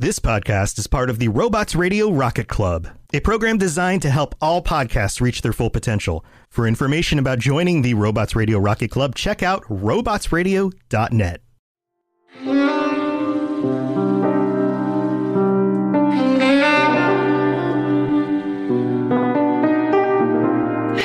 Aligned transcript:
This 0.00 0.18
podcast 0.18 0.78
is 0.78 0.86
part 0.86 1.10
of 1.10 1.18
the 1.18 1.28
Robots 1.28 1.74
Radio 1.74 2.10
Rocket 2.10 2.48
Club, 2.48 2.88
a 3.12 3.20
program 3.20 3.58
designed 3.58 4.00
to 4.00 4.08
help 4.08 4.34
all 4.40 4.62
podcasts 4.62 5.20
reach 5.20 5.42
their 5.42 5.52
full 5.52 5.68
potential. 5.68 6.24
For 6.48 6.66
information 6.66 7.18
about 7.18 7.38
joining 7.38 7.82
the 7.82 7.92
Robots 7.92 8.34
Radio 8.34 8.58
Rocket 8.58 8.90
Club, 8.90 9.14
check 9.14 9.42
out 9.42 9.62
robotsradio.net. 9.64 11.42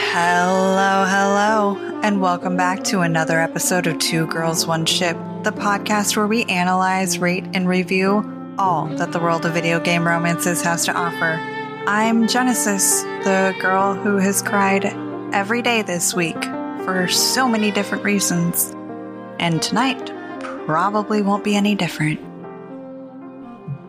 Hello, 0.08 1.06
hello, 1.06 2.00
and 2.02 2.22
welcome 2.22 2.56
back 2.56 2.86
to 2.86 3.02
another 3.02 3.42
episode 3.42 3.88
of 3.88 4.00
Two 4.00 4.26
Girls, 4.28 4.66
One 4.66 4.86
Ship, 4.86 5.18
the 5.44 5.52
podcast 5.52 6.16
where 6.16 6.28
we 6.28 6.46
analyze, 6.46 7.20
rate, 7.20 7.44
and 7.54 7.68
review 7.68 8.32
all 8.58 8.88
that 8.88 9.12
the 9.12 9.20
world 9.20 9.46
of 9.46 9.54
video 9.54 9.80
game 9.80 10.08
romances 10.08 10.62
has 10.62 10.86
to 10.86 10.94
offer. 10.94 11.40
I'm 11.88 12.28
Genesis, 12.28 13.04
the 13.24 13.56
girl 13.60 13.94
who 13.94 14.18
has 14.18 14.42
cried 14.42 14.86
every 15.34 15.62
day 15.62 15.82
this 15.82 16.14
week 16.14 16.42
for 16.86 17.08
so 17.08 17.48
many 17.48 17.72
different 17.72 18.04
reasons. 18.04 18.74
And 19.40 19.62
tonight 19.62 20.12
probably 20.66 21.22
won't 21.22 21.44
be 21.44 21.56
any 21.56 21.76
different. 21.76 22.22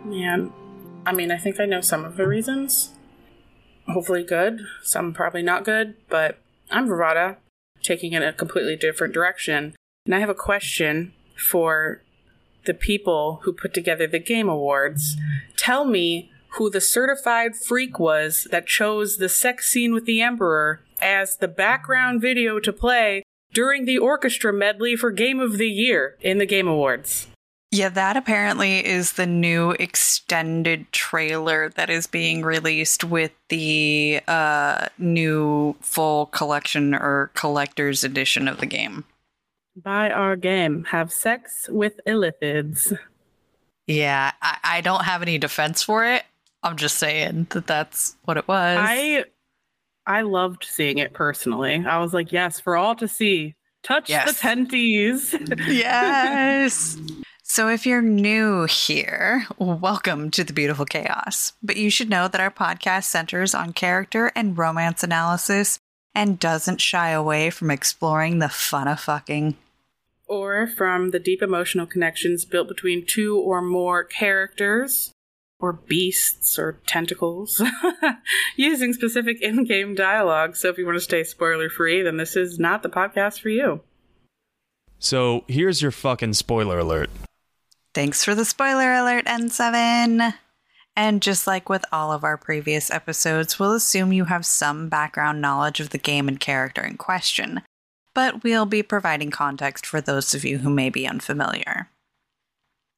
Man, 0.05 0.53
I 1.05 1.13
mean, 1.13 1.31
I 1.31 1.39
think 1.39 1.61
I 1.61 1.67
know 1.67 1.81
some 1.81 2.05
of 2.05 2.17
the 2.17 2.27
reasons. 2.27 2.93
Hopefully 3.89 4.25
good, 4.25 4.61
some 4.83 5.15
probably 5.15 5.43
not 5.43 5.65
good, 5.65 5.95
but 6.09 6.39
I'm 6.71 6.89
Verada, 6.89 7.37
taking 7.83 8.13
it 8.13 8.23
a 8.23 8.33
completely 8.33 8.75
different 8.75 9.15
direction. 9.15 9.77
And 10.05 10.15
I 10.15 10.19
have 10.19 10.29
a 10.29 10.35
question 10.35 11.13
for 11.37 12.03
the 12.67 12.75
people 12.75 13.41
who 13.43 13.53
put 13.53 13.73
together 13.73 14.07
the 14.07 14.19
Game 14.19 14.49
Awards. 14.49 15.17
Tell 15.57 15.85
me 15.85 16.31
who 16.51 16.71
the 16.71 16.81
certified 16.81 17.55
freak 17.55 17.99
was 17.99 18.47
that 18.51 18.67
chose 18.67 19.17
the 19.17 19.29
sex 19.29 19.69
scene 19.69 19.93
with 19.93 20.05
the 20.05 20.23
Emperor 20.23 20.81
as 21.01 21.37
the 21.37 21.49
background 21.49 22.21
video 22.21 22.59
to 22.61 22.73
play 22.73 23.23
during 23.53 23.85
the 23.85 23.99
orchestra 23.99 24.53
medley 24.53 24.97
for 24.97 25.11
Game 25.11 25.41
of 25.41 25.59
the 25.59 25.69
Year 25.69 26.17
in 26.21 26.39
the 26.39 26.47
Game 26.47 26.69
Awards. 26.69 27.27
Yeah, 27.73 27.89
that 27.91 28.17
apparently 28.17 28.87
is 28.87 29.13
the 29.13 29.27
new 29.27 29.73
extended 29.73 30.91
trailer 30.93 31.71
that 31.71 31.91
is 31.91 32.07
being 32.07 32.43
released 32.43 33.05
with 33.05 33.33
the 33.49 34.21
uh, 34.29 34.89
new 34.99 35.75
full 35.81 36.27
collection 36.27 36.95
or 36.95 37.31
collector's 37.35 38.05
edition 38.05 38.49
of 38.49 38.61
the 38.61 38.67
game. 38.67 39.05
Buy 39.77 40.11
our 40.11 40.37
game. 40.37 40.85
Have 40.85 41.13
sex 41.13 41.69
with 41.71 42.01
illithids. 42.07 42.97
Yeah, 43.87 44.33
I, 44.41 44.57
I 44.65 44.81
don't 44.81 45.05
have 45.05 45.23
any 45.23 45.39
defense 45.39 45.83
for 45.83 46.05
it. 46.05 46.25
I'm 46.63 46.77
just 46.77 46.97
saying 46.99 47.49
that 47.51 47.67
that's 47.67 48.17
what 48.25 48.37
it 48.37 48.49
was. 48.49 48.79
I 48.81 49.25
I 50.07 50.23
loved 50.23 50.65
seeing 50.65 50.99
it 50.99 51.13
personally. 51.13 51.85
I 51.87 51.99
was 51.99 52.15
like, 52.15 52.33
yes, 52.33 52.59
for 52.59 52.77
all 52.77 52.95
to 52.97 53.07
see. 53.07 53.55
Touch 53.83 54.09
Yes. 54.09 54.33
the 54.33 54.39
tenties. 54.41 55.35
yes. 55.69 56.97
So, 57.45 57.69
if 57.69 57.87
you're 57.87 58.03
new 58.03 58.65
here, 58.65 59.47
welcome 59.59 60.31
to 60.33 60.43
the 60.43 60.53
beautiful 60.53 60.85
chaos. 60.87 61.53
But 61.63 61.77
you 61.77 61.91
should 61.91 62.11
know 62.11 62.27
that 62.27 62.41
our 62.41 62.51
podcast 62.51 63.05
centers 63.05 63.55
on 63.55 63.73
character 63.73 64.33
and 64.35 64.59
romance 64.59 65.05
analysis 65.05 65.79
and 66.15 66.41
doesn't 66.41 66.81
shy 66.81 67.11
away 67.11 67.51
from 67.51 67.71
exploring 67.71 68.41
the 68.41 68.49
fun 68.49 68.89
of 68.89 68.99
fucking. 68.99 69.57
Or 70.27 70.67
from 70.67 71.11
the 71.11 71.19
deep 71.19 71.43
emotional 71.43 71.87
connections 71.87 72.45
built 72.45 72.69
between 72.69 73.07
two 73.07 73.39
or 73.39 73.63
more 73.63 74.05
characters, 74.05 75.13
or 75.59 75.73
beasts, 75.73 76.59
or 76.59 76.81
tentacles, 76.87 77.63
using 78.57 78.93
specific 78.93 79.41
in 79.41 79.65
game 79.65 79.95
dialogue. 79.95 80.57
So 80.57 80.69
if 80.69 80.79
you 80.79 80.85
want 80.85 80.97
to 80.97 81.01
stay 81.01 81.25
spoiler 81.25 81.69
free, 81.69 82.03
then 82.03 82.17
this 82.17 82.37
is 82.37 82.59
not 82.59 82.83
the 82.83 82.91
podcast 82.91 83.41
for 83.41 83.49
you. 83.49 83.81
So 84.99 85.45
here's 85.47 85.83
your 85.83 85.91
fucking 85.91 86.35
spoiler 86.35 86.79
alert. 86.79 87.11
Thanks 87.95 88.25
for 88.25 88.35
the 88.35 88.45
spoiler 88.45 88.93
alert, 88.93 89.25
N7. 89.27 90.35
And 90.97 91.21
just 91.21 91.47
like 91.47 91.69
with 91.69 91.85
all 91.93 92.11
of 92.11 92.25
our 92.25 92.39
previous 92.39 92.91
episodes, 92.91 93.59
we'll 93.59 93.75
assume 93.75 94.13
you 94.13 94.25
have 94.25 94.47
some 94.47 94.89
background 94.89 95.43
knowledge 95.43 95.79
of 95.81 95.91
the 95.91 95.99
game 95.99 96.27
and 96.27 96.41
character 96.41 96.83
in 96.83 96.97
question, 96.97 97.61
but 98.17 98.43
we'll 98.43 98.65
be 98.65 98.83
providing 98.83 99.31
context 99.31 99.85
for 99.85 100.01
those 100.01 100.35
of 100.35 100.43
you 100.43 100.57
who 100.57 100.71
may 100.71 100.89
be 100.89 101.07
unfamiliar. 101.07 101.91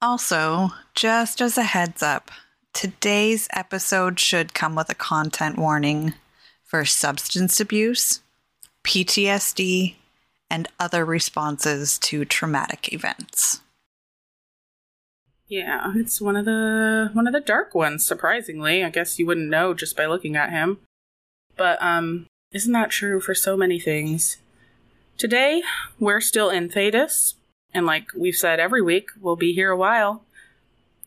Also, 0.01 0.69
just 0.95 1.41
as 1.41 1.59
a 1.59 1.65
heads 1.65 2.05
up, 2.05 2.31
today's 2.73 3.49
episode 3.53 4.21
should 4.21 4.55
come 4.55 4.77
with 4.77 4.89
a 4.91 4.95
content 4.95 5.59
warning 5.59 6.15
for 6.63 6.85
substance 6.85 7.59
abuse, 7.59 8.21
PTSD, 8.85 9.97
and 10.49 10.69
other 10.79 11.05
responses 11.05 11.99
to 11.99 12.25
traumatic 12.25 12.93
events. 12.93 13.61
Yeah, 15.49 15.95
it's 15.97 16.21
one 16.21 16.37
of 16.37 16.45
the 16.45 17.11
one 17.13 17.27
of 17.27 17.33
the 17.33 17.41
dark 17.41 17.75
ones, 17.75 18.07
surprisingly. 18.07 18.85
I 18.85 18.91
guess 18.91 19.19
you 19.19 19.27
wouldn't 19.27 19.51
know 19.51 19.75
just 19.75 19.97
by 19.97 20.07
looking 20.07 20.37
at 20.37 20.51
him. 20.51 20.79
But 21.57 21.83
um 21.83 22.27
isn't 22.53 22.73
that 22.73 22.91
true 22.91 23.21
for 23.21 23.35
so 23.35 23.57
many 23.57 23.81
things? 23.81 24.37
Today, 25.19 25.65
we're 25.99 26.21
still 26.21 26.49
in 26.49 26.69
Thedas, 26.69 27.35
and 27.75 27.85
like 27.85 28.13
we've 28.15 28.37
said 28.37 28.61
every 28.61 28.81
week, 28.81 29.09
we'll 29.21 29.35
be 29.35 29.53
here 29.53 29.73
a 29.73 29.77
while. 29.77 30.23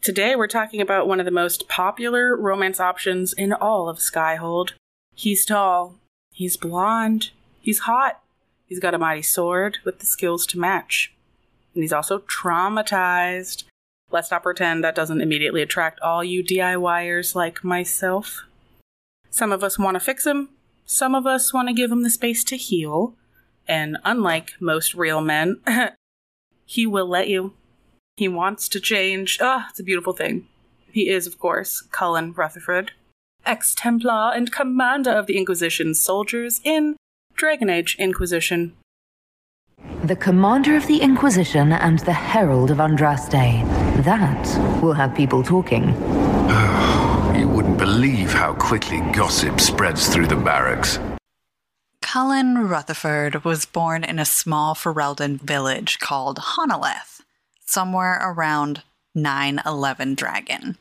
Today 0.01 0.35
we're 0.35 0.47
talking 0.47 0.81
about 0.81 1.07
one 1.07 1.22
of 1.22 1.25
the 1.25 1.31
most 1.31 1.69
popular 1.69 2.35
romance 2.35 2.81
options 2.81 3.31
in 3.31 3.53
all 3.53 3.88
of 3.88 3.99
Skyhold. 3.99 4.73
He's 5.16 5.45
tall, 5.45 5.95
he's 6.33 6.57
blonde, 6.57 7.29
he's 7.61 7.79
hot, 7.79 8.22
he's 8.67 8.81
got 8.81 8.94
a 8.94 8.99
mighty 8.99 9.22
sword 9.22 9.77
with 9.85 9.99
the 9.99 10.05
skills 10.05 10.45
to 10.47 10.59
match. 10.59 11.13
And 11.73 11.81
he's 11.81 11.93
also 11.93 12.19
traumatized. 12.19 13.63
Let's 14.11 14.29
not 14.29 14.43
pretend 14.43 14.83
that 14.83 14.93
doesn't 14.93 15.22
immediately 15.22 15.61
attract 15.61 16.01
all 16.01 16.22
you 16.22 16.43
DIYers 16.43 17.33
like 17.33 17.63
myself. 17.63 18.43
Some 19.29 19.53
of 19.53 19.63
us 19.63 19.79
want 19.79 19.95
to 19.95 20.01
fix 20.01 20.28
him, 20.28 20.49
some 20.85 21.16
of 21.16 21.25
us 21.25 21.53
want 21.53 21.69
to 21.69 21.73
give 21.73 21.89
him 21.93 22.03
the 22.03 22.09
space 22.09 22.43
to 22.43 22.57
heal, 22.57 23.16
and 23.67 23.97
unlike 24.03 24.53
most 24.59 24.94
real 24.94 25.22
men, 25.22 25.61
he 26.66 26.88
will 26.88 27.07
let 27.07 27.27
you. 27.27 27.53
He 28.17 28.27
wants 28.27 28.67
to 28.69 28.79
change. 28.79 29.39
Ah, 29.41 29.67
it's 29.69 29.79
a 29.79 29.83
beautiful 29.83 30.13
thing. 30.13 30.47
He 30.91 31.09
is, 31.09 31.25
of 31.25 31.39
course, 31.39 31.81
Cullen 31.91 32.33
Rutherford, 32.33 32.91
ex 33.45 33.73
Templar 33.73 34.31
and 34.35 34.51
commander 34.51 35.11
of 35.11 35.25
the 35.25 35.38
Inquisition's 35.38 36.01
soldiers 36.01 36.59
in 36.63 36.97
Dragon 37.35 37.69
Age 37.69 37.95
Inquisition. 37.97 38.73
The 40.03 40.16
commander 40.16 40.75
of 40.75 40.88
the 40.88 41.01
Inquisition 41.01 41.72
and 41.72 41.99
the 41.99 42.13
herald 42.13 42.72
of 42.72 42.78
Andraste. 42.78 44.03
That 44.03 44.81
will 44.81 44.93
have 44.93 45.16
people 45.16 45.43
talking. 45.43 45.95
You 47.31 47.47
wouldn't 47.47 47.78
believe 47.78 48.33
how 48.33 48.53
quickly 48.53 48.99
gossip 49.13 49.59
spreads 49.59 50.09
through 50.09 50.28
the 50.28 50.35
barracks. 50.35 50.99
Cullen 52.01 52.67
Rutherford 52.67 53.45
was 53.45 53.66
born 53.66 54.03
in 54.03 54.19
a 54.19 54.25
small 54.25 54.75
Ferelden 54.75 55.39
village 55.39 56.00
called 56.00 56.39
Honnleath, 56.39 57.22
somewhere 57.66 58.19
around 58.22 58.84
911 59.16 60.16
Dragon, 60.16 60.78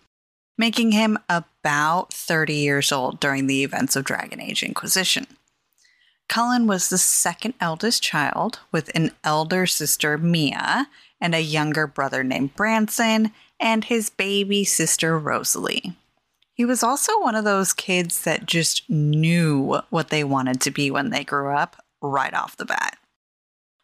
making 0.58 0.92
him 0.92 1.18
about 1.28 2.12
30 2.12 2.54
years 2.54 2.90
old 2.90 3.20
during 3.20 3.46
the 3.46 3.62
events 3.62 3.96
of 3.96 4.04
Dragon 4.04 4.40
Age 4.40 4.62
Inquisition. 4.62 5.26
Cullen 6.28 6.66
was 6.66 6.88
the 6.88 6.98
second 6.98 7.54
eldest 7.60 8.02
child, 8.02 8.60
with 8.70 8.90
an 8.94 9.10
elder 9.24 9.66
sister, 9.66 10.16
Mia, 10.16 10.88
and 11.20 11.34
a 11.34 11.40
younger 11.40 11.86
brother 11.86 12.22
named 12.22 12.54
Branson, 12.54 13.32
and 13.58 13.84
his 13.84 14.10
baby 14.10 14.64
sister, 14.64 15.18
Rosalie. 15.18 15.96
He 16.60 16.66
was 16.66 16.82
also 16.82 17.18
one 17.22 17.36
of 17.36 17.44
those 17.46 17.72
kids 17.72 18.20
that 18.24 18.44
just 18.44 18.82
knew 18.90 19.80
what 19.88 20.10
they 20.10 20.22
wanted 20.22 20.60
to 20.60 20.70
be 20.70 20.90
when 20.90 21.08
they 21.08 21.24
grew 21.24 21.56
up 21.56 21.82
right 22.02 22.34
off 22.34 22.58
the 22.58 22.66
bat. 22.66 22.98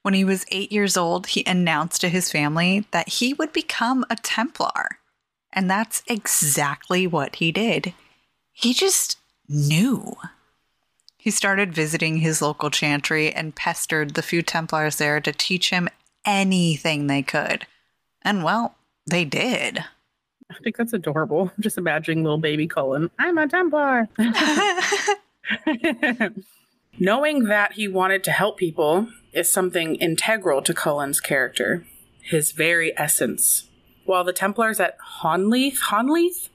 When 0.03 0.13
he 0.13 0.25
was 0.25 0.45
eight 0.51 0.71
years 0.71 0.95
old, 0.95 1.29
he 1.29 1.43
announced 1.47 2.03
to 2.03 2.11
his 2.11 2.31
family 2.31 2.85
that 2.91 3.09
he 3.09 3.33
would 3.33 3.55
become 3.55 4.05
a 4.11 4.17
Templar. 4.17 4.99
And 5.55 5.71
that's 5.71 6.03
exactly 6.07 7.07
what 7.07 7.37
he 7.37 7.51
did. 7.51 7.95
He 8.53 8.75
just 8.75 9.17
knew. 9.49 10.15
He 11.17 11.31
started 11.31 11.73
visiting 11.73 12.19
his 12.19 12.43
local 12.43 12.69
chantry 12.69 13.33
and 13.33 13.57
pestered 13.57 14.13
the 14.13 14.23
few 14.23 14.43
Templars 14.43 14.97
there 14.97 15.19
to 15.23 15.33
teach 15.33 15.71
him 15.71 15.89
anything 16.27 17.07
they 17.07 17.23
could. 17.23 17.67
And 18.21 18.45
well, 18.45 18.75
they 19.07 19.25
did. 19.25 19.83
I 20.51 20.55
think 20.63 20.77
that's 20.77 20.93
adorable. 20.93 21.53
I'm 21.57 21.63
just 21.63 21.79
imagining 21.79 22.23
little 22.23 22.39
baby 22.39 22.67
Cullen. 22.67 23.11
I'm 23.19 23.39
a 23.39 23.49
Templar. 23.49 24.09
Knowing 26.99 27.45
that 27.45 27.75
he 27.75 27.89
wanted 27.89 28.25
to 28.25 28.31
help 28.31 28.57
people 28.57 29.09
is 29.33 29.53
something 29.53 29.97
integral 29.97 30.63
to 30.63 30.73
Cullen's 30.73 31.21
character, 31.21 31.85
his 32.23 32.53
very 32.53 32.93
essence. 32.99 33.69
while 34.05 34.25
the 34.25 34.33
Templars 34.33 34.79
at 34.81 34.97
Honnleath, 35.21 35.79
Honnleath? 35.91 36.49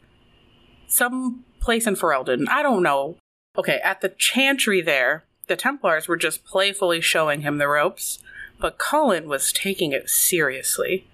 Some 0.88 1.43
place 1.59 1.85
in 1.85 1.95
Ferelden. 1.95 2.47
I 2.49 2.63
don't 2.63 2.81
know. 2.81 3.17
Okay, 3.57 3.79
at 3.83 3.99
the 4.01 4.09
chantry 4.09 4.81
there, 4.81 5.25
the 5.47 5.57
Templars 5.57 6.07
were 6.07 6.15
just 6.15 6.45
playfully 6.45 7.01
showing 7.01 7.41
him 7.41 7.57
the 7.57 7.67
ropes, 7.67 8.19
but 8.59 8.77
Cullen 8.77 9.27
was 9.27 9.51
taking 9.51 9.91
it 9.91 10.09
seriously. 10.09 11.07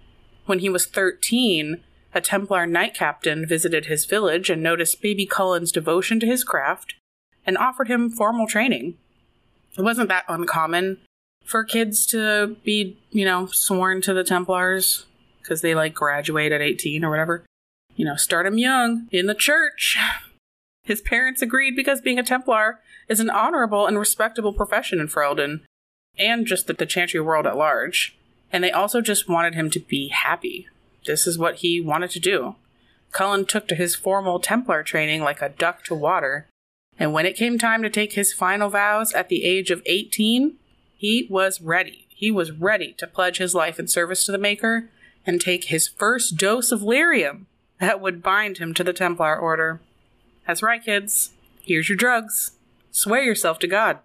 When 0.45 0.59
he 0.59 0.69
was 0.69 0.85
13, 0.85 1.83
a 2.17 2.21
Templar 2.21 2.65
knight 2.65 2.95
captain 2.95 3.45
visited 3.45 3.85
his 3.85 4.05
village 4.05 4.49
and 4.49 4.63
noticed 4.63 5.03
baby 5.03 5.27
Cullen's 5.27 5.71
devotion 5.71 6.19
to 6.19 6.25
his 6.25 6.43
craft 6.43 6.95
and 7.45 7.57
offered 7.59 7.87
him 7.87 8.09
formal 8.09 8.47
training. 8.47 8.97
It 9.77 9.83
wasn't 9.83 10.09
that 10.09 10.25
uncommon 10.27 10.97
for 11.45 11.63
kids 11.63 12.07
to 12.07 12.57
be, 12.63 12.97
you 13.11 13.23
know, 13.23 13.45
sworn 13.45 14.01
to 14.01 14.15
the 14.15 14.23
Templars 14.23 15.05
because 15.39 15.61
they 15.61 15.75
like 15.75 15.93
graduate 15.93 16.51
at 16.51 16.59
18 16.59 17.05
or 17.05 17.11
whatever. 17.11 17.45
You 17.95 18.05
know, 18.05 18.15
start 18.15 18.45
them 18.45 18.57
young 18.57 19.07
in 19.11 19.27
the 19.27 19.35
church. 19.35 19.97
His 20.83 21.01
parents 21.01 21.43
agreed 21.43 21.75
because 21.75 22.01
being 22.01 22.17
a 22.17 22.23
Templar 22.23 22.79
is 23.07 23.19
an 23.19 23.29
honorable 23.29 23.85
and 23.85 23.99
respectable 23.99 24.53
profession 24.53 24.99
in 24.99 25.07
Ferelden 25.07 25.61
and 26.17 26.47
just 26.47 26.65
the, 26.65 26.73
the 26.73 26.87
Chantry 26.87 27.19
world 27.19 27.45
at 27.45 27.57
large. 27.57 28.17
And 28.51 28.63
they 28.63 28.71
also 28.71 29.01
just 29.01 29.29
wanted 29.29 29.53
him 29.53 29.69
to 29.69 29.79
be 29.79 30.07
happy. 30.07 30.67
This 31.07 31.25
is 31.25 31.39
what 31.39 31.57
he 31.57 31.81
wanted 31.81 32.11
to 32.11 32.19
do. 32.19 32.55
Cullen 33.11 33.45
took 33.45 33.67
to 33.69 33.75
his 33.75 33.95
formal 33.95 34.39
Templar 34.39 34.83
training 34.83 35.23
like 35.23 35.41
a 35.41 35.49
duck 35.49 35.83
to 35.85 35.95
water, 35.95 36.47
and 36.99 37.13
when 37.13 37.25
it 37.25 37.37
came 37.37 37.57
time 37.57 37.81
to 37.81 37.89
take 37.89 38.13
his 38.13 38.33
final 38.33 38.69
vows 38.69 39.13
at 39.13 39.29
the 39.29 39.43
age 39.43 39.71
of 39.71 39.81
18, 39.85 40.57
he 40.95 41.27
was 41.29 41.61
ready. 41.61 42.05
He 42.09 42.29
was 42.29 42.51
ready 42.51 42.93
to 42.97 43.07
pledge 43.07 43.37
his 43.37 43.55
life 43.55 43.79
in 43.79 43.87
service 43.87 44.25
to 44.25 44.31
the 44.31 44.37
Maker 44.37 44.89
and 45.25 45.39
take 45.39 45.65
his 45.65 45.87
first 45.87 46.35
dose 46.37 46.71
of 46.71 46.81
lyrium 46.81 47.45
that 47.79 48.01
would 48.01 48.23
bind 48.23 48.57
him 48.57 48.73
to 48.73 48.83
the 48.83 48.93
Templar 48.93 49.37
Order. 49.37 49.79
That's 50.45 50.63
right, 50.63 50.83
kids. 50.83 51.31
Here's 51.61 51.89
your 51.89 51.97
drugs. 51.97 52.51
Swear 52.91 53.21
yourself 53.21 53.59
to 53.59 53.67
God. 53.67 53.99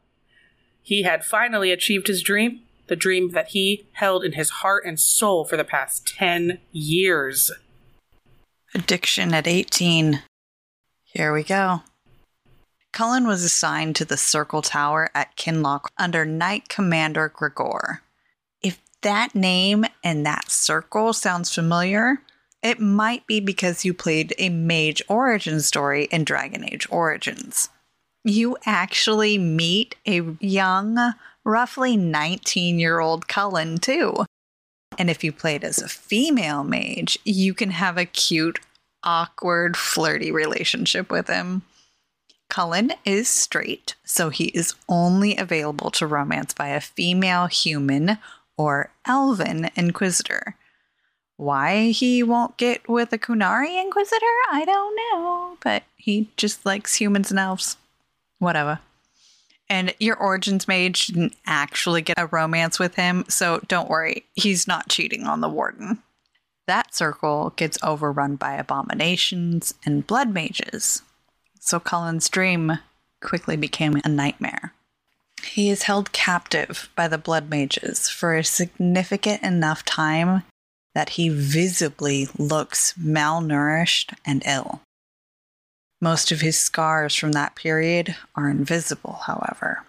He 0.82 1.02
had 1.02 1.24
finally 1.24 1.72
achieved 1.72 2.08
his 2.08 2.22
dream, 2.22 2.60
the 2.86 2.96
dream 2.96 3.30
that 3.30 3.48
he 3.48 3.86
held 3.92 4.24
in 4.24 4.32
his 4.32 4.50
heart 4.50 4.84
and 4.84 4.98
soul 4.98 5.44
for 5.44 5.56
the 5.56 5.64
past 5.64 6.06
10 6.06 6.58
years. 6.72 7.50
Addiction 8.74 9.34
at 9.34 9.46
18. 9.46 10.22
Here 11.04 11.32
we 11.32 11.42
go. 11.42 11.82
Cullen 12.92 13.26
was 13.26 13.42
assigned 13.42 13.96
to 13.96 14.04
the 14.04 14.16
Circle 14.16 14.62
Tower 14.62 15.10
at 15.14 15.36
Kinloch 15.36 15.88
under 15.98 16.24
Knight 16.24 16.68
Commander 16.68 17.28
Greagoir. 17.34 18.02
If 18.62 18.80
that 19.00 19.34
name 19.34 19.86
and 20.04 20.26
that 20.26 20.50
circle 20.50 21.12
sounds 21.12 21.54
familiar, 21.54 22.22
it 22.62 22.80
might 22.80 23.26
be 23.26 23.40
because 23.40 23.84
you 23.84 23.92
played 23.92 24.34
a 24.38 24.50
mage 24.50 25.02
origin 25.08 25.60
story 25.60 26.04
in 26.04 26.24
Dragon 26.24 26.64
Age 26.64 26.86
Origins. 26.90 27.70
You 28.24 28.56
actually 28.66 29.36
meet 29.36 29.96
a 30.06 30.22
young, 30.38 31.14
roughly 31.44 31.96
19 31.96 32.78
year 32.78 33.00
old 33.00 33.28
Cullen, 33.28 33.78
too. 33.78 34.24
And 34.98 35.08
if 35.08 35.24
you 35.24 35.32
played 35.32 35.64
as 35.64 35.78
a 35.78 35.88
female 35.88 36.64
mage, 36.64 37.18
you 37.24 37.54
can 37.54 37.70
have 37.70 37.96
a 37.96 38.04
cute, 38.04 38.60
awkward, 39.02 39.76
flirty 39.76 40.30
relationship 40.30 41.10
with 41.10 41.28
him. 41.28 41.62
Cullen 42.48 42.92
is 43.06 43.28
straight, 43.28 43.94
so 44.04 44.28
he 44.28 44.46
is 44.48 44.74
only 44.86 45.36
available 45.38 45.90
to 45.92 46.06
romance 46.06 46.52
by 46.52 46.68
a 46.68 46.82
female 46.82 47.46
human 47.46 48.18
or 48.58 48.90
elven 49.06 49.70
inquisitor. 49.74 50.56
Why 51.38 51.92
he 51.92 52.22
won't 52.22 52.58
get 52.58 52.86
with 52.86 53.12
a 53.14 53.18
Qunari 53.18 53.82
inquisitor, 53.82 54.36
I 54.50 54.64
don't 54.66 54.96
know, 54.96 55.56
but 55.62 55.84
he 55.96 56.28
just 56.36 56.66
likes 56.66 56.96
humans 56.96 57.30
and 57.30 57.40
elves. 57.40 57.78
Whatever. 58.38 58.80
And 59.72 59.94
your 59.98 60.16
origins 60.18 60.68
mage 60.68 61.06
didn't 61.06 61.34
actually 61.46 62.02
get 62.02 62.18
a 62.18 62.26
romance 62.26 62.78
with 62.78 62.96
him, 62.96 63.24
so 63.28 63.58
don't 63.68 63.88
worry, 63.88 64.26
he's 64.34 64.68
not 64.68 64.90
cheating 64.90 65.24
on 65.24 65.40
the 65.40 65.48
warden. 65.48 66.02
That 66.66 66.94
circle 66.94 67.54
gets 67.56 67.78
overrun 67.82 68.36
by 68.36 68.52
abominations 68.52 69.72
and 69.86 70.06
blood 70.06 70.28
mages, 70.28 71.00
so 71.58 71.80
Cullen's 71.80 72.28
dream 72.28 72.80
quickly 73.22 73.56
became 73.56 73.98
a 74.04 74.10
nightmare. 74.10 74.74
He 75.42 75.70
is 75.70 75.84
held 75.84 76.12
captive 76.12 76.90
by 76.94 77.08
the 77.08 77.16
blood 77.16 77.48
mages 77.48 78.10
for 78.10 78.36
a 78.36 78.44
significant 78.44 79.42
enough 79.42 79.86
time 79.86 80.42
that 80.94 81.10
he 81.10 81.30
visibly 81.30 82.28
looks 82.36 82.92
malnourished 83.00 84.12
and 84.26 84.42
ill. 84.44 84.82
Most 86.02 86.32
of 86.32 86.40
his 86.40 86.58
scars 86.58 87.14
from 87.14 87.30
that 87.30 87.54
period 87.54 88.16
are 88.34 88.50
invisible, 88.50 89.20
however. 89.24 89.84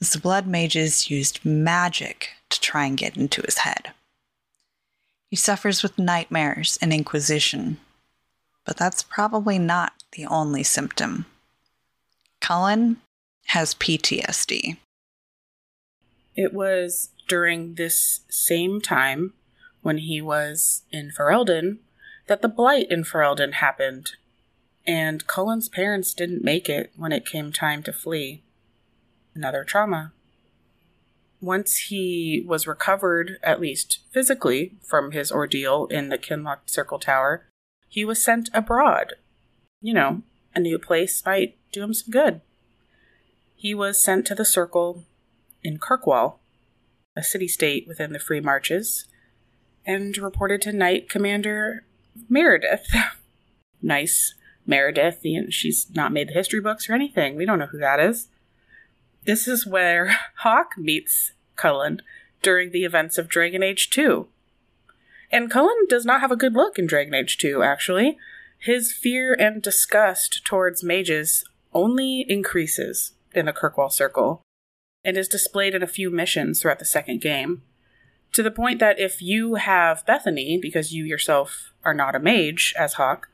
The 0.00 0.18
blood 0.18 0.44
mages 0.44 1.08
used 1.08 1.44
magic 1.44 2.30
to 2.50 2.60
try 2.60 2.84
and 2.86 2.98
get 2.98 3.16
into 3.16 3.40
his 3.42 3.58
head. 3.58 3.92
He 5.30 5.36
suffers 5.36 5.84
with 5.84 6.00
nightmares 6.00 6.80
and 6.82 6.92
inquisition, 6.92 7.78
but 8.64 8.76
that's 8.76 9.04
probably 9.04 9.56
not 9.56 9.92
the 10.12 10.26
only 10.26 10.64
symptom. 10.64 11.26
Cullen 12.40 12.96
has 13.46 13.76
PTSD. 13.76 14.78
It 16.34 16.52
was 16.52 17.10
during 17.28 17.74
this 17.74 18.22
same 18.28 18.80
time 18.80 19.34
when 19.82 19.98
he 19.98 20.20
was 20.20 20.82
in 20.90 21.12
Ferelden 21.16 21.78
that 22.26 22.42
the 22.42 22.48
blight 22.48 22.90
in 22.90 23.04
Ferelden 23.04 23.54
happened, 23.54 24.16
and 24.88 25.26
Cullen's 25.26 25.68
parents 25.68 26.14
didn't 26.14 26.42
make 26.42 26.66
it 26.66 26.90
when 26.96 27.12
it 27.12 27.26
came 27.26 27.52
time 27.52 27.82
to 27.82 27.92
flee. 27.92 28.42
Another 29.34 29.62
trauma. 29.62 30.12
Once 31.42 31.76
he 31.76 32.42
was 32.48 32.66
recovered, 32.66 33.38
at 33.42 33.60
least 33.60 34.00
physically, 34.10 34.72
from 34.82 35.12
his 35.12 35.30
ordeal 35.30 35.86
in 35.88 36.08
the 36.08 36.16
Kinloch 36.16 36.60
Circle 36.66 37.00
Tower, 37.00 37.44
he 37.86 38.02
was 38.02 38.24
sent 38.24 38.48
abroad. 38.54 39.12
You 39.82 39.92
know, 39.92 40.22
a 40.54 40.58
new 40.58 40.78
place 40.78 41.22
might 41.24 41.58
do 41.70 41.84
him 41.84 41.92
some 41.92 42.10
good. 42.10 42.40
He 43.54 43.74
was 43.74 44.02
sent 44.02 44.26
to 44.26 44.34
the 44.34 44.44
Circle 44.44 45.04
in 45.62 45.78
Kirkwall, 45.78 46.38
a 47.14 47.22
city 47.22 47.46
state 47.46 47.86
within 47.86 48.14
the 48.14 48.18
Free 48.18 48.40
Marches, 48.40 49.04
and 49.84 50.16
reported 50.16 50.62
to 50.62 50.72
Knight 50.72 51.10
Commander 51.10 51.84
Meredith. 52.28 52.88
nice. 53.82 54.34
Meredith, 54.68 55.24
she's 55.48 55.86
not 55.94 56.12
made 56.12 56.28
the 56.28 56.34
history 56.34 56.60
books 56.60 56.88
or 56.88 56.92
anything. 56.92 57.34
We 57.34 57.46
don't 57.46 57.58
know 57.58 57.66
who 57.66 57.78
that 57.78 57.98
is. 57.98 58.28
This 59.24 59.48
is 59.48 59.66
where 59.66 60.16
Hawke 60.36 60.76
meets 60.76 61.32
Cullen 61.56 62.02
during 62.42 62.70
the 62.70 62.84
events 62.84 63.18
of 63.18 63.28
Dragon 63.28 63.62
Age 63.62 63.90
2. 63.90 64.28
And 65.32 65.50
Cullen 65.50 65.86
does 65.88 66.04
not 66.04 66.20
have 66.20 66.30
a 66.30 66.36
good 66.36 66.54
look 66.54 66.78
in 66.78 66.86
Dragon 66.86 67.14
Age 67.14 67.38
2, 67.38 67.62
actually. 67.62 68.18
His 68.58 68.92
fear 68.92 69.34
and 69.34 69.62
disgust 69.62 70.44
towards 70.44 70.84
mages 70.84 71.44
only 71.72 72.24
increases 72.28 73.12
in 73.34 73.46
the 73.46 73.52
Kirkwall 73.52 73.90
Circle 73.90 74.42
and 75.04 75.16
is 75.16 75.28
displayed 75.28 75.74
in 75.74 75.82
a 75.82 75.86
few 75.86 76.10
missions 76.10 76.60
throughout 76.60 76.78
the 76.78 76.84
second 76.84 77.20
game. 77.20 77.62
To 78.32 78.42
the 78.42 78.50
point 78.50 78.78
that 78.80 78.98
if 78.98 79.22
you 79.22 79.54
have 79.54 80.04
Bethany, 80.04 80.58
because 80.60 80.92
you 80.92 81.04
yourself 81.04 81.72
are 81.84 81.94
not 81.94 82.14
a 82.14 82.18
mage, 82.20 82.74
as 82.78 82.94
Hawke, 82.94 83.30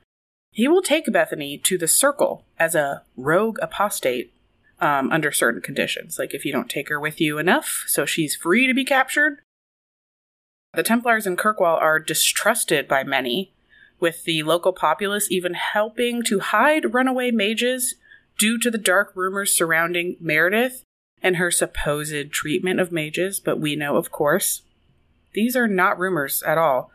he 0.55 0.69
will 0.69 0.81
take 0.81 1.11
Bethany 1.11 1.57
to 1.57 1.77
the 1.77 1.87
Circle 1.87 2.45
as 2.57 2.75
a 2.75 3.03
rogue 3.17 3.57
apostate 3.61 4.33
um, 4.79 5.11
under 5.11 5.29
certain 5.29 5.61
conditions. 5.61 6.17
Like 6.17 6.33
if 6.33 6.45
you 6.45 6.53
don't 6.53 6.69
take 6.69 6.87
her 6.87 6.97
with 6.97 7.19
you 7.19 7.37
enough, 7.37 7.83
so 7.87 8.05
she's 8.05 8.37
free 8.37 8.65
to 8.65 8.73
be 8.73 8.85
captured. 8.85 9.41
The 10.73 10.81
Templars 10.81 11.27
in 11.27 11.35
Kirkwall 11.35 11.77
are 11.77 11.99
distrusted 11.99 12.87
by 12.87 13.03
many, 13.03 13.51
with 13.99 14.23
the 14.23 14.43
local 14.43 14.71
populace 14.71 15.29
even 15.29 15.55
helping 15.55 16.23
to 16.23 16.39
hide 16.39 16.93
runaway 16.93 17.31
mages 17.31 17.95
due 18.37 18.57
to 18.59 18.71
the 18.71 18.77
dark 18.77 19.11
rumors 19.13 19.51
surrounding 19.51 20.15
Meredith 20.21 20.83
and 21.21 21.35
her 21.35 21.51
supposed 21.51 22.31
treatment 22.31 22.79
of 22.79 22.93
mages, 22.93 23.41
but 23.41 23.59
we 23.59 23.75
know, 23.75 23.97
of 23.97 24.09
course, 24.09 24.61
these 25.33 25.57
are 25.57 25.67
not 25.67 25.99
rumors 25.99 26.41
at 26.43 26.57
all. 26.57 26.91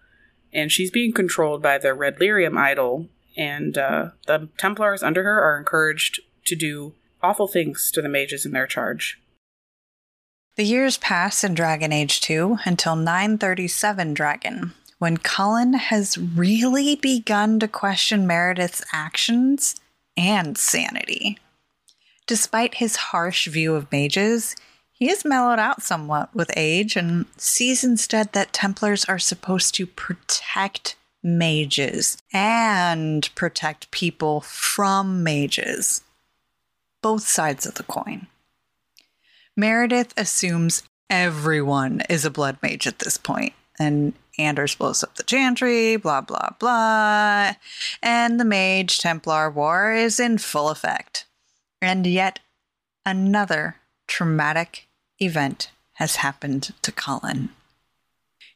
And 0.51 0.73
she's 0.73 0.91
being 0.91 1.13
controlled 1.13 1.61
by 1.61 1.77
the 1.77 1.93
Red 1.93 2.17
Lyrium 2.19 2.57
idol, 2.57 3.09
and 3.37 3.77
uh, 3.79 4.11
the 4.27 4.49
Templars 4.59 5.03
under 5.03 5.23
her 5.23 5.41
are 5.41 5.59
encouraged 5.59 6.21
to 6.47 6.57
do 6.57 6.95
awful 7.23 7.47
things 7.47 7.91
to 7.93 8.03
the 8.03 8.09
mages 8.09 8.45
in 8.45 8.53
their 8.53 8.67
charge. 8.67 9.21
The 10.57 10.65
years 10.65 10.99
pass 10.99 11.45
in 11.45 11.55
Dragon 11.55 11.93
Age 11.93 12.21
2 12.21 12.59
until 12.65 12.97
937 12.97 14.15
Dragon, 14.15 14.73
when 14.99 15.17
Cullen 15.17 15.75
has 15.75 16.19
really 16.19 16.97
begun 16.97 17.59
to 17.61 17.69
question 17.69 18.27
Meredith's 18.27 18.83
actions 18.93 19.81
and 20.17 20.59
sanity. 20.59 21.39
Despite 22.27 22.75
his 22.75 22.97
harsh 22.97 23.47
view 23.47 23.75
of 23.75 23.91
mages, 23.91 24.55
he 24.93 25.09
is 25.09 25.25
mellowed 25.25 25.59
out 25.59 25.83
somewhat 25.83 26.35
with 26.35 26.51
age 26.57 26.95
and 26.95 27.25
sees 27.39 27.83
instead 27.83 28.33
that 28.33 28.53
Templars 28.53 29.07
are 29.07 29.19
supposed 29.19 29.75
to 29.77 29.87
protect 29.87 30.97
mages 31.23 32.19
and 32.33 33.29
protect 33.35 33.91
people 33.91 34.41
from 34.41 35.23
mages. 35.23 36.03
Both 37.03 37.27
sides 37.27 37.67
of 37.67 37.75
the 37.75 37.83
coin. 37.83 38.27
Meredith 39.57 40.15
assumes 40.17 40.83
everyone 41.09 42.03
is 42.09 42.25
a 42.25 42.31
blood 42.31 42.59
mage 42.63 42.87
at 42.87 43.01
this 43.01 43.17
point, 43.17 43.53
and 43.79 44.13
Anders 44.39 44.75
blows 44.75 45.03
up 45.03 45.17
the 45.17 45.23
chantry, 45.23 45.97
blah, 45.97 46.23
blah, 46.23 46.51
blah. 46.59 47.53
And 48.03 48.41
the 48.41 48.45
Mage 48.45 48.99
Templar 48.99 49.51
War 49.51 49.93
is 49.93 50.19
in 50.19 50.39
full 50.39 50.71
effect. 50.71 51.27
And 51.83 52.07
yet 52.07 52.41
another 53.05 53.77
traumatic 54.07 54.89
event 55.19 55.71
has 55.95 56.17
happened 56.17 56.73
to 56.83 56.93
Cullen. 56.93 57.51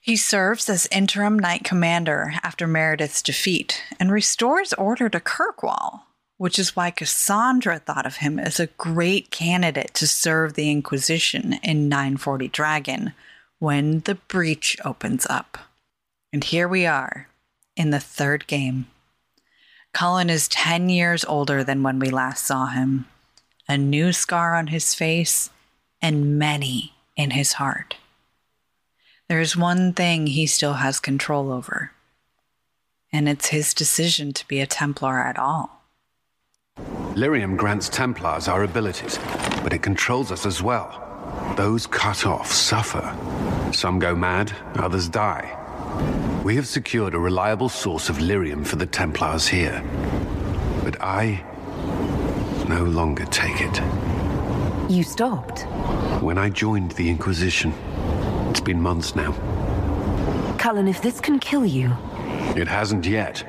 He 0.05 0.17
serves 0.17 0.69
as 0.69 0.87
interim 0.93 1.39
knight 1.39 1.65
commander 1.65 2.35
after 2.43 2.67
Meredith's 2.67 3.23
defeat 3.23 3.83
and 3.99 4.13
restores 4.13 4.75
order 4.75 5.09
to 5.09 5.19
Kirkwall, 5.19 6.03
which 6.37 6.59
is 6.59 6.77
why 6.77 6.91
Cassandra 6.91 7.79
thought 7.79 8.05
of 8.05 8.17
him 8.17 8.39
as 8.39 8.61
a 8.61 8.67
great 8.67 9.31
candidate 9.31 9.95
to 9.95 10.07
serve 10.07 10.53
the 10.53 10.71
Inquisition 10.71 11.55
in 11.63 11.89
940 11.89 12.49
Dragon 12.49 13.15
when 13.61 14.01
the 14.01 14.17
breach 14.17 14.77
opens 14.85 15.27
up. 15.31 15.57
And 16.35 16.45
here 16.45 16.69
we 16.69 16.85
are 16.85 17.31
in 17.75 17.89
the 17.89 17.99
third 17.99 18.47
game. 18.47 18.89
Cullen 19.95 20.29
is 20.29 20.49
10 20.49 20.91
years 20.91 21.25
older 21.25 21.65
than 21.65 21.83
when 21.83 21.99
we 21.99 22.11
last 22.11 22.45
saw 22.45 22.67
him, 22.67 23.07
a 23.67 23.79
new 23.79 24.13
scar 24.13 24.55
on 24.55 24.67
his 24.67 24.95
face, 24.95 25.49
and 26.03 26.39
many 26.39 26.93
in 27.17 27.31
his 27.31 27.55
heart. 27.55 27.95
There's 29.27 29.57
one 29.57 29.95
thing 29.95 30.27
he 30.27 30.47
still 30.47 30.75
has 30.75 31.01
control 31.01 31.51
over, 31.51 31.93
and 33.11 33.27
it's 33.27 33.49
his 33.49 33.73
decision 33.73 34.35
to 34.35 34.47
be 34.47 34.61
a 34.61 34.67
Templar 34.67 35.19
at 35.19 35.39
all. 35.39 35.83
Lyrium 37.15 37.57
grants 37.57 37.89
Templars 37.89 38.49
our 38.49 38.65
abilities, 38.65 39.19
but 39.63 39.73
it 39.73 39.81
controls 39.81 40.31
us 40.31 40.45
as 40.45 40.63
well. 40.63 41.01
Those 41.57 41.87
cut 41.87 42.27
off 42.27 42.53
suffer. 42.53 43.17
Some 43.73 43.99
go 43.99 44.15
mad, 44.15 44.53
others 44.77 45.09
die. 45.09 45.61
We 46.45 46.57
have 46.57 46.67
secured 46.67 47.15
a 47.15 47.19
reliable 47.19 47.71
source 47.71 48.11
of 48.11 48.19
lyrium 48.19 48.67
for 48.67 48.77
the 48.77 48.87
Templars 48.87 49.49
here. 49.49 49.83
But 50.83 51.01
I 51.01 51.43
no 52.69 52.85
longer 52.85 53.25
take 53.25 53.63
it. 53.63 54.91
You 54.91 55.03
stopped? 55.03 55.63
When 56.21 56.37
I 56.37 56.51
joined 56.51 56.93
the 56.93 57.09
Inquisition. 57.09 57.73
It's 58.55 58.61
been 58.61 58.81
months 58.81 59.17
now. 59.17 59.33
Cullen, 60.61 60.87
if 60.87 61.03
this 61.03 61.19
can 61.19 61.41
kill 61.41 61.67
you. 61.67 61.91
It 62.55 62.69
hasn't 62.69 63.05
yet. 63.05 63.43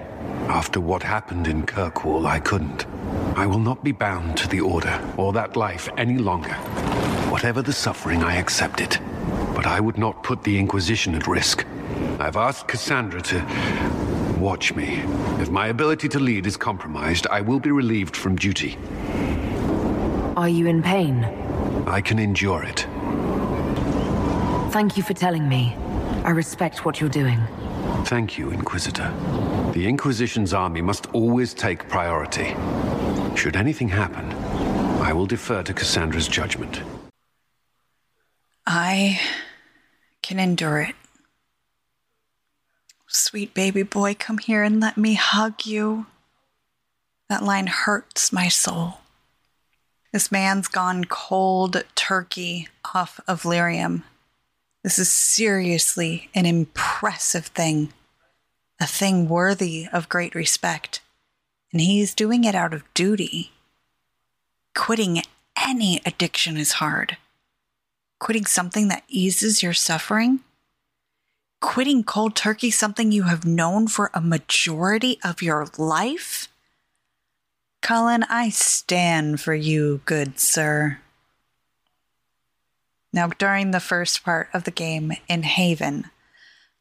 After 0.50 0.82
what 0.82 1.04
happened 1.04 1.46
in 1.46 1.64
Kirkwall, 1.64 2.26
I 2.26 2.40
couldn't. 2.40 2.88
I 3.36 3.46
will 3.46 3.60
not 3.60 3.84
be 3.84 3.92
bound 3.92 4.36
to 4.38 4.48
the 4.48 4.62
Order 4.62 5.00
or 5.16 5.32
that 5.34 5.56
life 5.56 5.90
any 5.96 6.18
longer. 6.18 6.56
Whatever 7.30 7.62
the 7.62 7.72
suffering, 7.72 8.24
I 8.24 8.38
accept 8.38 8.82
it. 8.82 8.98
But 9.54 9.68
I 9.68 9.80
would 9.80 10.00
not 10.00 10.24
put 10.24 10.42
the 10.42 10.58
Inquisition 10.58 11.14
at 11.14 11.28
risk. 11.28 11.68
I've 12.20 12.36
asked 12.36 12.68
Cassandra 12.68 13.22
to 13.22 14.36
watch 14.40 14.74
me. 14.74 15.04
If 15.40 15.52
my 15.52 15.68
ability 15.68 16.10
to 16.10 16.20
lead 16.20 16.48
is 16.48 16.58
compromised, 16.58 17.28
I 17.28 17.42
will 17.42 17.60
be 17.60 17.70
relieved 17.70 18.18
from 18.18 18.38
duty. 18.38 18.76
Are 20.36 20.50
you 20.50 20.66
in 20.66 20.82
pain? 20.82 21.26
I 21.86 22.02
can 22.02 22.18
endure 22.18 22.64
it. 22.64 22.88
Thank 24.76 24.98
you 24.98 25.04
for 25.04 25.14
telling 25.14 25.48
me. 25.48 25.74
I 26.26 26.32
respect 26.32 26.84
what 26.84 27.00
you're 27.00 27.10
doing. 27.10 27.40
Thank 28.08 28.38
you, 28.38 28.50
Inquisitor. 28.50 29.10
The 29.72 29.88
Inquisition's 29.88 30.54
army 30.54 30.82
must 30.82 31.06
always 31.14 31.54
take 31.54 31.88
priority. 31.88 32.58
Should 33.38 33.56
anything 33.56 33.88
happen, 33.88 34.30
I 35.02 35.14
will 35.14 35.28
defer 35.28 35.64
to 35.64 35.74
Cassandra's 35.74 36.28
judgment. 36.28 36.82
I 38.68 39.22
can 40.22 40.40
endure 40.40 40.82
it. 40.82 40.96
Sweet 43.08 43.54
baby 43.54 43.84
boy, 43.84 44.14
come 44.14 44.40
here 44.40 44.62
and 44.62 44.82
let 44.82 44.98
me 44.98 45.14
hug 45.14 45.66
you. 45.66 46.08
That 47.30 47.44
line 47.44 47.68
hurts 47.68 48.34
my 48.34 48.50
soul. 48.50 48.96
This 50.12 50.34
man's 50.34 50.68
gone 50.68 51.06
cold 51.06 51.82
turkey 51.96 52.68
off 52.94 53.22
of 53.26 53.44
lyrium. 53.44 54.04
This 54.86 55.00
is 55.00 55.10
seriously 55.10 56.30
an 56.36 56.46
impressive 56.46 57.48
thing, 57.48 57.92
a 58.80 58.86
thing 58.86 59.28
worthy 59.28 59.88
of 59.92 60.10
great 60.10 60.36
respect. 60.36 61.02
And 61.72 61.82
he's 61.82 62.14
doing 62.14 62.44
it 62.44 62.54
out 62.54 62.72
of 62.72 62.94
duty. 62.94 63.52
Quitting 64.76 65.24
any 65.60 66.02
addiction 66.06 66.56
is 66.56 66.74
hard. 66.74 67.18
Quitting 68.20 68.46
something 68.46 68.88
that 68.90 69.04
eases 69.08 69.64
your 69.64 69.74
suffering 69.74 70.42
quitting 71.66 72.04
cold 72.04 72.36
turkey 72.36 72.70
something 72.70 73.12
you 73.12 73.24
have 73.24 73.44
known 73.44 73.88
for 73.88 74.12
a 74.14 74.22
majority 74.22 75.18
of 75.24 75.42
your 75.42 75.66
life? 75.80 76.48
Cullen, 77.82 78.24
I 78.30 78.50
stand 78.50 79.42
for 79.42 79.56
you, 79.56 80.02
good 80.06 80.40
sir. 80.40 81.00
Now, 83.16 83.28
during 83.28 83.72
the 83.72 83.80
first 83.80 84.26
part 84.26 84.50
of 84.54 84.66
the 84.66 84.72
game 84.72 85.14
in 85.30 85.44
Haven, 85.44 86.12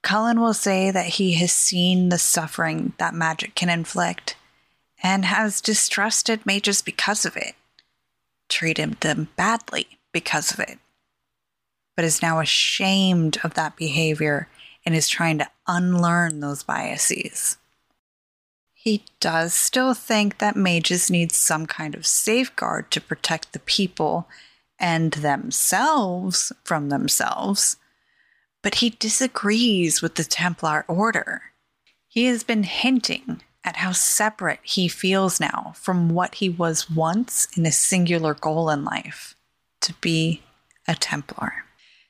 Cullen 0.02 0.40
will 0.40 0.52
say 0.52 0.90
that 0.90 1.06
he 1.06 1.34
has 1.34 1.52
seen 1.52 2.08
the 2.08 2.18
suffering 2.18 2.92
that 2.98 3.14
magic 3.14 3.54
can 3.54 3.68
inflict 3.68 4.34
and 5.00 5.26
has 5.26 5.60
distrusted 5.60 6.44
mages 6.44 6.82
because 6.82 7.24
of 7.24 7.36
it, 7.36 7.54
treated 8.48 9.00
them 9.00 9.28
badly 9.36 9.86
because 10.12 10.50
of 10.50 10.58
it, 10.58 10.80
but 11.94 12.04
is 12.04 12.20
now 12.20 12.40
ashamed 12.40 13.38
of 13.44 13.54
that 13.54 13.76
behavior 13.76 14.48
and 14.84 14.96
is 14.96 15.08
trying 15.08 15.38
to 15.38 15.48
unlearn 15.68 16.40
those 16.40 16.64
biases. 16.64 17.58
He 18.72 19.04
does 19.20 19.54
still 19.54 19.94
think 19.94 20.38
that 20.38 20.56
mages 20.56 21.08
need 21.08 21.30
some 21.30 21.66
kind 21.66 21.94
of 21.94 22.04
safeguard 22.04 22.90
to 22.90 23.00
protect 23.00 23.52
the 23.52 23.60
people 23.60 24.28
and 24.78 25.12
themselves 25.12 26.52
from 26.64 26.88
themselves, 26.88 27.76
but 28.62 28.76
he 28.76 28.90
disagrees 28.90 30.02
with 30.02 30.14
the 30.16 30.24
Templar 30.24 30.84
Order. 30.88 31.42
He 32.08 32.26
has 32.26 32.44
been 32.44 32.62
hinting 32.62 33.42
at 33.64 33.76
how 33.76 33.92
separate 33.92 34.60
he 34.62 34.88
feels 34.88 35.40
now 35.40 35.72
from 35.76 36.10
what 36.10 36.36
he 36.36 36.48
was 36.48 36.90
once 36.90 37.48
in 37.56 37.64
a 37.66 37.72
singular 37.72 38.34
goal 38.34 38.70
in 38.70 38.84
life 38.84 39.34
to 39.80 39.94
be 39.94 40.42
a 40.86 40.94
Templar. 40.94 41.64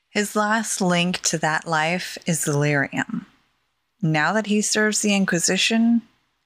His 0.09 0.35
last 0.35 0.79
link 0.81 1.19
to 1.23 1.37
that 1.39 1.67
life 1.67 2.17
is 2.25 2.45
the 2.45 2.53
lyrium. 2.53 3.25
Now 4.01 4.33
that 4.33 4.47
he 4.47 4.61
serves 4.61 5.01
the 5.01 5.15
Inquisition, 5.15 6.03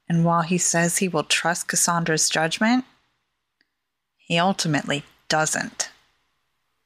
and 0.07 0.25
while 0.25 0.41
he 0.41 0.57
says 0.57 0.97
he 0.97 1.07
will 1.07 1.23
trust 1.23 1.67
Cassandra's 1.67 2.29
judgment, 2.29 2.85
he 4.17 4.39
ultimately 4.39 5.03
doesn't, 5.27 5.91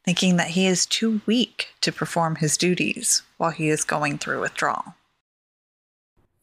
thinking 0.06 0.38
that 0.38 0.50
he 0.50 0.66
is 0.66 0.86
too 0.86 1.22
weak 1.26 1.70
to 1.82 1.92
perform 1.92 2.36
his 2.36 2.58
duties 2.58 3.24
while 3.38 3.52
he 3.52 3.70
is 3.70 3.84
going 3.84 4.18
through 4.18 4.42
withdrawal. 4.42 4.96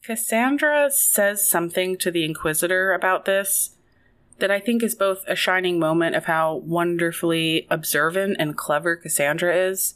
Cassandra 0.03 0.89
says 0.89 1.47
something 1.47 1.95
to 1.97 2.09
the 2.09 2.25
Inquisitor 2.25 2.91
about 2.91 3.25
this 3.25 3.75
that 4.39 4.49
I 4.49 4.59
think 4.59 4.81
is 4.81 4.95
both 4.95 5.23
a 5.27 5.35
shining 5.35 5.77
moment 5.77 6.15
of 6.15 6.25
how 6.25 6.55
wonderfully 6.55 7.67
observant 7.69 8.37
and 8.39 8.57
clever 8.57 8.95
Cassandra 8.95 9.55
is, 9.55 9.93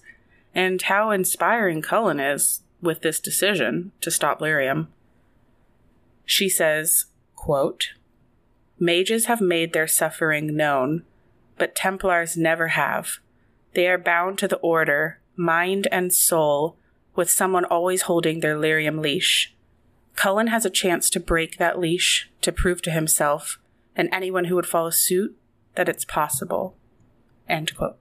and 0.54 0.80
how 0.84 1.10
inspiring 1.10 1.82
Cullen 1.82 2.20
is 2.20 2.62
with 2.80 3.02
this 3.02 3.20
decision 3.20 3.92
to 4.02 4.12
stop 4.12 4.40
lyrium. 4.40 4.88
She 6.26 6.48
says, 6.48 7.06
quote, 7.36 7.94
Mages 8.80 9.26
have 9.26 9.42
made 9.42 9.74
their 9.74 9.88
suffering 9.88 10.56
known, 10.56 11.04
but 11.58 11.76
Templars 11.76 12.38
never 12.38 12.70
have. 12.70 13.18
They 13.76 13.88
are 13.88 13.98
bound 13.98 14.40
to 14.40 14.48
the 14.48 14.58
order, 14.58 15.20
mind 15.36 15.88
and 15.92 16.14
soul, 16.14 16.78
with 17.14 17.30
someone 17.30 17.66
always 17.66 18.04
holding 18.04 18.40
their 18.40 18.56
lyrium 18.56 19.02
leash. 19.02 19.54
Cullen 20.16 20.48
has 20.48 20.66
a 20.66 20.70
chance 20.70 21.10
to 21.10 21.20
break 21.20 21.58
that 21.58 21.78
leash 21.78 22.32
to 22.42 22.52
prove 22.52 22.82
to 22.84 22.92
himself 22.92 23.60
and 23.96 24.10
anyone 24.12 24.46
who 24.46 24.56
would 24.56 24.66
follow 24.66 24.90
suit 24.90 25.38
that 25.76 25.90
it's 25.90 26.06
possible. 26.06 26.76
End 27.48 27.76
quote. 27.76 27.98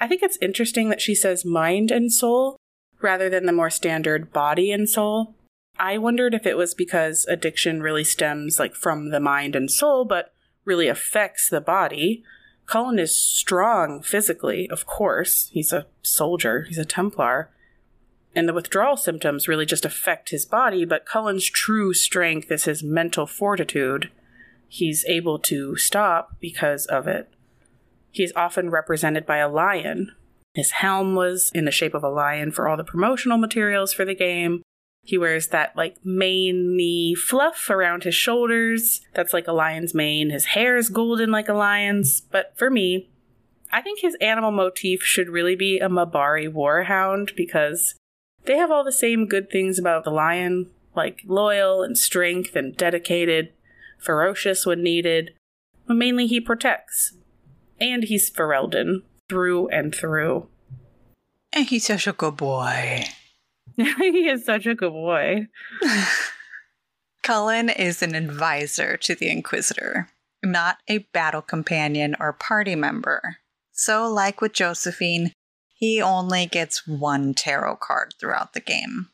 I 0.00 0.06
think 0.06 0.22
it's 0.22 0.38
interesting 0.40 0.90
that 0.90 1.00
she 1.00 1.14
says 1.14 1.44
mind 1.44 1.90
and 1.90 2.12
soul 2.12 2.56
rather 3.00 3.28
than 3.28 3.46
the 3.46 3.52
more 3.52 3.70
standard 3.70 4.32
body 4.32 4.70
and 4.70 4.88
soul. 4.88 5.34
I 5.76 5.98
wondered 5.98 6.34
if 6.34 6.46
it 6.46 6.56
was 6.56 6.74
because 6.74 7.26
addiction 7.28 7.82
really 7.82 8.04
stems 8.04 8.60
like 8.60 8.74
from 8.74 9.10
the 9.10 9.20
mind 9.20 9.56
and 9.56 9.70
soul, 9.70 10.04
but 10.04 10.32
really 10.64 10.86
affects 10.86 11.48
the 11.48 11.60
body. 11.60 12.22
Cullen 12.68 12.98
is 12.98 13.18
strong 13.18 14.02
physically, 14.02 14.68
of 14.68 14.84
course. 14.84 15.48
He's 15.52 15.72
a 15.72 15.86
soldier, 16.02 16.66
he's 16.68 16.76
a 16.76 16.84
Templar. 16.84 17.50
And 18.34 18.46
the 18.46 18.52
withdrawal 18.52 18.98
symptoms 18.98 19.48
really 19.48 19.64
just 19.64 19.86
affect 19.86 20.28
his 20.28 20.44
body, 20.44 20.84
but 20.84 21.06
Cullen's 21.06 21.46
true 21.46 21.94
strength 21.94 22.52
is 22.52 22.64
his 22.64 22.82
mental 22.82 23.26
fortitude. 23.26 24.10
He's 24.68 25.04
able 25.06 25.38
to 25.40 25.76
stop 25.76 26.36
because 26.40 26.84
of 26.86 27.08
it. 27.08 27.30
He 28.10 28.22
is 28.22 28.34
often 28.36 28.68
represented 28.68 29.24
by 29.24 29.38
a 29.38 29.48
lion. 29.48 30.12
His 30.52 30.72
helm 30.72 31.14
was 31.14 31.50
in 31.54 31.64
the 31.64 31.70
shape 31.70 31.94
of 31.94 32.04
a 32.04 32.10
lion 32.10 32.52
for 32.52 32.68
all 32.68 32.76
the 32.76 32.84
promotional 32.84 33.38
materials 33.38 33.94
for 33.94 34.04
the 34.04 34.14
game. 34.14 34.62
He 35.02 35.16
wears 35.16 35.48
that 35.48 35.76
like 35.76 35.96
maney 36.04 37.14
fluff 37.14 37.70
around 37.70 38.04
his 38.04 38.14
shoulders. 38.14 39.00
That's 39.14 39.32
like 39.32 39.48
a 39.48 39.52
lion's 39.52 39.94
mane. 39.94 40.30
His 40.30 40.46
hair 40.46 40.76
is 40.76 40.90
golden 40.90 41.30
like 41.30 41.48
a 41.48 41.54
lion's. 41.54 42.20
But 42.20 42.52
for 42.56 42.70
me, 42.70 43.08
I 43.72 43.80
think 43.82 44.00
his 44.00 44.16
animal 44.20 44.50
motif 44.50 45.02
should 45.02 45.28
really 45.28 45.54
be 45.54 45.78
a 45.78 45.88
Mabari 45.88 46.50
warhound 46.50 47.34
because 47.36 47.94
they 48.44 48.56
have 48.56 48.70
all 48.70 48.84
the 48.84 48.92
same 48.92 49.26
good 49.26 49.50
things 49.50 49.78
about 49.78 50.04
the 50.04 50.10
lion, 50.10 50.70
like 50.94 51.22
loyal 51.26 51.82
and 51.82 51.96
strength 51.96 52.56
and 52.56 52.76
dedicated, 52.76 53.52
ferocious 53.98 54.64
when 54.64 54.82
needed. 54.82 55.34
But 55.86 55.94
mainly 55.94 56.26
he 56.26 56.40
protects. 56.40 57.14
And 57.80 58.04
he's 58.04 58.30
Ferelden 58.30 59.02
through 59.28 59.68
and 59.68 59.94
through. 59.94 60.48
And 61.52 61.66
he's 61.66 61.86
such 61.86 62.06
a 62.06 62.12
good 62.12 62.36
boy. 62.36 63.04
he 63.98 64.28
is 64.28 64.44
such 64.44 64.66
a 64.66 64.74
good 64.74 64.92
boy. 64.92 65.46
Cullen 67.22 67.68
is 67.68 68.02
an 68.02 68.16
advisor 68.16 68.96
to 68.96 69.14
the 69.14 69.30
Inquisitor, 69.30 70.08
not 70.42 70.78
a 70.88 70.98
battle 71.12 71.42
companion 71.42 72.16
or 72.18 72.32
party 72.32 72.74
member. 72.74 73.36
So, 73.70 74.08
like 74.08 74.40
with 74.40 74.52
Josephine, 74.52 75.32
he 75.74 76.02
only 76.02 76.46
gets 76.46 76.88
one 76.88 77.34
tarot 77.34 77.76
card 77.76 78.14
throughout 78.18 78.52
the 78.52 78.60
game. 78.60 79.10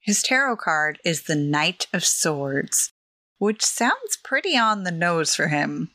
His 0.00 0.22
tarot 0.22 0.56
card 0.56 0.98
is 1.04 1.22
the 1.22 1.36
Knight 1.36 1.86
of 1.92 2.04
Swords, 2.04 2.90
which 3.38 3.64
sounds 3.64 4.18
pretty 4.24 4.56
on 4.56 4.82
the 4.82 4.90
nose 4.90 5.36
for 5.36 5.48
him. 5.48 5.92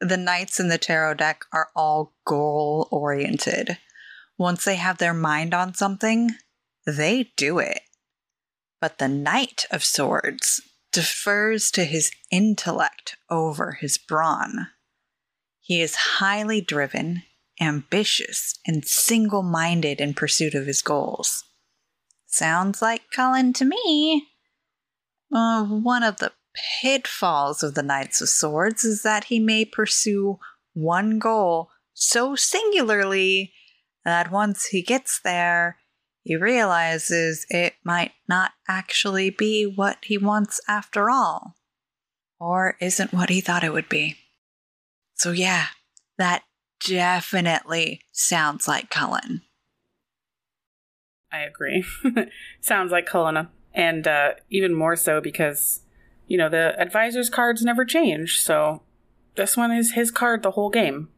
The 0.00 0.16
knights 0.16 0.58
in 0.58 0.68
the 0.68 0.78
tarot 0.78 1.14
deck 1.14 1.44
are 1.52 1.68
all 1.76 2.14
goal 2.24 2.88
oriented. 2.90 3.76
Once 4.38 4.64
they 4.64 4.76
have 4.76 4.96
their 4.96 5.12
mind 5.12 5.52
on 5.52 5.74
something, 5.74 6.30
they 6.86 7.32
do 7.36 7.58
it. 7.58 7.80
But 8.80 8.98
the 8.98 9.08
Knight 9.08 9.66
of 9.70 9.84
Swords 9.84 10.60
defers 10.92 11.70
to 11.72 11.84
his 11.84 12.10
intellect 12.30 13.16
over 13.28 13.72
his 13.72 13.98
brawn. 13.98 14.68
He 15.60 15.80
is 15.80 15.94
highly 15.94 16.60
driven, 16.60 17.22
ambitious, 17.60 18.58
and 18.66 18.84
single 18.84 19.42
minded 19.42 20.00
in 20.00 20.14
pursuit 20.14 20.54
of 20.54 20.66
his 20.66 20.82
goals. 20.82 21.44
Sounds 22.26 22.80
like 22.80 23.10
Cullen 23.12 23.52
to 23.54 23.64
me. 23.64 24.26
Uh, 25.32 25.64
one 25.64 26.02
of 26.02 26.16
the 26.16 26.32
pitfalls 26.80 27.62
of 27.62 27.74
the 27.74 27.82
Knights 27.82 28.20
of 28.20 28.28
Swords 28.28 28.84
is 28.84 29.02
that 29.02 29.24
he 29.24 29.38
may 29.38 29.64
pursue 29.64 30.38
one 30.72 31.18
goal 31.18 31.70
so 31.92 32.34
singularly 32.34 33.52
that 34.04 34.30
once 34.30 34.66
he 34.66 34.82
gets 34.82 35.20
there, 35.22 35.76
he 36.30 36.36
realizes 36.36 37.44
it 37.50 37.74
might 37.82 38.12
not 38.28 38.52
actually 38.68 39.30
be 39.30 39.64
what 39.64 39.98
he 40.04 40.16
wants 40.16 40.60
after 40.68 41.10
all, 41.10 41.56
or 42.38 42.76
isn't 42.80 43.12
what 43.12 43.30
he 43.30 43.40
thought 43.40 43.64
it 43.64 43.72
would 43.72 43.88
be. 43.88 44.14
So, 45.14 45.32
yeah, 45.32 45.66
that 46.18 46.44
definitely 46.86 48.02
sounds 48.12 48.68
like 48.68 48.90
Cullen. 48.90 49.42
I 51.32 51.38
agree. 51.40 51.84
Sounds 52.60 52.92
like 52.92 53.06
Cullen, 53.06 53.48
and 53.74 54.06
uh, 54.06 54.34
even 54.50 54.72
more 54.72 54.94
so 54.94 55.20
because, 55.20 55.80
you 56.28 56.38
know, 56.38 56.48
the 56.48 56.80
advisor's 56.80 57.28
cards 57.28 57.64
never 57.64 57.84
change, 57.84 58.38
so 58.38 58.82
this 59.34 59.56
one 59.56 59.72
is 59.72 59.94
his 59.94 60.12
card 60.12 60.44
the 60.44 60.52
whole 60.52 60.70
game. 60.70 61.08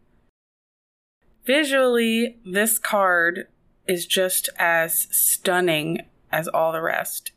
Visually, 1.45 2.39
this 2.47 2.79
card 2.79 3.49
is 3.93 4.07
just 4.07 4.49
as 4.59 5.07
stunning 5.11 6.01
as 6.33 6.49
all 6.49 6.73
the 6.73 6.81
rest. 6.81 7.33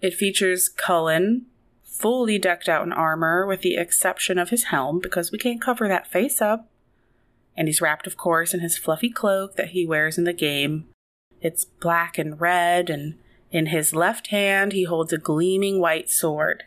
It 0.00 0.12
features 0.12 0.68
Cullen, 0.68 1.46
fully 1.84 2.36
decked 2.36 2.68
out 2.68 2.84
in 2.84 2.92
armor, 2.92 3.46
with 3.46 3.62
the 3.62 3.76
exception 3.76 4.38
of 4.38 4.50
his 4.50 4.64
helm, 4.64 4.98
because 4.98 5.30
we 5.30 5.38
can't 5.38 5.62
cover 5.62 5.86
that 5.86 6.10
face 6.10 6.42
up. 6.42 6.68
And 7.56 7.68
he's 7.68 7.80
wrapped, 7.80 8.08
of 8.08 8.16
course, 8.16 8.52
in 8.52 8.58
his 8.58 8.76
fluffy 8.76 9.08
cloak 9.08 9.54
that 9.54 9.68
he 9.68 9.86
wears 9.86 10.18
in 10.18 10.24
the 10.24 10.32
game. 10.32 10.88
It's 11.40 11.64
black 11.64 12.18
and 12.18 12.40
red, 12.40 12.90
and 12.90 13.14
in 13.52 13.66
his 13.66 13.94
left 13.94 14.26
hand 14.26 14.72
he 14.72 14.84
holds 14.84 15.12
a 15.12 15.18
gleaming 15.18 15.80
white 15.80 16.10
sword. 16.10 16.64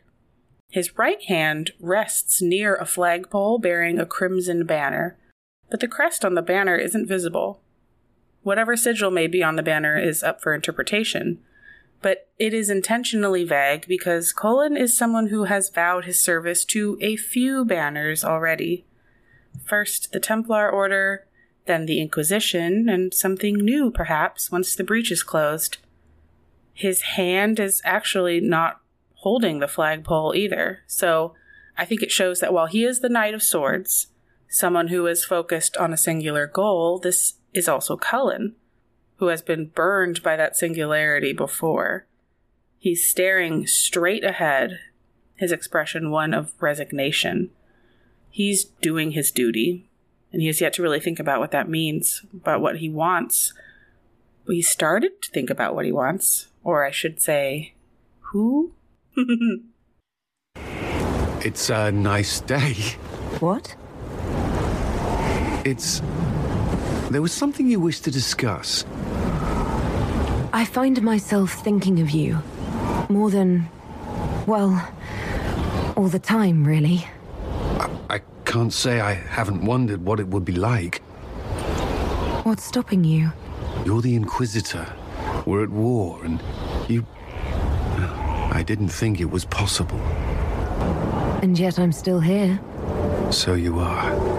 His 0.69 0.97
right 0.97 1.21
hand 1.23 1.71
rests 1.81 2.41
near 2.41 2.75
a 2.75 2.85
flagpole 2.85 3.59
bearing 3.59 3.99
a 3.99 4.05
crimson 4.05 4.65
banner, 4.65 5.17
but 5.69 5.81
the 5.81 5.87
crest 5.87 6.23
on 6.23 6.35
the 6.35 6.41
banner 6.41 6.77
isn't 6.77 7.07
visible. 7.07 7.61
Whatever 8.47 8.77
sigil 8.77 9.11
may 9.11 9.27
be 9.27 9.43
on 9.43 9.57
the 9.57 9.61
banner 9.61 9.97
is 9.97 10.23
up 10.23 10.41
for 10.41 10.55
interpretation, 10.55 11.39
but 12.01 12.29
it 12.39 12.53
is 12.53 12.69
intentionally 12.69 13.43
vague 13.43 13.85
because 13.89 14.31
Cullen 14.31 14.77
is 14.77 14.95
someone 14.95 15.27
who 15.27 15.43
has 15.43 15.67
vowed 15.67 16.05
his 16.05 16.17
service 16.17 16.63
to 16.67 16.97
a 17.01 17.17
few 17.17 17.65
banners 17.65 18.23
already. 18.23 18.85
First 19.65 20.13
the 20.13 20.21
Templar 20.21 20.69
Order, 20.69 21.27
then 21.65 21.87
the 21.87 21.99
Inquisition, 21.99 22.87
and 22.87 23.13
something 23.13 23.57
new 23.57 23.91
perhaps 23.91 24.49
once 24.49 24.77
the 24.77 24.83
breach 24.85 25.11
is 25.11 25.23
closed. 25.23 25.79
His 26.73 27.01
hand 27.01 27.59
is 27.59 27.81
actually 27.83 28.39
not 28.39 28.79
holding 29.15 29.59
the 29.59 29.67
flagpole 29.67 30.33
either, 30.33 30.83
so 30.87 31.33
I 31.77 31.83
think 31.83 32.01
it 32.01 32.11
shows 32.11 32.39
that 32.39 32.53
while 32.53 32.67
he 32.67 32.85
is 32.85 33.01
the 33.01 33.09
Knight 33.09 33.33
of 33.33 33.43
Swords, 33.43 34.07
someone 34.47 34.87
who 34.87 35.05
is 35.05 35.25
focused 35.25 35.75
on 35.75 35.91
a 35.91 35.97
singular 35.97 36.47
goal, 36.47 36.97
this 36.97 37.33
is 37.57 37.67
also 37.67 37.97
Cullen, 37.97 38.55
who 39.17 39.27
has 39.27 39.41
been 39.41 39.67
burned 39.67 40.23
by 40.23 40.35
that 40.35 40.55
singularity 40.55 41.33
before. 41.33 42.05
He's 42.77 43.07
staring 43.07 43.67
straight 43.67 44.23
ahead, 44.23 44.79
his 45.35 45.51
expression 45.51 46.11
one 46.11 46.33
of 46.33 46.53
resignation. 46.59 47.49
He's 48.29 48.65
doing 48.65 49.11
his 49.11 49.31
duty, 49.31 49.89
and 50.31 50.41
he 50.41 50.47
has 50.47 50.61
yet 50.61 50.73
to 50.73 50.83
really 50.83 50.99
think 50.99 51.19
about 51.19 51.39
what 51.39 51.51
that 51.51 51.69
means, 51.69 52.23
about 52.33 52.61
what 52.61 52.77
he 52.77 52.89
wants. 52.89 53.53
He 54.47 54.61
started 54.61 55.21
to 55.23 55.31
think 55.31 55.49
about 55.49 55.75
what 55.75 55.85
he 55.85 55.91
wants, 55.91 56.47
or 56.63 56.85
I 56.85 56.91
should 56.91 57.21
say, 57.21 57.73
who? 58.31 58.73
It's 61.47 61.69
a 61.69 61.91
nice 61.91 62.41
day. 62.41 62.73
What? 63.39 63.75
It's. 65.63 66.01
There 67.09 67.21
was 67.21 67.31
something 67.31 67.69
you 67.69 67.79
wished 67.79 68.03
to 68.03 68.11
discuss. 68.11 68.83
I 70.53 70.65
find 70.65 71.01
myself 71.01 71.53
thinking 71.63 72.01
of 72.01 72.09
you. 72.11 72.39
More 73.09 73.29
than. 73.29 73.69
well. 74.45 74.71
all 75.95 76.09
the 76.09 76.19
time, 76.19 76.65
really. 76.65 77.07
I 78.09 78.21
can't 78.45 78.73
say 78.73 78.99
I 78.99 79.13
haven't 79.13 79.63
wondered 79.63 80.03
what 80.03 80.19
it 80.19 80.27
would 80.27 80.43
be 80.43 80.53
like. 80.53 81.01
What's 82.43 82.63
stopping 82.63 83.03
you? 83.03 83.31
You're 83.85 84.01
the 84.01 84.15
Inquisitor. 84.15 84.85
We're 85.45 85.63
at 85.63 85.69
war, 85.69 86.19
and 86.23 86.41
you. 86.89 87.05
I 88.51 88.63
didn't 88.65 88.89
think 88.89 89.19
it 89.19 89.29
was 89.29 89.45
possible. 89.45 89.99
And 91.41 91.57
yet 91.57 91.79
I'm 91.79 91.91
still 91.91 92.19
here. 92.19 92.59
So 93.31 93.53
you 93.53 93.79
are. 93.79 94.36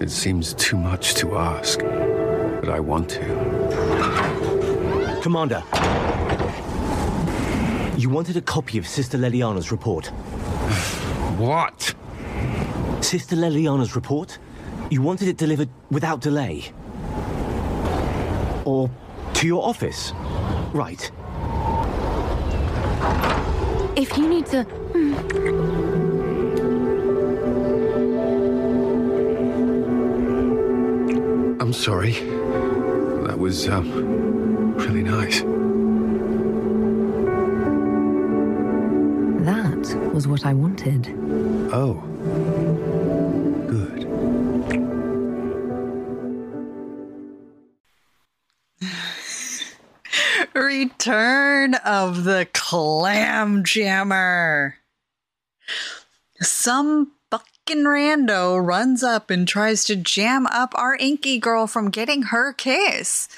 It 0.00 0.10
seems 0.10 0.54
too 0.54 0.78
much 0.78 1.12
to 1.16 1.36
ask, 1.36 1.78
but 1.80 2.70
I 2.70 2.80
want 2.80 3.10
to. 3.10 3.20
Commander. 5.22 5.62
You 7.98 8.08
wanted 8.08 8.38
a 8.38 8.40
copy 8.40 8.78
of 8.78 8.86
Sister 8.86 9.18
Leliana's 9.18 9.70
report. 9.70 10.06
What? 11.36 11.94
Sister 13.02 13.36
Leliana's 13.36 13.94
report? 13.94 14.38
You 14.90 15.02
wanted 15.02 15.28
it 15.28 15.36
delivered 15.36 15.68
without 15.90 16.22
delay. 16.22 16.72
Or 18.64 18.90
to 19.34 19.46
your 19.46 19.62
office. 19.62 20.14
Right. 20.72 21.10
If 23.96 24.16
you 24.16 24.26
need 24.26 24.46
to. 24.46 24.62
Hmm. 24.64 25.59
I'm 31.60 31.72
sorry. 31.74 32.12
That 33.26 33.38
was, 33.38 33.68
um, 33.68 34.74
really 34.76 35.02
nice. 35.02 35.42
That 39.44 40.14
was 40.14 40.28
what 40.28 40.46
I 40.46 40.54
wanted. 40.54 41.08
Oh. 41.72 41.94
Good. 43.66 44.04
Return 50.54 51.74
of 51.76 52.24
the 52.24 52.48
Clam 52.52 53.64
Jammer. 53.64 54.76
Some 56.40 57.12
fucking 57.70 57.84
rando 57.84 58.60
runs 58.60 59.04
up 59.04 59.30
and 59.30 59.46
tries 59.46 59.84
to 59.84 59.94
jam 59.94 60.44
up 60.48 60.72
our 60.74 60.96
inky 60.96 61.38
girl 61.38 61.68
from 61.68 61.88
getting 61.88 62.22
her 62.22 62.52
kiss. 62.52 63.28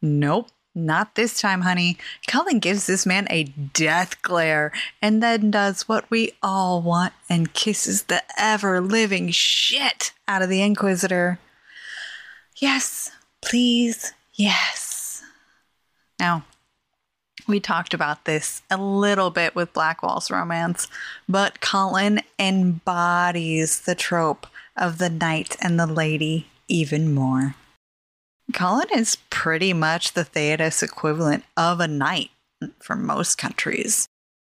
Nope, 0.00 0.48
not 0.74 1.16
this 1.16 1.38
time, 1.38 1.60
honey. 1.60 1.98
Cullen 2.26 2.60
gives 2.60 2.86
this 2.86 3.04
man 3.04 3.26
a 3.28 3.44
death 3.44 4.22
glare 4.22 4.72
and 5.02 5.22
then 5.22 5.50
does 5.50 5.86
what 5.86 6.10
we 6.10 6.32
all 6.42 6.80
want 6.80 7.12
and 7.28 7.52
kisses 7.52 8.04
the 8.04 8.22
ever 8.38 8.80
living 8.80 9.28
shit 9.30 10.12
out 10.26 10.40
of 10.40 10.48
the 10.48 10.62
Inquisitor. 10.62 11.38
Yes, 12.56 13.10
please, 13.42 14.14
yes. 14.32 15.22
Now, 16.18 16.46
we 17.46 17.60
talked 17.60 17.94
about 17.94 18.24
this 18.24 18.62
a 18.70 18.76
little 18.76 19.30
bit 19.30 19.54
with 19.54 19.72
Blackwall's 19.72 20.30
romance, 20.30 20.88
but 21.28 21.60
Cullen 21.60 22.20
embodies 22.38 23.80
the 23.80 23.94
trope 23.94 24.46
of 24.76 24.98
the 24.98 25.10
knight 25.10 25.56
and 25.60 25.78
the 25.78 25.86
lady 25.86 26.48
even 26.68 27.12
more. 27.12 27.54
Cullen 28.52 28.88
is 28.94 29.16
pretty 29.30 29.72
much 29.72 30.12
the 30.12 30.24
Thedas 30.24 30.82
equivalent 30.82 31.44
of 31.56 31.80
a 31.80 31.88
knight 31.88 32.30
for 32.80 32.96
most 32.96 33.38
countries. 33.38 34.06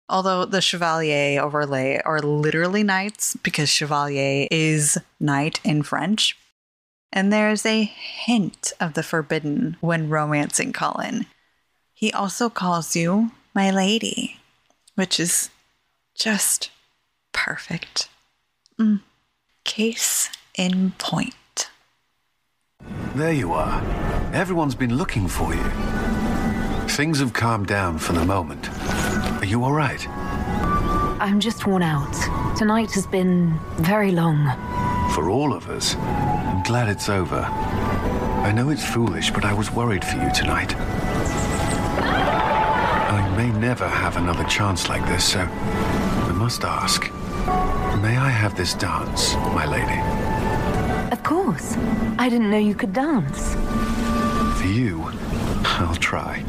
Although 0.09 0.45
the 0.45 0.61
Chevalier 0.61 1.41
of 1.41 1.53
Orlais 1.53 2.01
are 2.05 2.21
literally 2.21 2.83
knights 2.83 3.37
because 3.43 3.69
Chevalier 3.69 4.47
is 4.51 4.99
knight 5.19 5.61
in 5.65 5.83
French. 5.83 6.39
And 7.13 7.33
there's 7.33 7.67
a 7.67 7.83
hint 7.83 8.73
of 8.79 8.95
the 8.95 9.03
forbidden 9.03 9.77
when 9.81 10.09
romancing 10.09 10.73
Cullen. 10.73 11.27
He 11.97 12.13
also 12.13 12.51
calls 12.51 12.95
you 12.95 13.31
my 13.55 13.71
lady, 13.71 14.37
which 14.97 15.19
is 15.19 15.49
just 16.15 16.71
perfect. 17.33 18.11
Mm. 18.79 19.01
Case 19.65 20.29
in 20.59 20.93
point. 20.99 21.71
There 23.15 23.33
you 23.33 23.55
are. 23.55 23.81
Everyone's 24.35 24.75
been 24.75 24.95
looking 24.99 25.27
for 25.27 25.55
you. 25.55 25.65
Things 26.87 27.19
have 27.21 27.33
calmed 27.33 27.67
down 27.67 27.97
for 27.97 28.13
the 28.13 28.27
moment. 28.27 28.69
Are 29.41 29.47
you 29.47 29.65
all 29.65 29.73
right? 29.73 30.07
I'm 31.19 31.41
just 31.41 31.67
worn 31.67 31.83
out. 31.83 32.13
Tonight 32.59 32.91
has 32.91 33.07
been 33.07 33.59
very 33.79 34.13
long. 34.13 34.45
For 35.15 35.31
all 35.31 35.55
of 35.55 35.71
us. 35.71 35.95
I'm 35.97 36.63
glad 36.63 36.91
it's 36.91 37.09
over. 37.09 37.41
I 37.41 38.53
know 38.53 38.69
it's 38.69 38.85
foolish, 38.85 39.31
but 39.31 39.47
I 39.47 39.55
was 39.55 39.73
worried 39.73 40.05
for 40.05 40.19
you 40.19 40.31
tonight. 40.35 40.75
I 43.37 43.45
may 43.51 43.59
never 43.59 43.87
have 43.87 44.17
another 44.17 44.45
chance 44.45 44.89
like 44.89 45.05
this, 45.09 45.33
so 45.33 45.41
I 45.41 46.33
must 46.33 46.65
ask. 46.65 47.03
May 48.01 48.17
I 48.17 48.31
have 48.31 48.57
this 48.57 48.73
dance, 48.73 49.35
my 49.35 49.67
lady? 49.67 50.01
Of 51.13 51.23
course. 51.23 51.77
I 52.19 52.31
didn't 52.31 52.51
know 52.51 52.57
you 52.57 52.75
could 52.75 52.95
dance. 52.95 53.55
For 54.59 54.67
you, 54.67 55.11
I'll 55.67 55.95
try. 55.97 56.47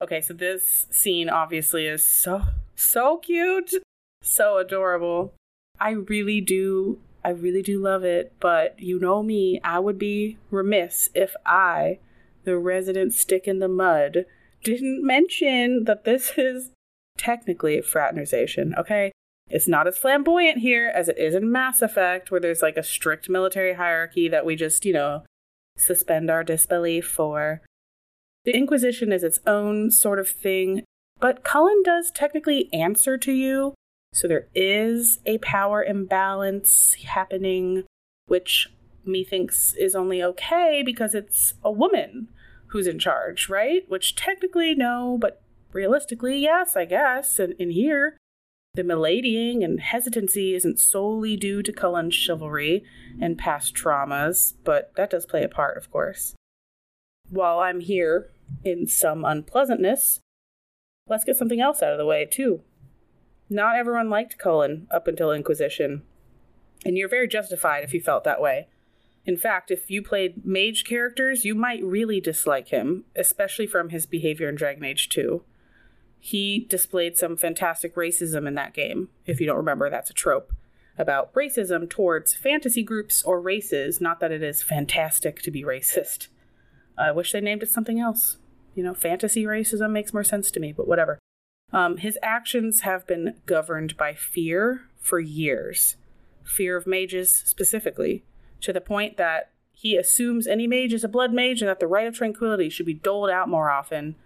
Okay, 0.00 0.22
so 0.22 0.32
this 0.32 0.86
scene 0.88 1.28
obviously 1.28 1.86
is 1.86 2.02
so 2.02 2.44
so 2.74 3.18
cute, 3.18 3.74
so 4.22 4.56
adorable. 4.56 5.34
I 5.78 5.90
really 5.90 6.40
do 6.40 6.98
I 7.22 7.28
really 7.28 7.60
do 7.60 7.78
love 7.78 8.04
it, 8.04 8.32
but 8.40 8.80
you 8.80 8.98
know 8.98 9.22
me, 9.22 9.60
I 9.62 9.80
would 9.80 9.98
be 9.98 10.38
remiss 10.50 11.10
if 11.14 11.34
I, 11.44 11.98
the 12.44 12.56
resident 12.56 13.12
stick 13.12 13.46
in 13.46 13.58
the 13.58 13.68
mud, 13.68 14.24
didn't 14.68 15.06
mention 15.06 15.84
that 15.84 16.04
this 16.04 16.32
is 16.36 16.70
technically 17.16 17.80
fraternization, 17.80 18.74
okay? 18.78 19.12
It's 19.50 19.68
not 19.68 19.86
as 19.86 19.98
flamboyant 19.98 20.58
here 20.58 20.92
as 20.94 21.08
it 21.08 21.18
is 21.18 21.34
in 21.34 21.50
Mass 21.50 21.82
Effect, 21.82 22.30
where 22.30 22.40
there's 22.40 22.62
like 22.62 22.76
a 22.76 22.82
strict 22.82 23.28
military 23.28 23.74
hierarchy 23.74 24.28
that 24.28 24.44
we 24.44 24.56
just, 24.56 24.84
you 24.84 24.92
know, 24.92 25.24
suspend 25.76 26.30
our 26.30 26.44
disbelief 26.44 27.06
for. 27.06 27.62
The 28.44 28.54
Inquisition 28.54 29.12
is 29.12 29.24
its 29.24 29.40
own 29.46 29.90
sort 29.90 30.18
of 30.18 30.28
thing, 30.28 30.84
but 31.20 31.44
Cullen 31.44 31.82
does 31.84 32.10
technically 32.10 32.68
answer 32.72 33.16
to 33.18 33.32
you. 33.32 33.74
So 34.12 34.28
there 34.28 34.48
is 34.54 35.18
a 35.26 35.38
power 35.38 35.82
imbalance 35.82 36.94
happening, 37.06 37.84
which 38.26 38.68
methinks 39.04 39.74
is 39.78 39.94
only 39.94 40.22
okay 40.22 40.82
because 40.84 41.14
it's 41.14 41.54
a 41.64 41.70
woman 41.70 42.28
who's 42.68 42.86
in 42.86 42.98
charge, 42.98 43.48
right? 43.48 43.82
Which 43.88 44.14
technically, 44.14 44.74
no, 44.74 45.18
but 45.20 45.42
realistically, 45.72 46.38
yes, 46.38 46.76
I 46.76 46.84
guess. 46.84 47.38
And 47.38 47.54
in 47.54 47.70
here, 47.70 48.16
the 48.74 48.84
miladying 48.84 49.64
and 49.64 49.80
hesitancy 49.80 50.54
isn't 50.54 50.78
solely 50.78 51.36
due 51.36 51.62
to 51.62 51.72
Cullen's 51.72 52.14
chivalry 52.14 52.84
and 53.20 53.38
past 53.38 53.74
traumas, 53.74 54.54
but 54.64 54.92
that 54.96 55.10
does 55.10 55.26
play 55.26 55.42
a 55.42 55.48
part, 55.48 55.76
of 55.76 55.90
course. 55.90 56.34
While 57.30 57.58
I'm 57.58 57.80
here 57.80 58.30
in 58.64 58.86
some 58.86 59.24
unpleasantness, 59.24 60.20
let's 61.08 61.24
get 61.24 61.36
something 61.36 61.60
else 61.60 61.82
out 61.82 61.92
of 61.92 61.98
the 61.98 62.06
way, 62.06 62.24
too. 62.24 62.62
Not 63.50 63.76
everyone 63.76 64.10
liked 64.10 64.38
Cullen 64.38 64.86
up 64.90 65.08
until 65.08 65.32
Inquisition, 65.32 66.02
and 66.84 66.96
you're 66.96 67.08
very 67.08 67.26
justified 67.26 67.82
if 67.82 67.94
you 67.94 68.00
felt 68.00 68.24
that 68.24 68.40
way. 68.40 68.68
In 69.28 69.36
fact, 69.36 69.70
if 69.70 69.90
you 69.90 70.00
played 70.00 70.46
mage 70.46 70.84
characters, 70.84 71.44
you 71.44 71.54
might 71.54 71.84
really 71.84 72.18
dislike 72.18 72.68
him, 72.68 73.04
especially 73.14 73.66
from 73.66 73.90
his 73.90 74.06
behavior 74.06 74.48
in 74.48 74.54
Dragon 74.54 74.86
Age 74.86 75.10
2. 75.10 75.42
He 76.18 76.66
displayed 76.70 77.18
some 77.18 77.36
fantastic 77.36 77.94
racism 77.94 78.48
in 78.48 78.54
that 78.54 78.72
game. 78.72 79.10
If 79.26 79.38
you 79.38 79.44
don't 79.44 79.58
remember, 79.58 79.90
that's 79.90 80.08
a 80.08 80.14
trope 80.14 80.54
about 80.96 81.34
racism 81.34 81.90
towards 81.90 82.34
fantasy 82.34 82.82
groups 82.82 83.22
or 83.22 83.38
races, 83.38 84.00
not 84.00 84.18
that 84.20 84.32
it 84.32 84.42
is 84.42 84.62
fantastic 84.62 85.42
to 85.42 85.50
be 85.50 85.62
racist. 85.62 86.28
I 86.96 87.12
wish 87.12 87.32
they 87.32 87.42
named 87.42 87.62
it 87.62 87.68
something 87.68 88.00
else. 88.00 88.38
You 88.74 88.82
know, 88.82 88.94
fantasy 88.94 89.44
racism 89.44 89.90
makes 89.90 90.14
more 90.14 90.24
sense 90.24 90.50
to 90.52 90.60
me, 90.60 90.72
but 90.72 90.88
whatever. 90.88 91.18
Um, 91.70 91.98
his 91.98 92.18
actions 92.22 92.80
have 92.80 93.06
been 93.06 93.34
governed 93.44 93.94
by 93.98 94.14
fear 94.14 94.88
for 94.98 95.20
years. 95.20 95.96
Fear 96.44 96.78
of 96.78 96.86
mages 96.86 97.30
specifically, 97.30 98.24
to 98.60 98.72
the 98.72 98.80
point 98.80 99.16
that 99.16 99.50
he 99.72 99.96
assumes 99.96 100.46
any 100.46 100.66
mage 100.66 100.92
is 100.92 101.04
a 101.04 101.08
blood 101.08 101.32
mage 101.32 101.62
and 101.62 101.68
that 101.68 101.78
the 101.78 101.86
Rite 101.86 102.06
of 102.08 102.16
Tranquility 102.16 102.68
should 102.68 102.86
be 102.86 102.94
doled 102.94 103.30
out 103.30 103.48
more 103.48 103.70
often 103.70 104.16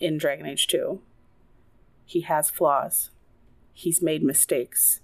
in 0.00 0.16
Dragon 0.16 0.46
Age 0.46 0.66
2. 0.66 1.00
He 2.06 2.22
has 2.22 2.50
flaws. 2.50 3.10
He's 3.72 4.02
made 4.02 4.22
mistakes. 4.22 5.00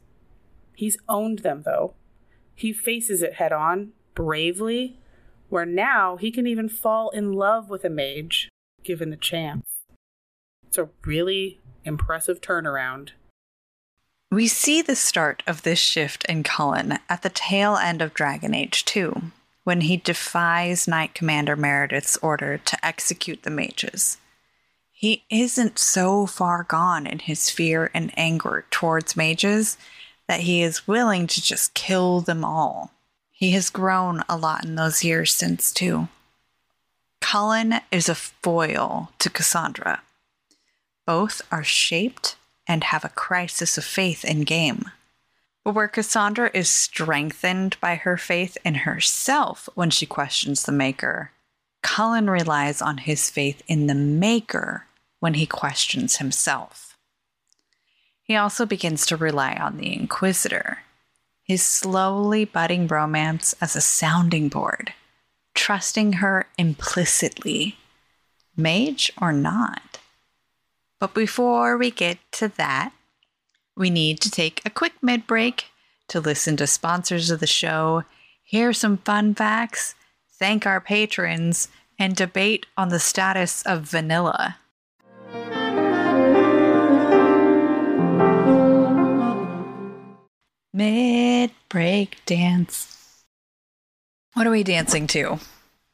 He's 0.74 0.98
owned 1.08 1.40
them, 1.40 1.62
though. 1.64 1.94
He 2.54 2.72
faces 2.72 3.22
it 3.22 3.34
head 3.34 3.52
on, 3.52 3.92
bravely, 4.14 4.98
where 5.48 5.66
now 5.66 6.16
he 6.16 6.30
can 6.30 6.46
even 6.46 6.68
fall 6.68 7.10
in 7.10 7.32
love 7.32 7.70
with 7.70 7.84
a 7.84 7.90
mage, 7.90 8.48
given 8.82 9.10
the 9.10 9.16
chance. 9.16 9.66
It's 10.66 10.78
a 10.78 10.88
really 11.04 11.60
impressive 11.84 12.40
turnaround. 12.40 13.10
We 14.30 14.46
see 14.46 14.82
the 14.82 14.94
start 14.94 15.42
of 15.46 15.62
this 15.62 15.78
shift 15.78 16.26
in 16.26 16.42
Cullen 16.42 16.98
at 17.08 17.22
the 17.22 17.30
tail 17.30 17.76
end 17.76 18.02
of 18.02 18.12
Dragon 18.12 18.54
Age 18.54 18.84
2, 18.84 19.22
when 19.64 19.80
he 19.80 19.96
defies 19.96 20.86
Knight 20.86 21.14
Commander 21.14 21.56
Meredith's 21.56 22.18
order 22.18 22.58
to 22.58 22.86
execute 22.86 23.42
the 23.42 23.50
mages. 23.50 24.18
He 24.92 25.24
isn't 25.30 25.78
so 25.78 26.26
far 26.26 26.64
gone 26.64 27.06
in 27.06 27.20
his 27.20 27.48
fear 27.48 27.90
and 27.94 28.12
anger 28.18 28.66
towards 28.70 29.16
mages 29.16 29.78
that 30.26 30.40
he 30.40 30.60
is 30.60 30.86
willing 30.86 31.26
to 31.28 31.40
just 31.40 31.72
kill 31.72 32.20
them 32.20 32.44
all. 32.44 32.92
He 33.30 33.52
has 33.52 33.70
grown 33.70 34.22
a 34.28 34.36
lot 34.36 34.62
in 34.62 34.74
those 34.74 35.02
years 35.02 35.32
since, 35.32 35.72
too. 35.72 36.08
Cullen 37.22 37.80
is 37.90 38.10
a 38.10 38.14
foil 38.14 39.10
to 39.20 39.30
Cassandra. 39.30 40.02
Both 41.06 41.40
are 41.50 41.64
shaped 41.64 42.36
and 42.68 42.84
have 42.84 43.04
a 43.04 43.08
crisis 43.08 43.78
of 43.78 43.84
faith 43.84 44.24
in 44.24 44.42
game. 44.42 44.90
But 45.64 45.74
where 45.74 45.88
Cassandra 45.88 46.50
is 46.54 46.68
strengthened 46.68 47.76
by 47.80 47.96
her 47.96 48.16
faith 48.16 48.56
in 48.64 48.74
herself 48.74 49.68
when 49.74 49.90
she 49.90 50.06
questions 50.06 50.62
the 50.62 50.72
Maker, 50.72 51.32
Cullen 51.82 52.28
relies 52.28 52.82
on 52.82 52.98
his 52.98 53.30
faith 53.30 53.62
in 53.66 53.86
the 53.86 53.94
Maker 53.94 54.86
when 55.20 55.34
he 55.34 55.46
questions 55.46 56.16
himself. 56.16 56.96
He 58.22 58.36
also 58.36 58.66
begins 58.66 59.06
to 59.06 59.16
rely 59.16 59.54
on 59.54 59.78
the 59.78 59.92
Inquisitor, 59.94 60.80
his 61.42 61.62
slowly 61.62 62.44
budding 62.44 62.86
romance 62.86 63.54
as 63.60 63.74
a 63.74 63.80
sounding 63.80 64.48
board, 64.48 64.92
trusting 65.54 66.14
her 66.14 66.46
implicitly, 66.58 67.78
mage 68.54 69.10
or 69.20 69.32
not. 69.32 69.87
But 71.00 71.14
before 71.14 71.76
we 71.76 71.90
get 71.90 72.18
to 72.32 72.48
that, 72.56 72.92
we 73.76 73.90
need 73.90 74.20
to 74.20 74.30
take 74.30 74.60
a 74.64 74.70
quick 74.70 74.94
mid 75.00 75.26
break 75.26 75.66
to 76.08 76.20
listen 76.20 76.56
to 76.56 76.66
sponsors 76.66 77.30
of 77.30 77.38
the 77.38 77.46
show, 77.46 78.02
hear 78.42 78.72
some 78.72 78.96
fun 78.98 79.34
facts, 79.34 79.94
thank 80.38 80.66
our 80.66 80.80
patrons, 80.80 81.68
and 81.98 82.16
debate 82.16 82.66
on 82.76 82.88
the 82.88 82.98
status 82.98 83.62
of 83.62 83.82
vanilla. 83.82 84.56
Mid 90.72 91.52
break 91.68 92.18
dance. 92.26 93.24
What 94.34 94.46
are 94.46 94.50
we 94.50 94.64
dancing 94.64 95.06
to? 95.08 95.38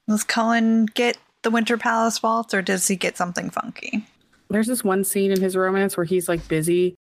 Does 0.09 0.25
Cullen 0.25 0.87
get 0.87 1.19
the 1.43 1.51
Winter 1.51 1.77
Palace 1.77 2.23
waltz 2.23 2.55
or 2.55 2.63
does 2.63 2.89
he 2.89 2.97
get 2.97 3.17
something 3.17 3.51
funky? 3.51 4.07
There's 4.55 4.69
this 4.69 4.85
one 4.85 5.03
scene 5.03 5.33
in 5.33 5.41
his 5.41 5.57
romance 5.57 5.97
where 5.97 6.05
he's 6.05 6.29
like 6.29 6.47
busy 6.47 6.95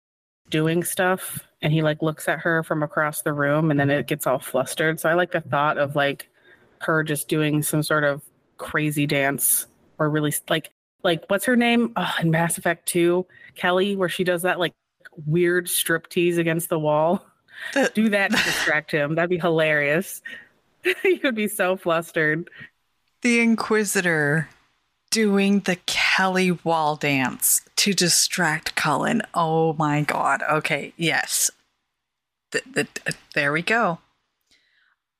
doing 0.50 0.84
stuff 0.84 1.40
and 1.60 1.72
he 1.72 1.82
like 1.82 2.00
looks 2.00 2.28
at 2.28 2.38
her 2.38 2.62
from 2.62 2.84
across 2.84 3.22
the 3.22 3.32
room 3.32 3.72
and 3.72 3.80
then 3.80 3.90
it 3.90 4.06
gets 4.06 4.24
all 4.24 4.38
flustered. 4.38 5.00
So 5.00 5.08
I 5.08 5.14
like 5.14 5.32
the 5.32 5.40
thought 5.40 5.76
of 5.76 5.96
like 5.96 6.28
her 6.78 7.02
just 7.02 7.26
doing 7.26 7.64
some 7.64 7.82
sort 7.82 8.04
of 8.04 8.22
crazy 8.56 9.04
dance 9.04 9.66
or 9.98 10.08
really 10.08 10.32
like 10.48 10.70
like 11.02 11.24
what's 11.26 11.44
her 11.44 11.56
name 11.56 11.92
oh, 11.96 12.14
in 12.20 12.30
Mass 12.30 12.56
Effect 12.56 12.86
2, 12.86 13.26
Kelly, 13.56 13.96
where 13.96 14.08
she 14.08 14.22
does 14.22 14.42
that 14.42 14.60
like 14.60 14.72
weird 15.26 15.68
strip 15.68 16.08
tease 16.08 16.38
against 16.38 16.68
the 16.68 16.78
wall. 16.78 17.26
Do 17.94 18.10
that 18.10 18.30
to 18.30 18.36
distract 18.44 18.92
him. 18.92 19.16
That'd 19.16 19.28
be 19.28 19.38
hilarious. 19.38 20.22
he 21.02 21.20
would 21.24 21.34
be 21.34 21.48
so 21.48 21.76
flustered. 21.76 22.48
The 23.22 23.40
Inquisitor 23.40 24.48
doing 25.10 25.60
the 25.60 25.76
Kelly 25.86 26.50
wall 26.52 26.96
dance 26.96 27.62
to 27.76 27.92
distract 27.92 28.74
Cullen. 28.76 29.22
Oh 29.34 29.72
my 29.74 30.02
god. 30.02 30.42
Okay, 30.50 30.92
yes. 30.96 31.50
Th- 32.52 32.64
th- 32.74 32.88
th- 33.04 33.16
there 33.34 33.52
we 33.52 33.62
go. 33.62 33.98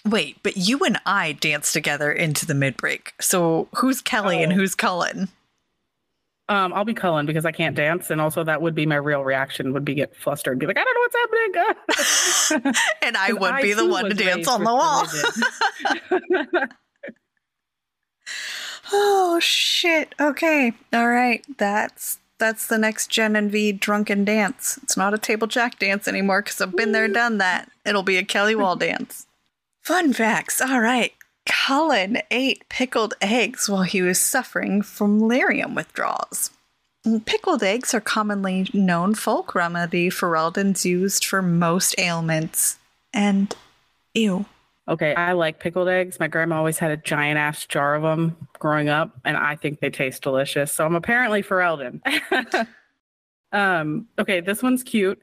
Wait, 0.05 0.39
but 0.43 0.57
you 0.57 0.79
and 0.81 0.99
I 1.05 1.33
danced 1.33 1.73
together 1.73 2.11
into 2.11 2.47
the 2.47 2.55
mid 2.55 2.77
break. 2.77 3.13
So 3.21 3.69
who's 3.77 4.01
Kelly 4.01 4.43
and 4.43 4.53
Oh. 4.53 4.57
who's 4.57 4.75
Cullen? 4.75 5.29
Um, 6.49 6.73
I'll 6.73 6.85
be 6.85 6.95
Cullen 6.95 7.27
because 7.27 7.45
I 7.45 7.53
can't 7.53 7.77
dance, 7.77 8.11
and 8.11 8.21
also 8.21 8.43
that 8.43 8.61
would 8.61 8.75
be 8.75 8.85
my 8.85 8.97
real 8.97 9.23
reaction. 9.23 9.73
Would 9.73 9.85
be 9.85 9.95
get 9.95 10.17
flustered, 10.17 10.55
and 10.55 10.61
be 10.61 10.67
like, 10.67 10.77
I 10.79 10.83
don't 10.85 10.95
know 10.95 11.01
what's 11.01 11.17
happening. 12.57 12.75
And 13.03 13.17
I 13.17 13.33
would 13.35 13.63
be 13.63 13.73
the 13.73 13.87
one 13.87 14.07
to 14.07 14.15
dance 14.15 14.49
on 14.49 14.65
the 14.65 14.75
wall. 14.75 15.07
oh 18.93 19.39
shit. 19.41 20.15
Okay. 20.21 20.73
All 20.93 21.09
right. 21.09 21.45
That's 21.59 22.19
that's 22.39 22.67
the 22.67 22.79
next 22.79 23.09
Gen 23.11 23.37
and 23.37 23.51
V 23.51 23.73
drunken 23.73 24.25
dance. 24.25 24.79
It's 24.83 24.97
not 24.97 25.15
a 25.15 25.19
table 25.19 25.47
jack 25.47 25.79
dance 25.79 26.09
anymore 26.09 26.43
because 26.43 26.61
I've 26.61 26.75
been 26.75 26.93
there, 26.93 27.07
done 27.07 27.39
that. 27.39 27.71
It'll 27.85 28.03
be 28.03 28.17
a 28.17 28.25
Kelly 28.25 28.55
Wall 28.55 28.77
dance. 28.77 29.27
Fun 29.83 30.13
facts. 30.13 30.61
All 30.61 30.81
right. 30.81 31.13
Cullen 31.47 32.19
ate 32.31 32.69
pickled 32.69 33.15
eggs 33.21 33.69
while 33.69 33.83
he 33.83 34.03
was 34.03 34.21
suffering 34.21 34.83
from 34.83 35.21
lyrium 35.21 35.75
withdrawals. 35.75 36.51
Pickled 37.25 37.63
eggs 37.63 37.95
are 37.95 38.01
commonly 38.01 38.69
known 38.75 39.15
folk 39.15 39.55
remedy 39.55 40.11
Ferelden's 40.11 40.85
used 40.85 41.25
for 41.25 41.41
most 41.41 41.95
ailments. 41.99 42.79
And 43.13 43.55
ew. 44.15 44.45
Okay, 44.91 45.15
I 45.15 45.33
like 45.33 45.61
pickled 45.61 45.89
eggs. 45.89 46.19
My 46.19 46.27
grandma 46.27 46.57
always 46.57 46.79
had 46.79 46.91
a 46.91 46.97
giant 46.97 47.39
ass 47.39 47.65
jar 47.65 47.95
of 47.95 48.03
them 48.03 48.37
growing 48.59 48.89
up, 48.89 49.17
and 49.25 49.37
I 49.37 49.55
think 49.55 49.79
they 49.79 49.89
taste 49.89 50.23
delicious. 50.23 50.73
So 50.73 50.85
I'm 50.85 50.97
apparently 50.97 51.45
Ferelden. 51.45 52.01
um, 53.53 54.09
okay, 54.19 54.41
this 54.41 54.65
one's 54.65 54.83
cute. 54.83 55.23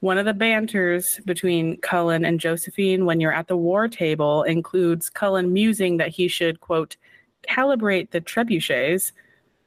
One 0.00 0.18
of 0.18 0.26
the 0.26 0.34
banters 0.34 1.18
between 1.24 1.80
Cullen 1.80 2.26
and 2.26 2.38
Josephine 2.38 3.06
when 3.06 3.18
you're 3.18 3.32
at 3.32 3.48
the 3.48 3.56
war 3.56 3.88
table 3.88 4.42
includes 4.42 5.08
Cullen 5.08 5.50
musing 5.50 5.96
that 5.96 6.10
he 6.10 6.28
should, 6.28 6.60
quote, 6.60 6.98
calibrate 7.48 8.10
the 8.10 8.20
trebuchets, 8.20 9.12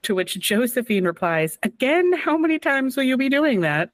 to 0.03 0.13
which 0.13 0.39
Josephine 0.39 1.05
replies, 1.05 1.57
Again, 1.63 2.13
how 2.13 2.37
many 2.37 2.59
times 2.59 2.95
will 2.95 3.03
you 3.03 3.17
be 3.17 3.29
doing 3.29 3.61
that? 3.61 3.89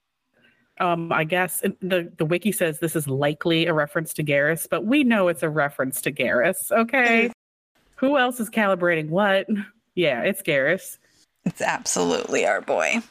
Um, 0.79 1.11
I 1.11 1.23
guess 1.23 1.61
the, 1.81 2.11
the 2.17 2.25
wiki 2.25 2.51
says 2.51 2.79
this 2.79 2.95
is 2.95 3.07
likely 3.07 3.65
a 3.65 3.73
reference 3.73 4.13
to 4.15 4.23
Garrus, 4.23 4.67
but 4.69 4.85
we 4.85 5.03
know 5.03 5.29
it's 5.29 5.43
a 5.43 5.49
reference 5.49 6.01
to 6.01 6.11
Garrus, 6.11 6.71
okay? 6.71 7.31
Who 7.95 8.17
else 8.17 8.39
is 8.39 8.49
calibrating 8.49 9.09
what? 9.09 9.47
Yeah, 9.95 10.21
it's 10.23 10.41
Garrus. 10.41 10.97
It's 11.45 11.61
absolutely 11.61 12.45
our 12.45 12.59
boy. 12.59 13.01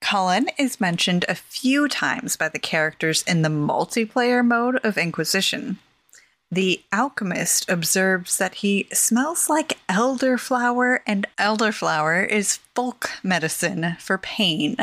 Cullen 0.00 0.48
is 0.58 0.80
mentioned 0.80 1.24
a 1.28 1.36
few 1.36 1.86
times 1.88 2.36
by 2.36 2.48
the 2.48 2.58
characters 2.58 3.22
in 3.22 3.42
the 3.42 3.48
multiplayer 3.48 4.44
mode 4.44 4.80
of 4.84 4.98
Inquisition. 4.98 5.78
The 6.50 6.82
alchemist 6.92 7.70
observes 7.70 8.36
that 8.38 8.56
he 8.56 8.88
smells 8.92 9.48
like 9.48 9.78
elderflower, 9.88 10.98
and 11.06 11.26
elderflower 11.38 12.28
is 12.28 12.58
folk 12.74 13.10
medicine 13.22 13.96
for 14.00 14.18
pain. 14.18 14.76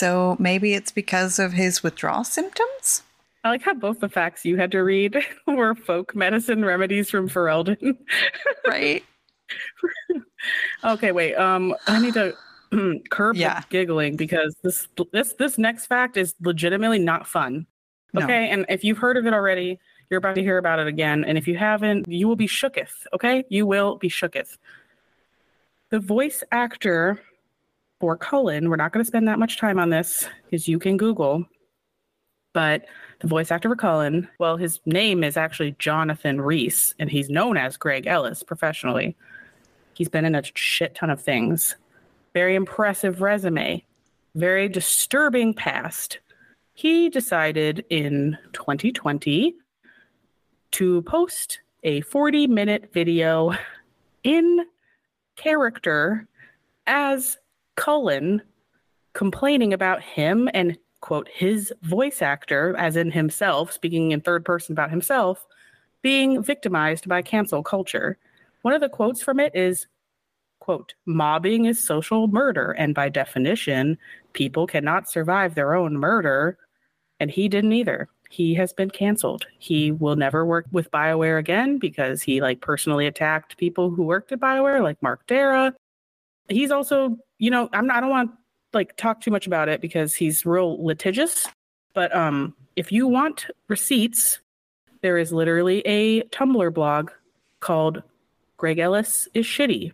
So 0.00 0.34
maybe 0.38 0.72
it's 0.72 0.90
because 0.90 1.38
of 1.38 1.52
his 1.52 1.82
withdrawal 1.82 2.24
symptoms? 2.24 3.02
I 3.44 3.50
like 3.50 3.60
how 3.60 3.74
both 3.74 4.00
the 4.00 4.08
facts 4.08 4.46
you 4.46 4.56
had 4.56 4.72
to 4.72 4.82
read 4.82 5.22
were 5.46 5.74
folk 5.74 6.14
medicine 6.14 6.64
remedies 6.64 7.10
from 7.10 7.28
Ferelden. 7.28 7.98
Right? 8.66 9.04
okay, 10.84 11.12
wait. 11.12 11.34
Um, 11.34 11.74
I 11.86 12.00
need 12.00 12.14
to 12.14 12.34
curb 13.10 13.36
the 13.36 13.42
Yeah. 13.42 13.62
giggling 13.68 14.16
because 14.16 14.56
this 14.62 14.88
this 15.12 15.34
this 15.34 15.58
next 15.58 15.84
fact 15.84 16.16
is 16.16 16.34
legitimately 16.40 16.98
not 16.98 17.26
fun. 17.26 17.66
No. 18.14 18.24
Okay, 18.24 18.48
and 18.48 18.64
if 18.70 18.82
you've 18.82 18.96
heard 18.96 19.18
of 19.18 19.26
it 19.26 19.34
already, 19.34 19.78
you're 20.08 20.16
about 20.16 20.34
to 20.36 20.42
hear 20.42 20.56
about 20.56 20.78
it 20.78 20.86
again. 20.86 21.24
And 21.24 21.36
if 21.36 21.46
you 21.46 21.58
haven't, 21.58 22.08
you 22.08 22.26
will 22.26 22.36
be 22.36 22.48
shooketh. 22.48 23.06
Okay, 23.12 23.44
you 23.50 23.66
will 23.66 23.96
be 23.96 24.08
shooketh. 24.08 24.56
The 25.90 26.00
voice 26.00 26.42
actor 26.50 27.20
for 28.00 28.16
Cullen, 28.16 28.70
we're 28.70 28.76
not 28.76 28.92
going 28.92 29.04
to 29.04 29.08
spend 29.08 29.28
that 29.28 29.38
much 29.38 29.58
time 29.58 29.78
on 29.78 29.90
this 29.90 30.26
because 30.44 30.66
you 30.66 30.78
can 30.78 30.96
Google. 30.96 31.44
But 32.52 32.86
the 33.20 33.28
voice 33.28 33.50
actor 33.50 33.68
for 33.68 33.76
Cullen, 33.76 34.28
well, 34.38 34.56
his 34.56 34.80
name 34.86 35.22
is 35.22 35.36
actually 35.36 35.76
Jonathan 35.78 36.40
Reese, 36.40 36.94
and 36.98 37.10
he's 37.10 37.28
known 37.28 37.56
as 37.56 37.76
Greg 37.76 38.06
Ellis 38.06 38.42
professionally. 38.42 39.16
He's 39.94 40.08
been 40.08 40.24
in 40.24 40.34
a 40.34 40.42
shit 40.54 40.94
ton 40.94 41.10
of 41.10 41.20
things. 41.20 41.76
Very 42.32 42.54
impressive 42.54 43.20
resume, 43.20 43.84
very 44.34 44.68
disturbing 44.68 45.52
past. 45.52 46.18
He 46.72 47.10
decided 47.10 47.84
in 47.90 48.38
2020 48.54 49.54
to 50.72 51.02
post 51.02 51.60
a 51.82 52.00
40 52.02 52.46
minute 52.46 52.90
video 52.92 53.52
in 54.24 54.64
character 55.36 56.26
as 56.86 57.36
Cullen 57.80 58.42
complaining 59.14 59.72
about 59.72 60.02
him 60.02 60.50
and 60.52 60.76
quote 61.00 61.26
his 61.32 61.72
voice 61.80 62.20
actor 62.20 62.76
as 62.76 62.94
in 62.94 63.10
himself 63.10 63.72
speaking 63.72 64.12
in 64.12 64.20
third 64.20 64.44
person 64.44 64.74
about 64.74 64.90
himself 64.90 65.46
being 66.02 66.42
victimized 66.42 67.08
by 67.08 67.22
cancel 67.22 67.62
culture. 67.62 68.18
One 68.60 68.74
of 68.74 68.82
the 68.82 68.90
quotes 68.90 69.22
from 69.22 69.40
it 69.40 69.56
is 69.56 69.86
quote 70.58 70.92
mobbing 71.06 71.64
is 71.64 71.82
social 71.82 72.28
murder 72.28 72.72
and 72.72 72.94
by 72.94 73.08
definition 73.08 73.96
people 74.34 74.66
cannot 74.66 75.08
survive 75.08 75.54
their 75.54 75.74
own 75.74 75.96
murder. 75.96 76.58
And 77.18 77.30
he 77.30 77.48
didn't 77.48 77.72
either. 77.72 78.10
He 78.28 78.52
has 78.56 78.74
been 78.74 78.90
canceled. 78.90 79.46
He 79.58 79.90
will 79.90 80.16
never 80.16 80.44
work 80.44 80.66
with 80.70 80.90
bioware 80.90 81.38
again 81.38 81.78
because 81.78 82.20
he 82.20 82.42
like 82.42 82.60
personally 82.60 83.06
attacked 83.06 83.56
people 83.56 83.88
who 83.88 84.02
worked 84.02 84.32
at 84.32 84.40
bioware 84.40 84.82
like 84.82 85.02
Mark 85.02 85.26
Darrah. 85.26 85.72
He's 86.50 86.70
also 86.70 87.16
you 87.40 87.50
know 87.50 87.68
i'm 87.72 87.86
not 87.88 87.96
i 87.96 88.00
don't 88.00 88.10
want 88.10 88.30
like 88.72 88.96
talk 88.96 89.20
too 89.20 89.32
much 89.32 89.48
about 89.48 89.68
it 89.68 89.80
because 89.80 90.14
he's 90.14 90.46
real 90.46 90.82
litigious 90.84 91.48
but 91.92 92.14
um 92.14 92.54
if 92.76 92.92
you 92.92 93.08
want 93.08 93.46
receipts 93.66 94.38
there 95.02 95.18
is 95.18 95.32
literally 95.32 95.80
a 95.86 96.22
tumblr 96.24 96.72
blog 96.72 97.10
called 97.60 98.02
greg 98.56 98.78
ellis 98.78 99.26
is 99.34 99.46
shitty. 99.46 99.92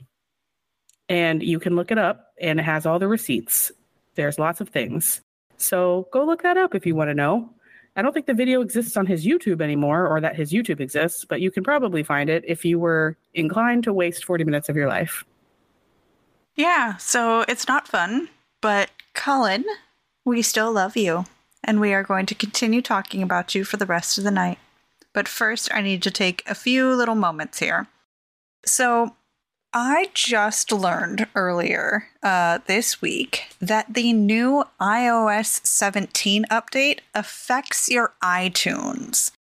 And 1.09 1.41
you 1.41 1.61
can 1.61 1.77
look 1.77 1.93
it 1.93 1.99
up 1.99 2.33
and 2.41 2.59
it 2.59 2.65
has 2.65 2.85
all 2.85 2.99
the 2.99 3.07
receipts. 3.07 3.71
There's 4.17 4.41
lots 4.41 4.61
of 4.61 4.71
things. 4.71 5.21
So 5.57 6.09
go 6.13 6.25
look 6.25 6.43
that 6.43 6.57
up 6.57 6.75
if 6.75 6.85
you 6.85 6.97
want 6.97 7.11
to 7.11 7.15
know. 7.15 7.49
I 7.95 8.03
don't 8.03 8.13
think 8.13 8.27
the 8.27 8.35
video 8.35 8.61
exists 8.61 8.97
on 8.99 9.07
his 9.07 9.25
youtube 9.25 9.63
anymore 9.63 10.07
or 10.07 10.21
that 10.21 10.37
his 10.37 10.53
youtube 10.53 10.81
exists 10.81 11.25
but 11.25 11.41
you 11.41 11.51
can 11.51 11.65
probably 11.65 12.03
find 12.03 12.29
it 12.29 12.45
if 12.47 12.63
you 12.63 12.79
were 12.79 13.17
inclined 13.33 13.85
to 13.85 13.93
waste 13.95 14.27
40 14.27 14.45
minutes 14.45 14.69
of 14.69 14.77
your 14.77 14.87
life 14.87 15.25
Yeah, 16.57 16.97
so 16.97 17.43
it's 17.43 17.69
not 17.69 17.87
fun, 17.87 18.31
but 18.63 18.91
Cullen, 19.15 19.65
we 20.25 20.41
still 20.43 20.73
love 20.73 20.97
you, 20.97 21.27
and 21.63 21.81
we 21.81 21.93
are 21.93 22.03
going 22.03 22.27
to 22.27 22.35
continue 22.35 22.81
talking 22.81 23.23
about 23.23 23.55
you 23.55 23.63
for 23.65 23.77
the 23.77 23.87
rest 23.87 24.17
of 24.17 24.25
the 24.25 24.31
night. 24.31 24.59
But 25.13 25.29
first, 25.29 25.69
I 25.73 25.83
need 25.83 26.03
to 26.03 26.11
take 26.11 26.43
a 26.47 26.55
few 26.55 26.95
little 26.95 27.15
moments 27.15 27.59
here. 27.59 27.89
So, 28.65 29.15
I 29.73 30.11
just 30.15 30.73
learned 30.73 31.27
earlier 31.35 32.09
uh, 32.23 32.61
this 32.67 33.03
week 33.03 33.45
that 33.61 33.93
the 33.93 34.15
new 34.15 34.65
iOS 34.81 35.67
17 35.67 36.47
update 36.51 37.01
affects 37.15 37.91
your 37.91 38.15
iTunes. 38.23 39.33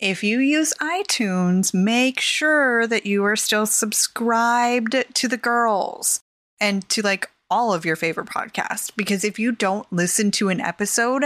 if 0.00 0.22
you 0.24 0.38
use 0.40 0.74
iTunes, 0.80 1.72
make 1.74 2.20
sure 2.20 2.86
that 2.86 3.06
you 3.06 3.24
are 3.24 3.36
still 3.36 3.66
subscribed 3.66 4.96
to 5.14 5.28
the 5.28 5.36
girls 5.38 6.23
and 6.64 6.88
to 6.88 7.02
like 7.02 7.30
all 7.50 7.74
of 7.74 7.84
your 7.84 7.94
favorite 7.94 8.28
podcasts. 8.28 8.90
Because 8.96 9.22
if 9.22 9.38
you 9.38 9.52
don't 9.52 9.86
listen 9.92 10.30
to 10.32 10.48
an 10.48 10.60
episode 10.60 11.24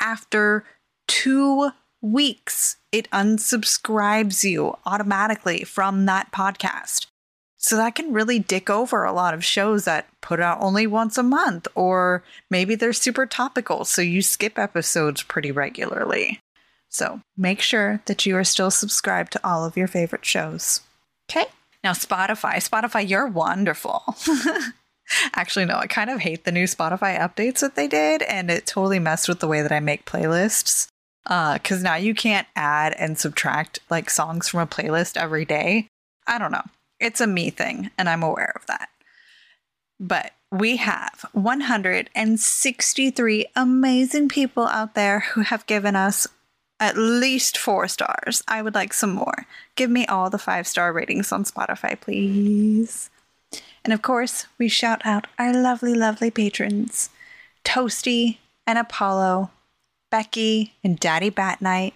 after 0.00 0.64
two 1.08 1.70
weeks, 2.02 2.76
it 2.92 3.10
unsubscribes 3.10 4.44
you 4.44 4.76
automatically 4.84 5.64
from 5.64 6.04
that 6.04 6.30
podcast. 6.32 7.06
So 7.56 7.76
that 7.76 7.94
can 7.94 8.12
really 8.12 8.38
dick 8.38 8.68
over 8.68 9.04
a 9.04 9.12
lot 9.12 9.32
of 9.32 9.42
shows 9.42 9.86
that 9.86 10.06
put 10.20 10.38
out 10.38 10.60
only 10.60 10.86
once 10.86 11.16
a 11.16 11.22
month, 11.22 11.66
or 11.74 12.22
maybe 12.50 12.74
they're 12.74 12.92
super 12.92 13.24
topical, 13.24 13.86
so 13.86 14.02
you 14.02 14.20
skip 14.20 14.58
episodes 14.58 15.22
pretty 15.22 15.50
regularly. 15.50 16.40
So 16.90 17.22
make 17.38 17.62
sure 17.62 18.02
that 18.04 18.26
you 18.26 18.36
are 18.36 18.44
still 18.44 18.70
subscribed 18.70 19.32
to 19.32 19.40
all 19.42 19.64
of 19.64 19.78
your 19.78 19.88
favorite 19.88 20.26
shows. 20.26 20.80
Okay. 21.30 21.46
Now, 21.84 21.92
Spotify. 21.92 22.66
Spotify, 22.66 23.06
you're 23.08 23.26
wonderful. 23.26 24.02
Actually, 25.34 25.66
no, 25.66 25.76
I 25.76 25.86
kind 25.86 26.08
of 26.08 26.20
hate 26.20 26.44
the 26.44 26.52
new 26.52 26.64
Spotify 26.64 27.18
updates 27.18 27.60
that 27.60 27.76
they 27.76 27.86
did, 27.86 28.22
and 28.22 28.50
it 28.50 28.66
totally 28.66 28.98
messed 28.98 29.28
with 29.28 29.40
the 29.40 29.46
way 29.46 29.60
that 29.60 29.70
I 29.70 29.80
make 29.80 30.06
playlists. 30.06 30.88
Because 31.24 31.80
uh, 31.80 31.82
now 31.82 31.96
you 31.96 32.14
can't 32.14 32.46
add 32.56 32.94
and 32.94 33.18
subtract 33.18 33.80
like 33.90 34.08
songs 34.08 34.48
from 34.48 34.60
a 34.60 34.66
playlist 34.66 35.18
every 35.18 35.44
day. 35.44 35.88
I 36.26 36.38
don't 36.38 36.52
know. 36.52 36.64
It's 37.00 37.20
a 37.20 37.26
me 37.26 37.50
thing, 37.50 37.90
and 37.98 38.08
I'm 38.08 38.22
aware 38.22 38.54
of 38.56 38.64
that. 38.66 38.88
But 40.00 40.32
we 40.50 40.76
have 40.76 41.26
163 41.32 43.46
amazing 43.56 44.30
people 44.30 44.66
out 44.66 44.94
there 44.94 45.20
who 45.20 45.42
have 45.42 45.66
given 45.66 45.94
us 45.96 46.26
at 46.84 46.98
least 46.98 47.56
four 47.56 47.88
stars. 47.88 48.42
I 48.46 48.60
would 48.60 48.74
like 48.74 48.92
some 48.92 49.14
more. 49.14 49.46
Give 49.74 49.90
me 49.90 50.06
all 50.06 50.28
the 50.28 50.38
five 50.38 50.66
star 50.66 50.92
ratings 50.92 51.32
on 51.32 51.44
Spotify, 51.44 51.98
please. 51.98 53.10
And 53.84 53.92
of 53.92 54.02
course, 54.02 54.46
we 54.58 54.68
shout 54.68 55.00
out 55.04 55.26
our 55.38 55.52
lovely, 55.52 55.94
lovely 55.94 56.30
patrons 56.30 57.10
Toasty 57.64 58.36
and 58.66 58.78
Apollo, 58.78 59.50
Becky 60.10 60.74
and 60.84 61.00
Daddy 61.00 61.30
Bat 61.30 61.62
Night, 61.62 61.94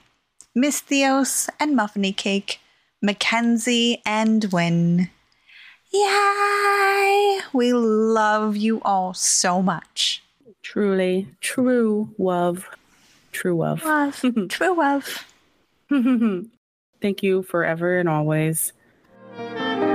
Miss 0.54 0.80
Theos 0.80 1.48
and 1.60 1.76
Muffiny 1.76 2.16
Cake, 2.16 2.60
Mackenzie 3.02 4.00
and 4.06 4.46
Win. 4.50 5.10
Yay! 5.92 7.40
We 7.52 7.72
love 7.72 8.56
you 8.56 8.80
all 8.82 9.14
so 9.14 9.62
much. 9.62 10.22
Truly, 10.62 11.28
true 11.40 12.14
love. 12.18 12.68
True 13.32 13.56
love. 13.56 13.84
Love. 13.84 14.24
True 14.48 14.76
love. 14.76 15.24
Thank 17.00 17.22
you 17.22 17.42
forever 17.42 17.98
and 17.98 18.08
always. 18.08 18.72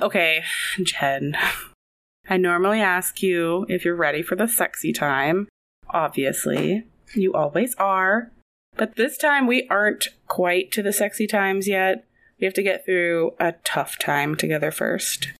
Okay, 0.00 0.44
Jen. 0.80 1.36
I 2.30 2.36
normally 2.36 2.80
ask 2.80 3.20
you 3.20 3.66
if 3.68 3.84
you're 3.84 3.96
ready 3.96 4.22
for 4.22 4.36
the 4.36 4.46
sexy 4.46 4.92
time. 4.92 5.48
Obviously, 5.90 6.84
you 7.14 7.32
always 7.32 7.74
are. 7.76 8.30
But 8.76 8.94
this 8.94 9.16
time 9.16 9.46
we 9.46 9.66
aren't 9.68 10.08
quite 10.28 10.70
to 10.72 10.82
the 10.82 10.92
sexy 10.92 11.26
times 11.26 11.66
yet. 11.66 12.04
We 12.38 12.44
have 12.44 12.54
to 12.54 12.62
get 12.62 12.84
through 12.84 13.32
a 13.40 13.54
tough 13.64 13.98
time 13.98 14.36
together 14.36 14.70
first. 14.70 15.32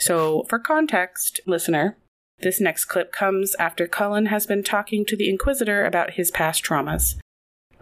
So, 0.00 0.44
for 0.48 0.58
context, 0.58 1.40
listener, 1.46 1.98
this 2.40 2.58
next 2.58 2.86
clip 2.86 3.12
comes 3.12 3.54
after 3.56 3.86
Cullen 3.86 4.26
has 4.26 4.46
been 4.46 4.62
talking 4.62 5.04
to 5.04 5.14
the 5.16 5.28
Inquisitor 5.28 5.84
about 5.84 6.14
his 6.14 6.30
past 6.30 6.64
traumas, 6.64 7.16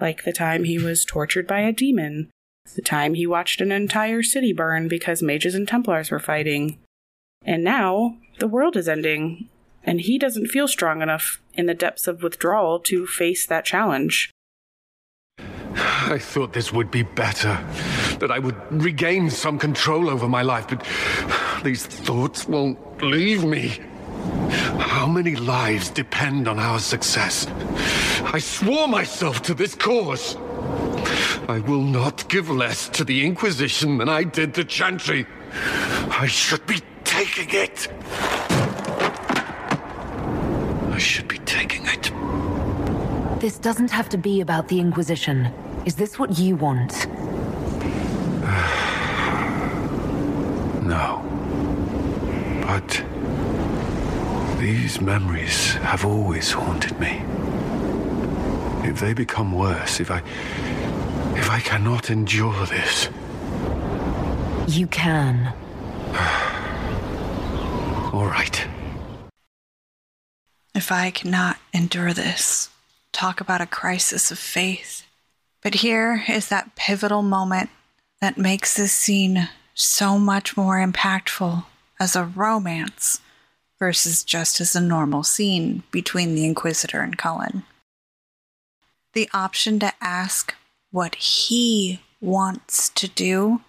like 0.01 0.25
the 0.25 0.33
time 0.33 0.65
he 0.65 0.79
was 0.79 1.05
tortured 1.05 1.47
by 1.47 1.61
a 1.61 1.73
demon, 1.73 2.29
the 2.75 2.83
time 2.83 3.15
he 3.15 3.25
watched 3.25 3.61
an 3.61 3.71
entire 3.71 4.25
city 4.25 4.53
burn 4.53 4.89
because 4.89 5.23
mages 5.23 5.55
and 5.55 5.69
Templars 5.69 6.11
were 6.11 6.19
fighting. 6.19 6.79
And 7.45 7.63
now, 7.63 8.17
the 8.41 8.49
world 8.49 8.77
is 8.77 8.89
ending, 8.89 9.49
and 9.85 10.01
he 10.01 10.19
doesn't 10.19 10.49
feel 10.49 10.67
strong 10.67 11.03
enough 11.03 11.41
in 11.55 11.67
the 11.67 11.75
depths 11.75 12.09
of 12.09 12.25
withdrawal 12.25 12.81
to 12.81 13.07
face 13.07 13.47
that 13.47 13.65
challenge. 13.65 14.33
I 16.11 16.19
thought 16.19 16.53
this 16.53 16.73
would 16.73 16.91
be 16.91 17.03
better, 17.03 17.59
that 18.19 18.31
I 18.31 18.39
would 18.39 18.57
regain 18.71 19.31
some 19.31 19.59
control 19.59 20.11
over 20.11 20.29
my 20.29 20.43
life, 20.43 20.67
but 20.69 20.85
these 21.65 21.87
thoughts 21.87 22.49
won't 22.49 22.79
leave 23.03 23.45
me. 23.45 23.79
How 24.79 25.07
many 25.07 25.37
lives 25.37 25.91
depend 25.91 26.49
on 26.49 26.59
our 26.59 26.81
success? 26.81 27.47
I 28.33 28.41
swore 28.41 28.89
myself 28.89 29.43
to 29.43 29.55
this 29.55 29.75
cause. 29.75 30.37
I 31.49 31.63
will 31.67 31.83
not 31.83 32.29
give 32.29 32.51
less 32.51 32.89
to 32.91 33.05
the 33.05 33.25
Inquisition 33.25 33.99
than 33.99 34.09
I 34.09 34.25
did 34.25 34.55
to 34.55 34.65
Chantry. 34.65 35.27
I 36.11 36.27
should 36.27 36.67
be 36.67 36.81
taking 37.05 37.49
it. 37.51 37.89
I 40.93 40.99
should 40.99 41.29
be 41.29 41.39
taking 41.39 41.87
it. 41.87 42.11
This 43.41 43.59
doesn't 43.59 43.93
have 43.93 44.09
to 44.09 44.19
be 44.19 44.41
about 44.41 44.67
the 44.67 44.81
Inquisition. 44.81 45.53
Is 45.85 45.95
this 45.95 46.19
what 46.19 46.39
you 46.39 46.57
want? 46.57 47.07
no. 50.85 51.23
But 52.67 53.05
these 54.59 55.01
memories 55.01 55.73
have 55.75 56.05
always 56.05 56.51
haunted 56.53 56.99
me. 56.99 57.23
If 58.89 59.01
they 59.01 59.15
become 59.15 59.53
worse, 59.53 60.01
if 60.01 60.11
I. 60.11 60.23
if 61.37 61.51
I 61.51 61.61
cannot 61.61 62.11
endure 62.11 62.67
this. 62.67 63.09
You 64.67 64.87
can. 64.87 65.53
All 68.13 68.27
right. 68.27 68.67
If 70.75 70.93
I 70.93 71.11
cannot 71.11 71.57
endure 71.73 72.13
this, 72.13 72.71
talk 73.13 73.41
about 73.41 73.61
a 73.61 73.67
crisis 73.67 74.31
of 74.31 74.39
faith. 74.39 75.05
But 75.63 75.75
here 75.75 76.25
is 76.29 76.49
that 76.49 76.77
pivotal 76.77 77.23
moment 77.23 77.71
that 78.21 78.39
makes 78.39 78.75
this 78.75 78.93
scene 78.93 79.49
so 79.75 80.19
much 80.19 80.57
more 80.57 80.77
impactful 80.77 81.65
as 82.01 82.15
a 82.15 82.25
romance 82.25 83.21
versus 83.79 84.25
just 84.25 84.61
as 84.61 84.75
a 84.75 84.81
normal 84.81 85.23
scene 85.23 85.83
between 85.91 86.35
the 86.35 86.45
Inquisitor 86.45 87.01
and 87.01 87.17
Cullen. 87.17 87.65
The 89.15 89.29
option 89.33 89.79
to 89.81 89.93
ask 90.01 90.55
what 90.91 91.15
he 91.17 92.01
wants 92.21 92.89
to 92.91 93.09
do 93.09 93.61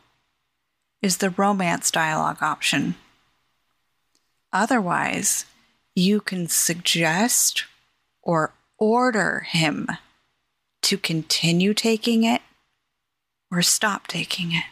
is 1.02 1.17
the 1.17 1.30
romance 1.32 1.91
dialogue 1.91 2.41
option. 2.41 2.95
Otherwise, 4.52 5.45
you 5.95 6.21
can 6.21 6.47
suggest 6.47 7.65
or 8.21 8.54
order 8.78 9.41
him 9.41 9.88
to 10.89 10.97
continue 10.97 11.73
taking 11.73 12.23
it 12.23 12.41
or 13.52 13.62
stop 13.62 14.08
taking 14.08 14.52
it 14.52 14.65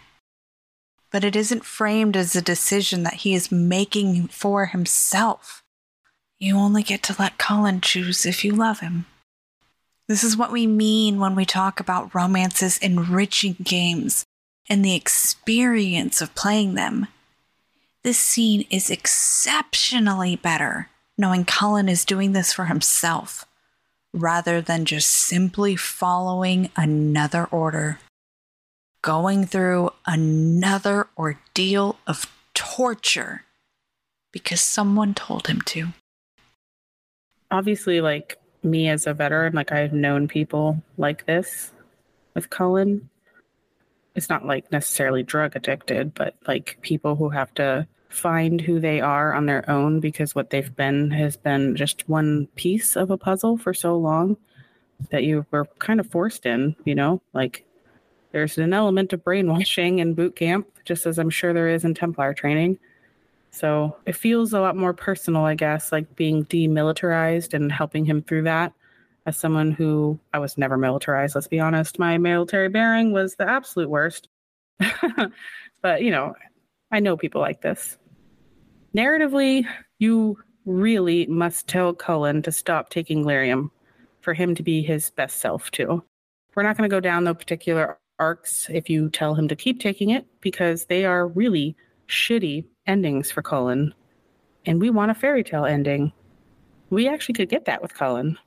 but 1.12 1.24
it 1.24 1.36
isn't 1.36 1.66
framed 1.66 2.18
as 2.18 2.36
a 2.36 2.42
decision 2.42 3.04
that 3.04 3.16
he 3.16 3.34
is 3.34 3.52
making 3.52 4.28
for 4.28 4.68
himself. 4.68 5.64
You 6.38 6.58
only 6.58 6.84
get 6.84 7.02
to 7.04 7.16
let 7.18 7.38
Cullen 7.38 7.82
choose 7.82 8.26
if 8.26 8.44
you 8.44 8.52
love 8.52 8.82
him. 8.82 9.06
This 10.08 10.24
is 10.24 10.38
what 10.38 10.52
we 10.52 10.68
mean 10.68 11.20
when 11.20 11.36
we 11.36 11.46
talk 11.46 11.80
about 11.80 12.14
romances 12.14 12.78
enriching 12.78 13.56
games 13.64 14.26
and 14.70 14.84
the 14.84 14.96
experience 14.96 16.22
of 16.22 16.36
playing 16.36 16.76
them. 16.76 17.08
This 18.04 18.20
scene 18.20 18.66
is 18.70 18.90
exceptionally 18.90 20.36
better 20.36 20.90
knowing 21.18 21.46
Cullen 21.46 21.90
is 21.90 22.06
doing 22.06 22.34
this 22.34 22.54
for 22.54 22.66
himself 22.66 23.46
rather 24.18 24.62
than 24.62 24.86
just 24.86 25.10
simply 25.10 25.76
following 25.76 26.70
another 26.76 27.46
order 27.46 28.00
going 29.02 29.46
through 29.46 29.90
another 30.06 31.08
ordeal 31.18 31.98
of 32.08 32.30
torture 32.54 33.46
because 34.32 34.60
someone 34.60 35.14
told 35.14 35.48
him 35.48 35.62
to. 35.62 35.88
Obviously, 37.50 38.02
like 38.02 38.38
me 38.64 38.90
as 38.90 39.08
a 39.08 39.14
veteran, 39.14 39.54
like 39.54 39.72
I've 39.72 39.94
known 39.94 40.28
people 40.28 40.84
like 40.98 41.26
this 41.26 41.72
with 42.34 42.50
Cullen. 42.50 43.10
It's 44.14 44.30
not 44.30 44.46
like 44.46 44.72
necessarily 44.72 45.24
drug 45.24 45.56
addicted, 45.56 46.14
but 46.14 46.36
like 46.46 46.78
people 46.82 47.16
who 47.16 47.30
have 47.30 47.54
to 47.54 47.88
find 48.10 48.62
who 48.62 48.80
they 48.80 49.02
are 49.02 49.34
on 49.34 49.46
their 49.46 49.70
own 49.70 50.00
because 50.00 50.34
what 50.34 50.50
they've 50.50 50.76
been 50.76 51.12
has 51.12 51.36
been 51.36 51.76
just 51.76 52.08
one 52.08 52.48
piece 52.56 52.96
of 52.96 53.12
a 53.12 53.18
puzzle 53.18 53.58
for 53.58 53.74
so 53.74 53.98
long 53.98 54.38
that 55.12 55.24
you 55.24 55.46
were 55.52 55.66
kind 55.80 56.00
of 56.00 56.08
forced 56.08 56.46
in, 56.46 56.76
you 56.86 56.96
know, 56.96 57.22
like 57.34 57.66
there's 58.32 58.58
an 58.58 58.74
element 58.74 59.14
of 59.14 59.24
brainwashing 59.24 60.00
in 60.00 60.14
boot 60.14 60.36
camp, 60.36 60.68
just 60.86 61.06
as 61.06 61.18
I'm 61.18 61.30
sure 61.30 61.54
there 61.54 61.68
is 61.68 61.84
in 61.84 61.94
Templar 61.94 62.34
training. 62.34 62.80
So 63.52 63.96
it 64.06 64.16
feels 64.16 64.54
a 64.54 64.60
lot 64.60 64.76
more 64.76 64.94
personal, 64.94 65.46
I 65.46 65.56
guess, 65.56 65.92
like 65.92 66.16
being 66.16 66.46
demilitarized 66.46 67.54
and 67.54 67.72
helping 67.72 68.06
him 68.06 68.22
through 68.22 68.44
that 68.44 68.74
as 69.26 69.38
someone 69.38 69.72
who 69.72 70.20
I 70.34 70.40
was 70.40 70.58
never 70.58 70.78
militarized, 70.78 71.36
let's 71.36 71.48
be 71.48 71.60
honest. 71.60 72.00
My 72.00 72.18
military 72.18 72.70
bearing 72.70 73.12
was 73.12 73.36
the 73.36 73.48
absolute 73.50 73.90
worst. 73.90 74.30
but, 75.82 76.02
you 76.02 76.12
know, 76.12 76.34
I 76.92 77.00
know 77.00 77.18
people 77.18 77.42
like 77.42 77.62
this. 77.62 77.98
Narratively, 78.96 79.66
you 80.00 80.38
really 80.66 81.26
must 81.28 81.68
tell 81.68 81.94
Cullen 81.94 82.42
to 82.44 82.52
stop 82.52 82.90
taking 82.90 83.24
lyrium 83.24 83.70
for 84.22 84.34
him 84.34 84.56
to 84.56 84.64
be 84.64 84.82
his 84.82 85.10
best 85.12 85.40
self, 85.40 85.72
too. 85.72 86.04
We're 86.56 86.64
not 86.64 86.78
going 86.78 86.90
to 86.90 86.94
go 86.94 87.00
down 87.00 87.24
the 87.24 87.36
particular 87.36 87.98
arcs 88.20 88.68
if 88.70 88.90
you 88.90 89.10
tell 89.10 89.36
him 89.36 89.48
to 89.48 89.56
keep 89.56 89.80
taking 89.80 90.10
it 90.10 90.26
because 90.42 90.86
they 90.86 91.06
are 91.06 91.28
really 91.28 91.76
shitty 92.08 92.66
endings 92.86 93.32
for 93.32 93.42
Cullen. 93.42 93.94
And 94.66 94.82
we 94.82 94.90
want 94.90 95.12
a 95.12 95.16
fairy 95.16 95.44
tale 95.44 95.66
ending. 95.66 96.12
We 96.90 97.08
actually 97.08 97.36
could 97.36 97.50
get 97.50 97.66
that 97.66 97.82
with 97.82 97.94
Cullen, 97.94 98.38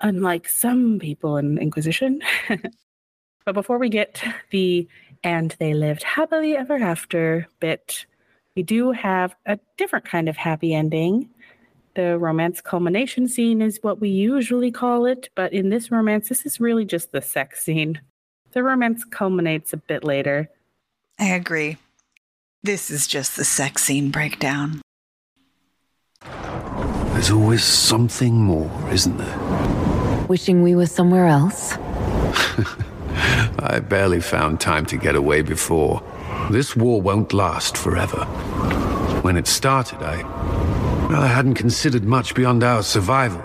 unlike 0.00 0.48
some 0.48 0.98
people 0.98 1.36
in 1.36 1.58
Inquisition. 1.58 2.20
but 3.44 3.54
before 3.54 3.78
we 3.78 3.88
get 3.88 4.22
the 4.50 4.86
and 5.24 5.56
they 5.58 5.72
lived 5.72 6.02
happily 6.02 6.56
ever 6.56 6.76
after 6.76 7.48
bit, 7.58 8.06
we 8.54 8.62
do 8.62 8.92
have 8.92 9.34
a 9.46 9.58
different 9.78 10.04
kind 10.04 10.28
of 10.28 10.36
happy 10.36 10.74
ending. 10.74 11.30
The 11.96 12.18
romance 12.18 12.60
culmination 12.60 13.26
scene 13.26 13.62
is 13.62 13.78
what 13.82 14.00
we 14.00 14.10
usually 14.10 14.70
call 14.70 15.06
it, 15.06 15.30
but 15.34 15.52
in 15.52 15.70
this 15.70 15.90
romance, 15.90 16.28
this 16.28 16.44
is 16.44 16.60
really 16.60 16.84
just 16.84 17.10
the 17.10 17.22
sex 17.22 17.64
scene. 17.64 18.00
The 18.52 18.62
romance 18.62 19.04
culminates 19.04 19.72
a 19.72 19.78
bit 19.78 20.04
later. 20.04 20.50
I 21.18 21.28
agree. 21.28 21.78
This 22.62 22.90
is 22.90 23.06
just 23.06 23.36
the 23.36 23.44
sex 23.44 23.82
scene 23.82 24.10
breakdown. 24.10 24.82
There's 27.12 27.30
always 27.30 27.64
something 27.64 28.34
more, 28.34 28.70
isn't 28.90 29.16
there? 29.16 30.26
Wishing 30.28 30.62
we 30.62 30.74
were 30.74 30.86
somewhere 30.86 31.26
else? 31.26 31.76
I 33.58 33.80
barely 33.80 34.20
found 34.20 34.60
time 34.60 34.86
to 34.86 34.96
get 34.96 35.14
away 35.14 35.42
before. 35.42 36.02
This 36.50 36.76
war 36.76 37.00
won't 37.00 37.32
last 37.32 37.76
forever. 37.76 38.24
When 39.22 39.36
it 39.36 39.46
started, 39.46 40.02
I. 40.02 40.22
Well, 41.08 41.22
I 41.22 41.26
hadn't 41.26 41.54
considered 41.54 42.04
much 42.04 42.34
beyond 42.34 42.62
our 42.62 42.82
survival. 42.82 43.42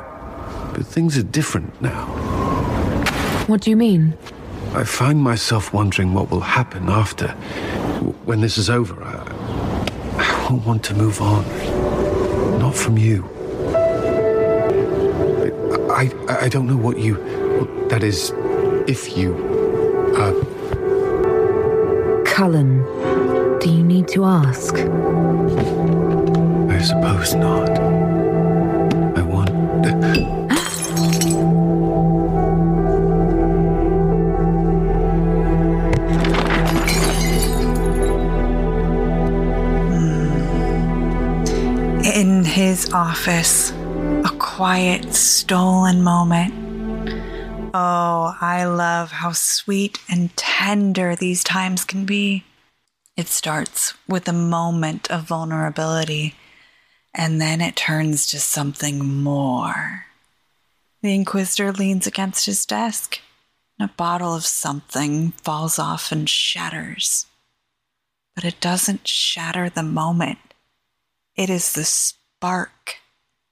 But 0.73 0.85
things 0.85 1.17
are 1.17 1.23
different 1.23 1.81
now. 1.81 2.05
What 3.47 3.61
do 3.61 3.69
you 3.69 3.77
mean? 3.77 4.17
I 4.73 4.83
find 4.83 5.19
myself 5.21 5.73
wondering 5.73 6.13
what 6.13 6.29
will 6.29 6.41
happen 6.41 6.89
after. 6.89 7.29
When 8.25 8.41
this 8.41 8.57
is 8.57 8.69
over, 8.69 9.03
I, 9.03 9.15
I 10.17 10.49
won't 10.49 10.65
want 10.65 10.83
to 10.85 10.93
move 10.93 11.21
on. 11.21 11.43
Not 12.59 12.75
from 12.75 12.97
you. 12.97 13.27
I, 15.91 16.11
I, 16.29 16.45
I 16.45 16.49
don't 16.49 16.67
know 16.67 16.77
what 16.77 16.99
you. 16.99 17.15
That 17.89 18.03
is, 18.03 18.31
if 18.87 19.17
you. 19.17 19.48
Uh. 20.15 20.33
Cullen, 22.25 22.83
do 23.59 23.69
you 23.69 23.83
need 23.83 24.07
to 24.09 24.25
ask? 24.25 24.75
I 26.69 26.81
suppose 26.81 27.35
not. 27.35 27.69
I 29.17 29.21
want. 29.21 29.49
In 42.15 42.43
his 42.43 42.91
office, 42.91 43.71
a 43.71 44.31
quiet, 44.39 45.13
stolen 45.13 46.01
moment. 46.01 46.58
Mm-hmm. 47.69 47.75
Oh, 47.75 48.35
I 48.41 48.65
love 48.65 49.11
how 49.11 49.31
sweet 49.31 49.99
and 50.09 50.35
tender 50.35 51.15
these 51.15 51.43
times 51.43 51.85
can 51.85 52.05
be. 52.05 52.43
It 53.15 53.27
starts 53.27 53.93
with 54.07 54.27
a 54.27 54.33
moment 54.33 55.09
of 55.11 55.23
vulnerability, 55.23 56.35
and 57.13 57.39
then 57.41 57.61
it 57.61 57.75
turns 57.75 58.25
to 58.27 58.39
something 58.39 59.05
more. 59.05 60.05
The 61.01 61.13
Inquisitor 61.13 61.71
leans 61.71 62.07
against 62.07 62.45
his 62.45 62.65
desk, 62.65 63.19
and 63.77 63.89
a 63.89 63.93
bottle 63.93 64.33
of 64.33 64.45
something 64.45 65.31
falls 65.43 65.77
off 65.77 66.11
and 66.11 66.29
shatters. 66.29 67.25
But 68.35 68.45
it 68.45 68.59
doesn't 68.59 69.07
shatter 69.07 69.69
the 69.69 69.83
moment, 69.83 70.39
it 71.35 71.49
is 71.49 71.73
the 71.73 71.85
spark 71.85 72.97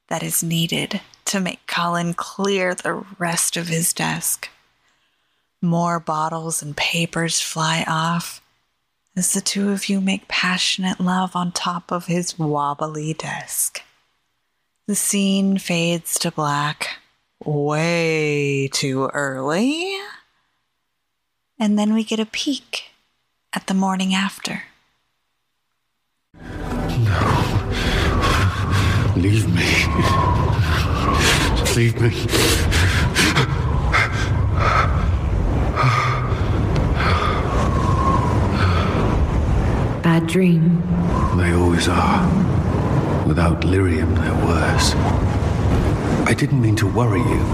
that 0.09 0.23
is 0.23 0.41
needed 0.41 1.01
to 1.27 1.39
make 1.39 1.65
Cullen 1.67 2.13
clear 2.13 2.73
the 2.73 3.05
rest 3.19 3.57
of 3.57 3.67
his 3.67 3.93
desk. 3.93 4.49
More 5.61 5.99
bottles 5.99 6.61
and 6.61 6.75
papers 6.75 7.39
fly 7.39 7.83
off 7.87 8.41
as 9.15 9.33
the 9.33 9.41
two 9.41 9.71
of 9.71 9.89
you 9.89 9.99
make 9.99 10.27
passionate 10.27 10.99
love 10.99 11.35
on 11.35 11.51
top 11.51 11.91
of 11.91 12.05
his 12.05 12.37
wobbly 12.37 13.13
desk. 13.13 13.81
The 14.85 14.95
scene 14.95 15.57
fades 15.57 16.17
to 16.19 16.31
black 16.31 16.99
way 17.43 18.69
too 18.71 19.07
early. 19.13 19.97
And 21.59 21.77
then 21.77 21.93
we 21.93 22.03
get 22.03 22.19
a 22.19 22.25
peek 22.25 22.91
at 23.53 23.67
the 23.67 23.73
morning 23.73 24.13
after. 24.13 24.63
No. 26.33 27.47
Leave 29.17 29.47
me. 29.53 30.46
Leave 31.77 32.01
me. 32.01 32.09
Bad 40.01 40.25
dream. 40.25 40.81
They 41.37 41.51
always 41.53 41.87
are. 41.87 43.27
Without 43.27 43.61
lyrium, 43.61 44.15
they're 44.15 44.47
worse. 44.47 44.95
I 46.27 46.33
didn't 46.35 46.63
mean 46.63 46.75
to 46.77 46.87
worry 46.87 47.19
you. 47.19 47.45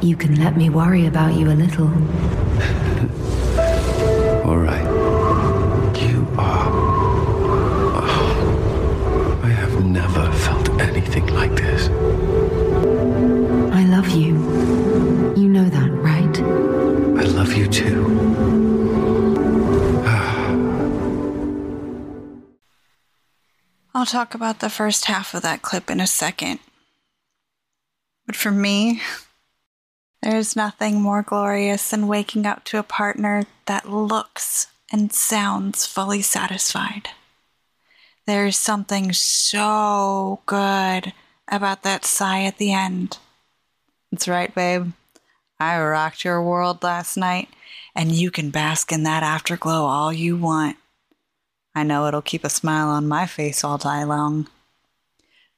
You 0.00 0.16
can 0.16 0.36
let 0.36 0.56
me 0.56 0.70
worry 0.70 1.04
about 1.04 1.34
you 1.34 1.50
a 1.50 1.52
little. 1.52 1.88
All 4.48 4.56
right. 4.56 4.89
Love 17.50 17.58
you 17.58 17.68
too. 17.68 18.04
I'll 23.94 24.06
talk 24.06 24.34
about 24.34 24.60
the 24.60 24.70
first 24.70 25.06
half 25.06 25.34
of 25.34 25.42
that 25.42 25.62
clip 25.62 25.90
in 25.90 26.00
a 26.00 26.06
second. 26.06 26.60
But 28.26 28.36
for 28.36 28.52
me, 28.52 29.02
there's 30.22 30.54
nothing 30.54 31.00
more 31.00 31.22
glorious 31.22 31.90
than 31.90 32.06
waking 32.06 32.46
up 32.46 32.62
to 32.66 32.78
a 32.78 32.84
partner 32.84 33.42
that 33.66 33.90
looks 33.90 34.68
and 34.92 35.12
sounds 35.12 35.86
fully 35.86 36.22
satisfied. 36.22 37.08
There's 38.26 38.56
something 38.56 39.12
so 39.12 40.40
good 40.46 41.12
about 41.48 41.82
that 41.82 42.04
sigh 42.04 42.44
at 42.44 42.58
the 42.58 42.72
end. 42.72 43.18
That's 44.12 44.28
right, 44.28 44.54
babe. 44.54 44.92
I 45.60 45.78
rocked 45.78 46.24
your 46.24 46.42
world 46.42 46.82
last 46.82 47.18
night, 47.18 47.50
and 47.94 48.10
you 48.10 48.30
can 48.30 48.48
bask 48.48 48.90
in 48.90 49.02
that 49.02 49.22
afterglow 49.22 49.84
all 49.84 50.10
you 50.10 50.38
want. 50.38 50.78
I 51.74 51.82
know 51.82 52.06
it'll 52.06 52.22
keep 52.22 52.44
a 52.44 52.50
smile 52.50 52.88
on 52.88 53.06
my 53.06 53.26
face 53.26 53.62
all 53.62 53.76
day 53.76 54.02
long. 54.04 54.48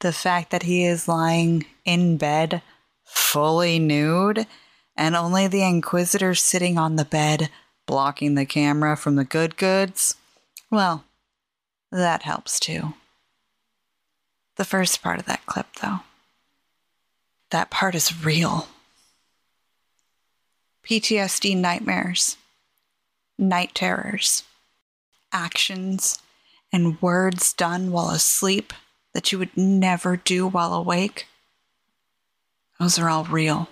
The 0.01 0.13
fact 0.13 0.51
that 0.51 0.65
he 0.65 0.85
is 0.85 1.07
lying 1.07 1.67
in 1.85 2.17
bed, 2.17 2.63
fully 3.05 3.79
nude, 3.79 4.49
and 4.97 5.15
only 5.15 5.47
the 5.47 5.63
Inquisitor 5.63 6.35
sitting 6.35 6.77
on 6.77 6.97
the 6.97 7.05
bed, 7.05 7.49
blocking 7.87 8.35
the 8.35 8.45
camera 8.45 8.97
from 8.97 9.15
the 9.15 9.25
good 9.25 9.57
goods, 9.57 10.17
well, 10.69 11.05
that 11.93 12.23
helps 12.23 12.59
too. 12.59 12.95
The 14.57 14.65
first 14.65 15.01
part 15.01 15.21
of 15.21 15.27
that 15.27 15.47
clip, 15.47 15.67
though, 15.81 16.01
that 17.51 17.71
part 17.71 17.95
is 17.95 18.25
real. 18.25 18.67
PTSD 20.85 21.57
nightmares, 21.57 22.37
night 23.39 23.75
terrors 23.75 24.45
actions 25.33 26.19
and 26.73 27.01
words 27.03 27.53
done 27.53 27.91
while 27.91 28.11
asleep 28.11 28.73
that 29.15 29.33
you 29.33 29.39
would 29.39 29.57
never 29.57 30.17
do 30.17 30.47
while 30.47 30.73
awake, 30.73 31.27
those 32.79 32.99
are 32.99 33.09
all 33.09 33.25
real. 33.25 33.69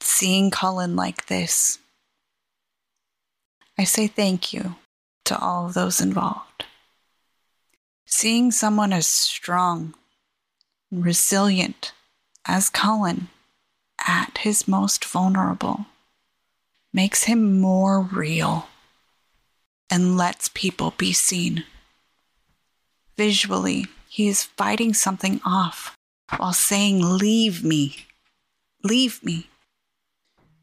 Seeing 0.00 0.50
Cullen 0.50 0.96
like 0.96 1.26
this, 1.26 1.78
I 3.78 3.84
say 3.84 4.06
thank 4.06 4.52
you 4.52 4.76
to 5.24 5.38
all 5.38 5.66
of 5.66 5.74
those 5.74 6.00
involved. 6.00 6.64
Seeing 8.04 8.50
someone 8.50 8.92
as 8.92 9.06
strong 9.06 9.94
and 10.90 11.04
resilient 11.04 11.92
as 12.46 12.68
Cullen 12.68 13.28
at 14.06 14.38
his 14.38 14.66
most 14.68 15.04
vulnerable 15.04 15.86
makes 16.92 17.24
him 17.24 17.60
more 17.60 18.00
real 18.00 18.68
and 19.90 20.16
lets 20.16 20.48
people 20.48 20.94
be 20.96 21.12
seen. 21.12 21.64
Visually, 23.16 23.86
he 24.08 24.28
is 24.28 24.44
fighting 24.44 24.94
something 24.94 25.40
off 25.44 25.96
while 26.36 26.52
saying, 26.52 27.00
Leave 27.00 27.62
me, 27.62 28.06
leave 28.82 29.22
me. 29.22 29.48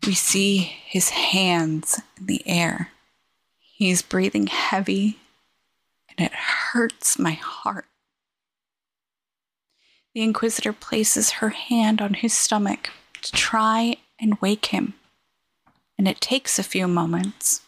We 0.05 0.13
see 0.13 0.57
his 0.57 1.09
hands 1.09 2.01
in 2.17 2.25
the 2.25 2.47
air. 2.47 2.91
He 3.59 3.89
is 3.91 4.01
breathing 4.01 4.47
heavy, 4.47 5.19
and 6.09 6.25
it 6.25 6.33
hurts 6.33 7.19
my 7.19 7.33
heart. 7.33 7.85
The 10.13 10.21
Inquisitor 10.21 10.73
places 10.73 11.31
her 11.31 11.49
hand 11.49 12.01
on 12.01 12.15
his 12.15 12.33
stomach 12.33 12.89
to 13.21 13.31
try 13.31 13.97
and 14.19 14.41
wake 14.41 14.67
him, 14.67 14.93
and 15.97 16.07
it 16.07 16.21
takes 16.21 16.57
a 16.57 16.63
few 16.63 16.87
moments. 16.87 17.61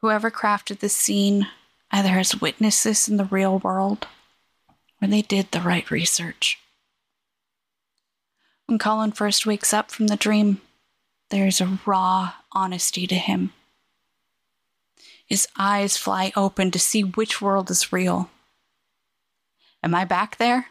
Whoever 0.00 0.30
crafted 0.30 0.78
this 0.78 0.96
scene 0.96 1.48
either 1.90 2.10
has 2.10 2.40
witnessed 2.40 2.84
this 2.84 3.08
in 3.08 3.16
the 3.16 3.24
real 3.24 3.58
world 3.58 4.06
or 5.00 5.08
they 5.08 5.22
did 5.22 5.50
the 5.50 5.60
right 5.60 5.90
research. 5.90 6.58
When 8.66 8.78
Cullen 8.78 9.12
first 9.12 9.46
wakes 9.46 9.72
up 9.72 9.90
from 9.90 10.06
the 10.06 10.16
dream, 10.16 10.60
there 11.30 11.46
is 11.46 11.60
a 11.60 11.78
raw 11.86 12.34
honesty 12.52 13.06
to 13.06 13.16
him. 13.16 13.52
His 15.26 15.48
eyes 15.56 15.96
fly 15.96 16.32
open 16.36 16.70
to 16.72 16.78
see 16.78 17.02
which 17.02 17.40
world 17.40 17.70
is 17.70 17.92
real. 17.92 18.30
Am 19.82 19.94
I 19.94 20.04
back 20.04 20.36
there? 20.36 20.66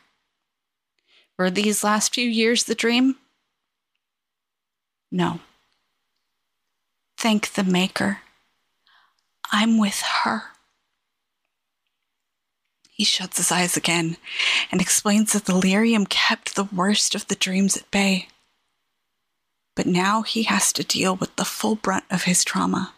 Were 1.39 1.49
these 1.49 1.85
last 1.85 2.13
few 2.13 2.29
years 2.29 2.65
the 2.65 2.75
dream? 2.75 3.15
No. 5.09 5.39
Thank 7.17 7.53
the 7.53 7.63
Maker. 7.63 8.19
I'm 9.49 9.77
with 9.77 10.01
her. 10.23 10.43
He 12.89 13.05
shuts 13.05 13.37
his 13.37 13.53
eyes 13.53 13.77
again 13.77 14.17
and 14.69 14.81
explains 14.81 15.31
that 15.31 15.45
the 15.45 15.53
lyrium 15.53 16.09
kept 16.09 16.55
the 16.55 16.65
worst 16.65 17.15
of 17.15 17.25
the 17.29 17.35
dreams 17.35 17.77
at 17.77 17.89
bay. 17.89 18.27
But 19.77 19.85
now 19.85 20.23
he 20.23 20.43
has 20.43 20.73
to 20.73 20.83
deal 20.83 21.15
with 21.15 21.33
the 21.37 21.45
full 21.45 21.75
brunt 21.75 22.03
of 22.11 22.23
his 22.23 22.43
trauma. 22.43 22.93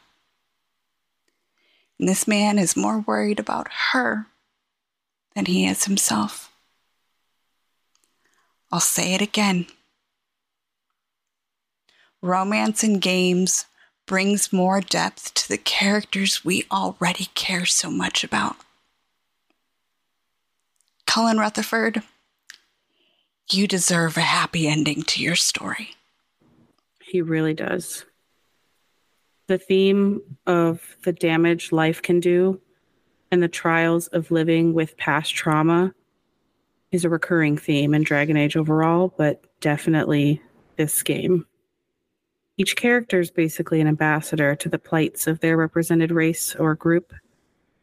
And 2.00 2.10
this 2.10 2.28
man 2.28 2.58
is 2.58 2.76
more 2.76 3.02
worried 3.02 3.40
about 3.40 3.68
her 3.92 4.26
than 5.36 5.46
he 5.46 5.68
is 5.68 5.86
himself. 5.86 6.51
I'll 8.72 8.80
say 8.80 9.14
it 9.14 9.22
again. 9.22 9.68
Romance 12.22 12.84
in 12.84 13.00
games 13.00 13.66
brings 14.06 14.54
more 14.54 14.82
depth 14.82 15.34
to 15.34 15.48
the 15.48 15.58
characters 15.58 16.46
we 16.46 16.66
already 16.72 17.26
care 17.34 17.66
so 17.66 17.90
much 17.90 18.24
about. 18.24 18.56
Cullen 21.06 21.38
Rutherford, 21.38 22.04
you 23.52 23.68
deserve 23.68 24.16
a 24.16 24.22
happy 24.22 24.68
ending 24.68 25.02
to 25.04 25.22
your 25.22 25.36
story. 25.36 25.90
He 27.02 27.22
really 27.22 27.54
does. 27.54 28.06
The 29.48 29.58
theme 29.58 30.22
of 30.48 30.96
the 31.04 31.12
damage 31.12 31.74
life 31.74 32.02
can 32.02 32.22
do 32.22 32.62
and 33.32 33.44
the 33.44 33.50
trials 33.50 34.08
of 34.08 34.32
living 34.32 34.74
with 34.74 34.98
past 34.98 35.36
trauma 35.36 35.94
is 36.92 37.06
a 37.06 37.10
recurring 37.10 37.58
theme 37.58 37.94
in 37.94 38.04
Dragon 38.04 38.38
Age 38.38 38.58
overall, 38.58 39.14
but 39.18 39.46
definitely 39.62 40.42
this 40.76 41.04
game. 41.04 41.46
Each 42.58 42.76
character 42.76 43.20
is 43.20 43.32
basically 43.32 43.80
an 43.82 43.88
ambassador 43.88 44.56
to 44.56 44.70
the 44.70 44.78
plights 44.78 45.26
of 45.26 45.40
their 45.40 45.58
represented 45.58 46.12
race 46.12 46.54
or 46.56 46.76
group. 46.76 47.14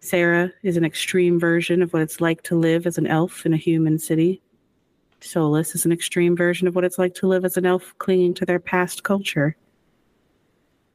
Sera 0.01 0.53
is 0.63 0.77
an 0.77 0.85
extreme 0.85 1.41
version 1.41 1.83
of 1.83 1.93
what 1.93 2.03
it's 2.03 2.21
like 2.21 2.43
to 2.45 2.59
live 2.59 2.87
as 2.87 2.99
an 2.99 3.07
elf 3.07 3.47
in 3.47 3.53
a 3.53 3.57
human 3.57 3.99
city. 3.99 4.41
Solas 5.21 5.75
is 5.75 5.85
an 5.85 5.91
extreme 5.91 6.37
version 6.37 6.69
of 6.69 6.75
what 6.75 6.85
it's 6.85 6.99
like 6.99 7.15
to 7.15 7.27
live 7.27 7.45
as 7.45 7.57
an 7.57 7.67
elf 7.67 7.95
clinging 7.99 8.35
to 8.35 8.47
their 8.47 8.61
past 8.61 9.03
culture. 9.03 9.57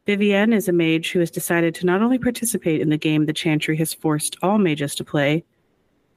Vivienne 0.05 0.53
is 0.53 0.67
a 0.67 0.73
mage 0.73 1.11
who 1.11 1.19
has 1.19 1.31
decided 1.31 1.73
to 1.75 1.85
not 1.85 2.01
only 2.01 2.19
participate 2.19 2.79
in 2.79 2.89
the 2.89 2.97
game 2.97 3.25
the 3.25 3.33
Chantry 3.33 3.75
has 3.77 3.93
forced 3.93 4.37
all 4.41 4.57
mages 4.57 4.95
to 4.95 5.03
play, 5.03 5.43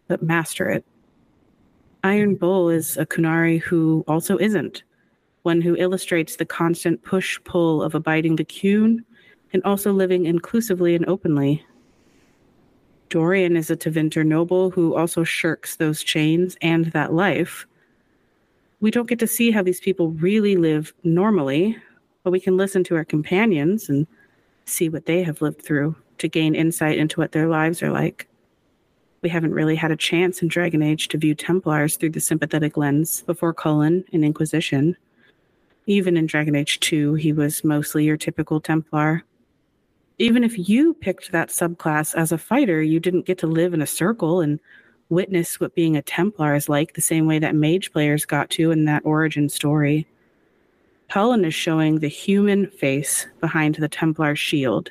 but 0.09 0.23
master 0.23 0.69
it. 0.69 0.85
Iron 2.07 2.37
Bull 2.37 2.71
is 2.71 2.97
a 2.97 3.05
Qunari 3.05 3.61
who 3.61 4.05
also 4.07 4.39
isn't, 4.39 4.85
one 5.43 5.61
who 5.61 5.75
illustrates 5.75 6.37
the 6.37 6.45
constant 6.45 7.03
push 7.03 7.41
pull 7.43 7.83
of 7.83 7.97
abiding 7.97 8.37
the 8.37 8.45
Qun 8.45 9.03
and 9.53 9.61
also 9.65 9.93
living 9.93 10.25
inclusively 10.25 10.95
and 10.95 11.05
openly. 11.09 11.67
Dorian 13.09 13.57
is 13.57 13.73
a 13.73 13.77
Tevinter 13.77 14.25
noble 14.25 14.71
who 14.71 14.95
also 14.95 15.25
shirks 15.25 15.75
those 15.75 16.05
chains 16.05 16.57
and 16.63 16.87
that 16.93 17.13
life. 17.13 17.67
We 18.79 18.93
don't 18.93 19.09
get 19.09 19.19
to 19.19 19.27
see 19.27 19.51
how 19.51 19.65
these 19.65 19.81
people 19.81 20.13
really 20.13 20.55
live 20.55 20.95
normally, 21.03 21.77
but 22.23 22.31
we 22.31 22.39
can 22.39 22.57
listen 22.57 22.85
to 22.85 22.95
our 22.95 23.05
companions 23.05 23.89
and 23.89 24.07
see 24.65 24.89
what 24.89 25.07
they 25.07 25.25
have 25.25 25.43
lived 25.43 25.61
through 25.61 25.97
to 26.19 26.29
gain 26.29 26.55
insight 26.55 26.99
into 26.99 27.19
what 27.19 27.33
their 27.33 27.49
lives 27.49 27.83
are 27.83 27.91
like. 27.91 28.29
We 29.23 29.29
haven't 29.29 29.55
really 29.55 29.77
had 29.77 29.91
a 29.91 29.97
chance 29.97 30.43
in 30.43 30.49
Dragon 30.49 30.83
Age 30.83 31.09
to 31.09 31.19
view 31.19 31.35
Templars 31.35 31.97
through 31.97 32.11
the 32.11 32.21
sympathetic 32.21 32.77
lens 32.77 33.23
before 33.23 33.55
Cullen 33.55 34.05
in 34.13 34.25
Inquisition. 34.25 34.97
Even 35.87 36.17
in 36.17 36.27
Dragon 36.27 36.55
Age 36.55 36.81
2, 36.81 37.15
he 37.15 37.33
was 37.33 37.65
mostly 37.65 38.05
your 38.05 38.17
typical 38.17 38.61
Templar 38.61 39.25
even 40.19 40.45
if 40.45 40.69
you 40.69 40.95
picked 40.95 41.33
that 41.33 41.51
subclass 41.51 42.15
as 42.15 42.33
a 42.33 42.39
fighter, 42.39 42.83
you 42.83 42.99
didn't 42.99 43.27
get 43.27 43.39
to 43.39 43.47
live 43.47 43.75
in 43.75 43.83
a 43.83 43.87
circle 43.87 44.41
and 44.41 44.59
witness 45.11 45.61
what 45.61 45.75
being 45.75 45.97
a 45.97 46.03
Templar 46.03 46.55
is 46.55 46.69
like 46.69 46.95
the 46.95 47.03
same 47.03 47.27
way 47.27 47.39
that 47.39 47.55
mage 47.55 47.93
players 47.93 48.25
got 48.25 48.49
to 48.51 48.71
in 48.71 48.87
that 48.87 49.05
origin 49.05 49.49
story. 49.49 50.07
Cullen 51.11 51.45
is 51.45 51.55
showing 51.55 51.99
the 51.99 52.09
human 52.09 52.69
face 52.69 53.27
behind 53.41 53.75
the 53.77 53.89
Templar 53.89 54.35
shield, 54.35 54.91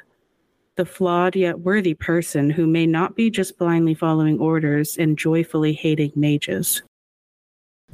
the 0.75 0.85
flawed 0.85 1.35
yet 1.35 1.59
worthy 1.59 1.93
person 1.93 2.49
who 2.49 2.67
may 2.67 2.85
not 2.85 3.15
be 3.15 3.29
just 3.29 3.57
blindly 3.57 3.93
following 3.93 4.39
orders 4.39 4.97
and 4.97 5.17
joyfully 5.17 5.73
hating 5.73 6.11
mages. 6.15 6.81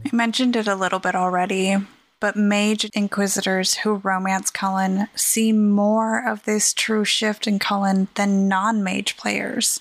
I 0.05 0.15
mentioned 0.15 0.55
it 0.55 0.67
a 0.67 0.75
little 0.75 0.99
bit 0.99 1.15
already, 1.15 1.77
but 2.19 2.35
mage 2.35 2.85
inquisitors 2.93 3.75
who 3.75 3.95
romance 3.95 4.49
Cullen 4.49 5.07
see 5.15 5.51
more 5.51 6.27
of 6.27 6.43
this 6.43 6.73
true 6.73 7.05
shift 7.05 7.47
in 7.47 7.59
Cullen 7.59 8.07
than 8.15 8.47
non 8.47 8.83
mage 8.83 9.17
players. 9.17 9.79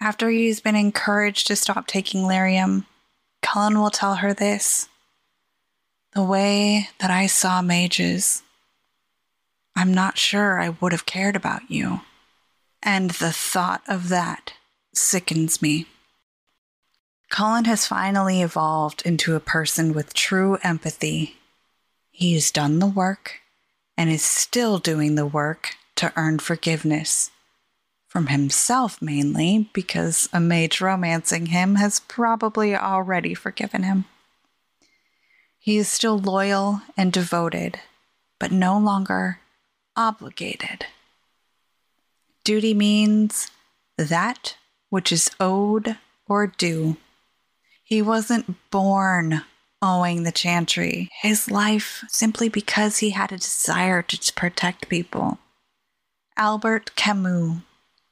After 0.00 0.30
he's 0.30 0.60
been 0.60 0.74
encouraged 0.74 1.46
to 1.46 1.56
stop 1.56 1.86
taking 1.86 2.22
lyrium, 2.22 2.86
Cullen 3.42 3.78
will 3.78 3.90
tell 3.90 4.16
her 4.16 4.34
this 4.34 4.88
The 6.14 6.24
way 6.24 6.88
that 6.98 7.10
I 7.10 7.26
saw 7.26 7.62
mages, 7.62 8.42
I'm 9.74 9.92
not 9.92 10.18
sure 10.18 10.60
I 10.60 10.70
would 10.70 10.92
have 10.92 11.06
cared 11.06 11.36
about 11.36 11.70
you. 11.70 12.00
And 12.82 13.10
the 13.10 13.32
thought 13.32 13.82
of 13.88 14.08
that 14.08 14.54
sickens 14.94 15.62
me. 15.62 15.86
Cullen 17.30 17.64
has 17.64 17.86
finally 17.86 18.42
evolved 18.42 19.02
into 19.06 19.34
a 19.34 19.40
person 19.40 19.94
with 19.94 20.12
true 20.12 20.58
empathy. 20.62 21.36
He 22.10 22.34
has 22.34 22.50
done 22.50 22.78
the 22.78 22.86
work 22.86 23.40
and 23.96 24.10
is 24.10 24.22
still 24.22 24.78
doing 24.78 25.14
the 25.14 25.26
work 25.26 25.76
to 25.96 26.12
earn 26.16 26.38
forgiveness. 26.38 27.30
From 28.06 28.26
himself, 28.26 29.00
mainly, 29.00 29.70
because 29.72 30.28
a 30.32 30.40
mage 30.40 30.82
romancing 30.82 31.46
him 31.46 31.76
has 31.76 32.00
probably 32.00 32.76
already 32.76 33.32
forgiven 33.32 33.84
him. 33.84 34.04
He 35.58 35.78
is 35.78 35.88
still 35.88 36.18
loyal 36.18 36.82
and 36.96 37.12
devoted, 37.12 37.80
but 38.38 38.52
no 38.52 38.78
longer 38.78 39.38
obligated. 39.96 40.86
Duty 42.44 42.74
means 42.74 43.50
that 43.96 44.56
which 44.90 45.12
is 45.12 45.30
owed 45.38 45.96
or 46.28 46.46
due. 46.46 46.96
He 47.84 48.02
wasn't 48.02 48.56
born 48.70 49.42
owing 49.80 50.22
the 50.22 50.32
Chantry 50.32 51.10
his 51.20 51.50
life 51.50 52.04
simply 52.08 52.48
because 52.48 52.98
he 52.98 53.10
had 53.10 53.32
a 53.32 53.38
desire 53.38 54.02
to 54.02 54.32
protect 54.34 54.88
people. 54.88 55.38
Albert 56.36 56.94
Camus, 56.96 57.58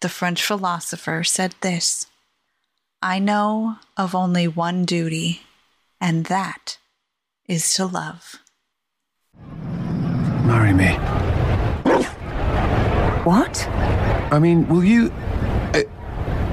the 0.01 0.09
French 0.09 0.45
philosopher, 0.45 1.24
said 1.24 1.55
this 1.61 2.07
I 3.03 3.18
know 3.18 3.76
of 3.97 4.14
only 4.14 4.47
one 4.47 4.85
duty, 4.85 5.43
and 6.01 6.26
that 6.26 6.78
is 7.49 7.72
to 7.74 7.87
love. 7.87 8.37
Marry 10.45 10.74
me. 10.74 11.30
What? 13.25 13.66
I 14.33 14.39
mean, 14.39 14.66
will 14.68 14.85
you. 14.85 15.12
I, 15.75 15.85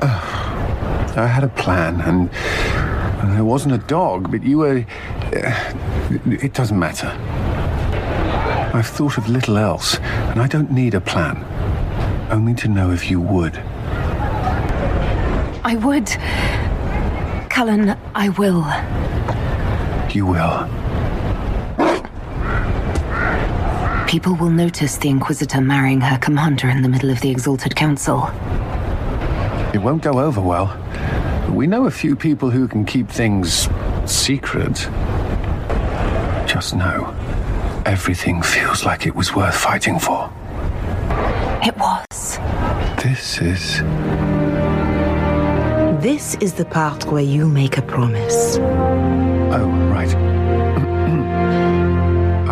uh, 0.01 1.13
I 1.15 1.25
had 1.25 1.43
a 1.43 1.49
plan, 1.49 2.01
and 2.01 2.29
There 3.37 3.45
wasn't 3.45 3.75
a 3.75 3.77
dog, 3.77 4.31
but 4.31 4.43
you 4.43 4.57
were. 4.59 4.85
Uh, 5.33 5.73
it 6.25 6.53
doesn't 6.53 6.79
matter. 6.79 7.07
I've 8.73 8.87
thought 8.87 9.17
of 9.17 9.29
little 9.29 9.57
else, 9.57 9.99
and 9.99 10.41
I 10.41 10.47
don't 10.47 10.71
need 10.71 10.93
a 10.93 11.01
plan. 11.01 11.45
Only 12.31 12.53
to 12.55 12.67
know 12.67 12.91
if 12.91 13.09
you 13.09 13.21
would. 13.21 13.57
I 15.63 15.75
would. 15.83 16.07
Cullen, 17.49 17.97
I 18.15 18.29
will. 18.29 18.65
You 20.13 20.25
will. 20.25 20.86
People 24.07 24.35
will 24.35 24.49
notice 24.49 24.95
the 24.95 25.09
Inquisitor 25.09 25.59
marrying 25.59 25.99
her 25.99 26.17
commander 26.17 26.69
in 26.69 26.81
the 26.81 26.87
middle 26.87 27.09
of 27.09 27.19
the 27.19 27.29
Exalted 27.29 27.75
Council. 27.75 28.23
It 29.73 29.79
won't 29.79 30.01
go 30.01 30.21
over 30.21 30.39
well. 30.39 30.73
We 31.51 31.67
know 31.67 31.87
a 31.87 31.91
few 31.91 32.15
people 32.15 32.49
who 32.49 32.69
can 32.69 32.85
keep 32.85 33.09
things 33.09 33.67
secret. 34.05 34.75
Just 36.47 36.73
know, 36.73 37.13
everything 37.85 38.41
feels 38.41 38.85
like 38.85 39.05
it 39.05 39.13
was 39.13 39.35
worth 39.35 39.55
fighting 39.55 39.99
for. 39.99 40.31
It 41.61 41.75
was. 41.75 42.37
This 43.03 43.41
is. 43.41 43.79
This 46.01 46.35
is 46.35 46.53
the 46.53 46.65
part 46.65 47.03
where 47.07 47.23
you 47.23 47.49
make 47.49 47.77
a 47.77 47.81
promise. 47.81 48.57
Oh, 48.57 49.67
right. 49.91 50.36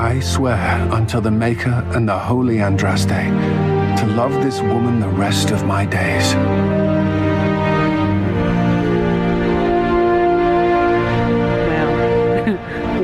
I 0.06 0.20
swear 0.20 0.88
unto 0.92 1.20
the 1.20 1.32
Maker 1.32 1.84
and 1.96 2.08
the 2.08 2.16
Holy 2.16 2.58
Andraste 2.58 3.08
to 3.98 4.06
love 4.14 4.32
this 4.44 4.62
woman 4.62 5.00
the 5.00 5.10
rest 5.10 5.50
of 5.50 5.66
my 5.66 5.84
days. 5.84 6.36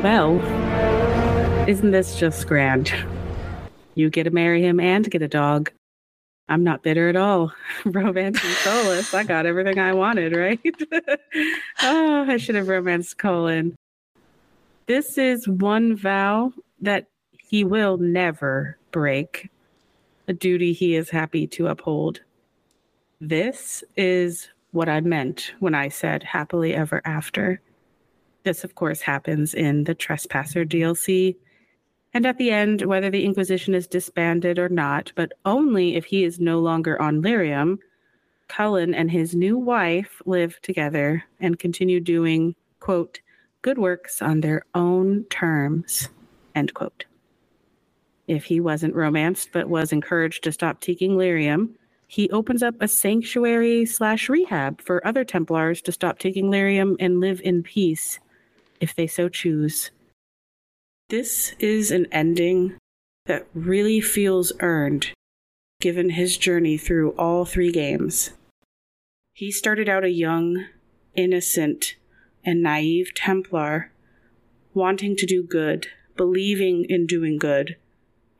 well, 0.38 1.68
isn't 1.68 1.90
this 1.90 2.20
just 2.20 2.46
grand? 2.46 2.94
You 3.96 4.08
get 4.08 4.22
to 4.22 4.30
marry 4.30 4.62
him 4.62 4.78
and 4.78 5.10
get 5.10 5.22
a 5.22 5.28
dog. 5.28 5.72
I'm 6.48 6.62
not 6.62 6.84
bitter 6.84 7.08
at 7.08 7.16
all. 7.16 7.52
Romance 7.84 8.38
Solas. 8.38 9.12
I 9.12 9.24
got 9.24 9.44
everything 9.44 9.80
I 9.80 9.92
wanted, 9.92 10.36
right? 10.36 10.60
oh, 11.82 12.26
I 12.28 12.36
should 12.36 12.54
have 12.54 12.68
romanced 12.68 13.18
Cullen. 13.18 13.74
This 14.86 15.18
is 15.18 15.48
one 15.48 15.96
vow 15.96 16.52
that 16.82 17.06
he 17.38 17.64
will 17.64 17.96
never 17.96 18.76
break, 18.90 19.48
a 20.28 20.32
duty 20.32 20.72
he 20.72 20.94
is 20.94 21.10
happy 21.10 21.46
to 21.46 21.68
uphold. 21.68 22.20
This 23.20 23.82
is 23.96 24.48
what 24.72 24.88
I 24.88 25.00
meant 25.00 25.54
when 25.60 25.74
I 25.74 25.88
said 25.88 26.22
happily 26.22 26.74
ever 26.74 27.00
after. 27.04 27.60
This, 28.42 28.64
of 28.64 28.74
course, 28.74 29.00
happens 29.00 29.54
in 29.54 29.84
the 29.84 29.94
Trespasser 29.94 30.64
DLC. 30.64 31.36
And 32.14 32.26
at 32.26 32.38
the 32.38 32.50
end, 32.50 32.82
whether 32.82 33.10
the 33.10 33.24
Inquisition 33.24 33.74
is 33.74 33.86
disbanded 33.86 34.58
or 34.58 34.68
not, 34.68 35.12
but 35.14 35.32
only 35.44 35.94
if 35.94 36.04
he 36.04 36.24
is 36.24 36.40
no 36.40 36.58
longer 36.58 37.00
on 37.00 37.22
Lyrium, 37.22 37.78
Cullen 38.48 38.92
and 38.92 39.10
his 39.10 39.34
new 39.34 39.56
wife 39.56 40.20
live 40.26 40.60
together 40.62 41.24
and 41.40 41.58
continue 41.58 42.00
doing, 42.00 42.54
quote, 42.80 43.20
good 43.62 43.78
works 43.78 44.20
on 44.20 44.40
their 44.40 44.64
own 44.74 45.24
terms, 45.30 46.08
end 46.54 46.74
quote. 46.74 47.04
If 48.26 48.44
he 48.44 48.60
wasn't 48.60 48.94
romanced 48.94 49.50
but 49.52 49.68
was 49.68 49.92
encouraged 49.92 50.44
to 50.44 50.52
stop 50.52 50.80
taking 50.80 51.12
lyrium, 51.12 51.70
he 52.06 52.30
opens 52.30 52.62
up 52.62 52.74
a 52.80 52.88
sanctuary 52.88 53.86
slash 53.86 54.28
rehab 54.28 54.80
for 54.82 55.06
other 55.06 55.24
Templars 55.24 55.80
to 55.82 55.92
stop 55.92 56.18
taking 56.18 56.50
lyrium 56.50 56.94
and 57.00 57.20
live 57.20 57.40
in 57.42 57.62
peace, 57.62 58.18
if 58.80 58.94
they 58.94 59.06
so 59.06 59.28
choose. 59.28 59.90
This 61.08 61.54
is 61.58 61.90
an 61.90 62.06
ending 62.12 62.76
that 63.26 63.46
really 63.54 64.00
feels 64.00 64.52
earned, 64.60 65.10
given 65.80 66.10
his 66.10 66.36
journey 66.36 66.76
through 66.76 67.10
all 67.12 67.44
three 67.44 67.72
games. 67.72 68.30
He 69.34 69.50
started 69.50 69.88
out 69.88 70.04
a 70.04 70.10
young, 70.10 70.66
innocent, 71.14 71.96
and 72.44 72.62
naive 72.62 73.14
Templar, 73.14 73.90
wanting 74.74 75.16
to 75.16 75.26
do 75.26 75.42
good, 75.42 75.86
believing 76.16 76.84
in 76.88 77.06
doing 77.06 77.38
good, 77.38 77.76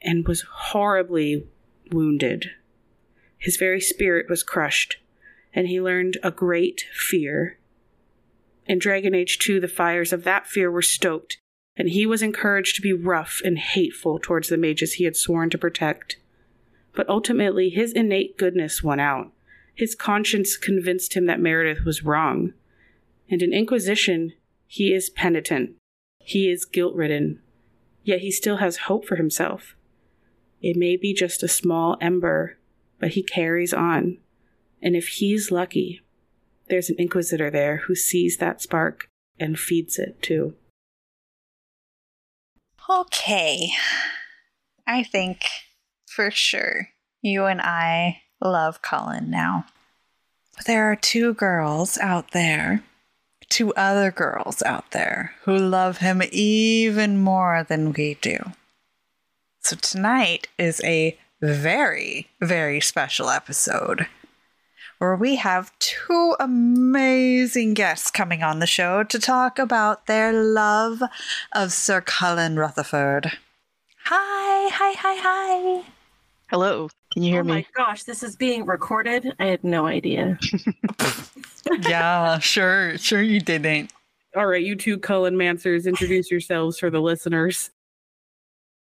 and 0.01 0.27
was 0.27 0.45
horribly 0.51 1.47
wounded. 1.91 2.51
His 3.39 3.57
very 3.57 3.81
spirit 3.81 4.27
was 4.29 4.43
crushed, 4.43 4.99
and 5.55 5.69
he 5.69 5.81
learned 5.81 6.19
a 6.23 6.31
great 6.31 6.85
fear. 6.95 7.59
In 8.67 8.79
Dragon 8.79 9.15
Age 9.15 9.39
2, 9.39 9.61
the 9.61 9.69
fires 9.69 10.13
of 10.13 10.25
that 10.25 10.47
fear 10.47 10.71
were 10.71 10.83
stoked, 10.83 11.39
and 11.77 11.89
he 11.89 12.07
was 12.07 12.23
encouraged 12.23 12.77
to 12.77 12.83
be 12.83 12.93
rough 12.93 13.41
and 13.45 13.59
hateful 13.59 14.19
towards 14.19 14.49
the 14.49 14.57
mages 14.57 14.95
he 14.95 15.05
had 15.05 15.17
sworn 15.17 15.51
to 15.51 15.59
protect. 15.59 16.17
But 16.95 17.09
ultimately, 17.09 17.71
his 17.71 17.93
innate 17.93 18.37
goodness 18.37 18.83
won 18.83 19.01
out. 19.01 19.33
His 19.75 19.95
conscience 19.95 20.57
convinced 20.57 21.15
him 21.15 21.27
that 21.27 21.41
Meredith 21.41 21.85
was 21.85 22.05
wrong. 22.05 22.53
And 23.31 23.43
in 23.43 23.53
Inquisition, 23.53 24.35
he 24.67 24.93
is 24.93 25.11
penitent. 25.11 25.77
He 26.19 26.51
is 26.51 26.65
guilt 26.65 26.95
ridden. 26.95 27.41
Yet 28.05 28.21
he 28.21 28.31
still 28.31 28.57
has 28.57 28.77
hope 28.79 29.07
for 29.07 29.17
himself. 29.17 29.77
It 30.61 30.77
may 30.77 30.97
be 30.97 31.13
just 31.15 31.43
a 31.43 31.49
small 31.49 31.97
ember, 32.01 32.59
but 32.99 33.11
he 33.11 33.23
carries 33.23 33.73
on. 33.73 34.19
And 34.81 34.97
if 34.97 35.09
he's 35.09 35.51
lucky, 35.51 36.01
there's 36.69 36.91
an 36.91 36.97
Inquisitor 36.99 37.51
there 37.51 37.79
who 37.87 37.95
sees 37.95 38.39
that 38.39 38.61
spark 38.61 39.09
and 39.39 39.59
feeds 39.59 39.99
it 39.99 40.21
too. 40.23 40.55
Okay. 42.89 43.71
I 44.87 45.03
think 45.03 45.45
for 46.07 46.31
sure 46.31 46.89
you 47.21 47.45
and 47.45 47.61
I 47.61 48.23
love 48.41 48.83
Cullen 48.83 49.31
now. 49.31 49.67
There 50.67 50.91
are 50.91 50.97
two 50.97 51.35
girls 51.35 51.97
out 51.99 52.33
there, 52.33 52.83
two 53.53 53.75
other 53.75 54.11
girls 54.11 54.63
out 54.63 54.93
there 54.93 55.35
who 55.43 55.55
love 55.55 55.99
him 55.99 56.23
even 56.33 57.19
more 57.19 57.67
than 57.69 57.93
we 57.93 58.15
do. 58.23 58.39
So 59.61 59.77
tonight 59.77 60.49
is 60.59 60.81
a 60.83 61.19
very, 61.43 62.29
very 62.41 62.81
special 62.81 63.29
episode 63.29 64.07
where 64.97 65.15
we 65.15 65.37
have 65.37 65.79
two 65.81 66.35
amazing 66.41 67.75
guests 67.75 68.11
coming 68.11 68.43
on 68.43 68.59
the 68.59 68.67
show 68.67 69.03
to 69.05 69.19
talk 69.19 69.59
about 69.59 70.07
their 70.07 70.33
love 70.33 71.03
of 71.53 71.75
Sir 71.75 72.01
Cullen 72.01 72.57
Rutherford. 72.57 73.33
Hi, 74.05 74.71
hi, 74.73 74.95
hi, 74.99 75.17
hi. 75.21 75.85
Hello. 76.49 76.89
Can 77.13 77.23
you 77.23 77.33
hear 77.33 77.41
oh 77.41 77.45
me? 77.45 77.53
Oh 77.53 77.55
my 77.57 77.67
gosh, 77.77 78.05
this 78.05 78.23
is 78.23 78.35
being 78.35 78.65
recorded. 78.65 79.35
I 79.39 79.45
had 79.45 79.63
no 79.63 79.87
idea. 79.87 80.39
yeah, 81.83 82.39
sure, 82.39 82.97
sure 82.99 83.23
you 83.23 83.41
didn't. 83.41 83.93
All 84.37 84.47
right, 84.47 84.63
you 84.63 84.77
two 84.77 84.99
Cullenmancers, 84.99 85.87
introduce 85.87 86.31
yourselves 86.31 86.79
for 86.79 86.91
the 86.91 87.01
listeners. 87.01 87.71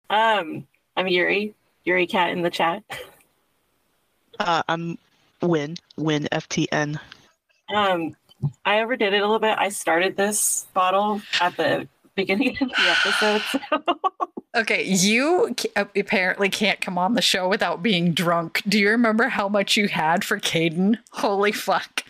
Um, 0.09 0.67
I'm 0.95 1.07
Yuri, 1.07 1.53
Yuricat 1.85 2.31
in 2.31 2.41
the 2.41 2.49
chat. 2.49 2.83
Uh, 4.39 4.63
I'm 4.67 4.97
Win, 5.41 5.75
Win 5.97 6.27
FTN. 6.31 6.99
Um, 7.73 8.15
I 8.65 8.81
overdid 8.81 9.13
it 9.13 9.17
a 9.17 9.21
little 9.21 9.39
bit. 9.39 9.57
I 9.57 9.69
started 9.69 10.15
this 10.15 10.65
bottle 10.73 11.21
at 11.41 11.57
the 11.57 11.87
beginning 12.15 12.57
of 12.61 12.69
the 12.69 12.95
episode. 12.97 13.41
So. 13.51 13.99
Okay, 14.55 14.83
you 14.83 15.55
apparently 15.75 16.47
can't 16.47 16.79
come 16.79 16.97
on 16.97 17.15
the 17.15 17.23
show 17.23 17.49
without 17.49 17.81
being 17.81 18.13
drunk. 18.13 18.61
Do 18.67 18.77
you 18.77 18.89
remember 18.89 19.29
how 19.29 19.49
much 19.49 19.75
you 19.75 19.87
had 19.87 20.23
for 20.23 20.39
Caden? 20.39 20.97
Holy 21.11 21.51
fuck. 21.51 22.03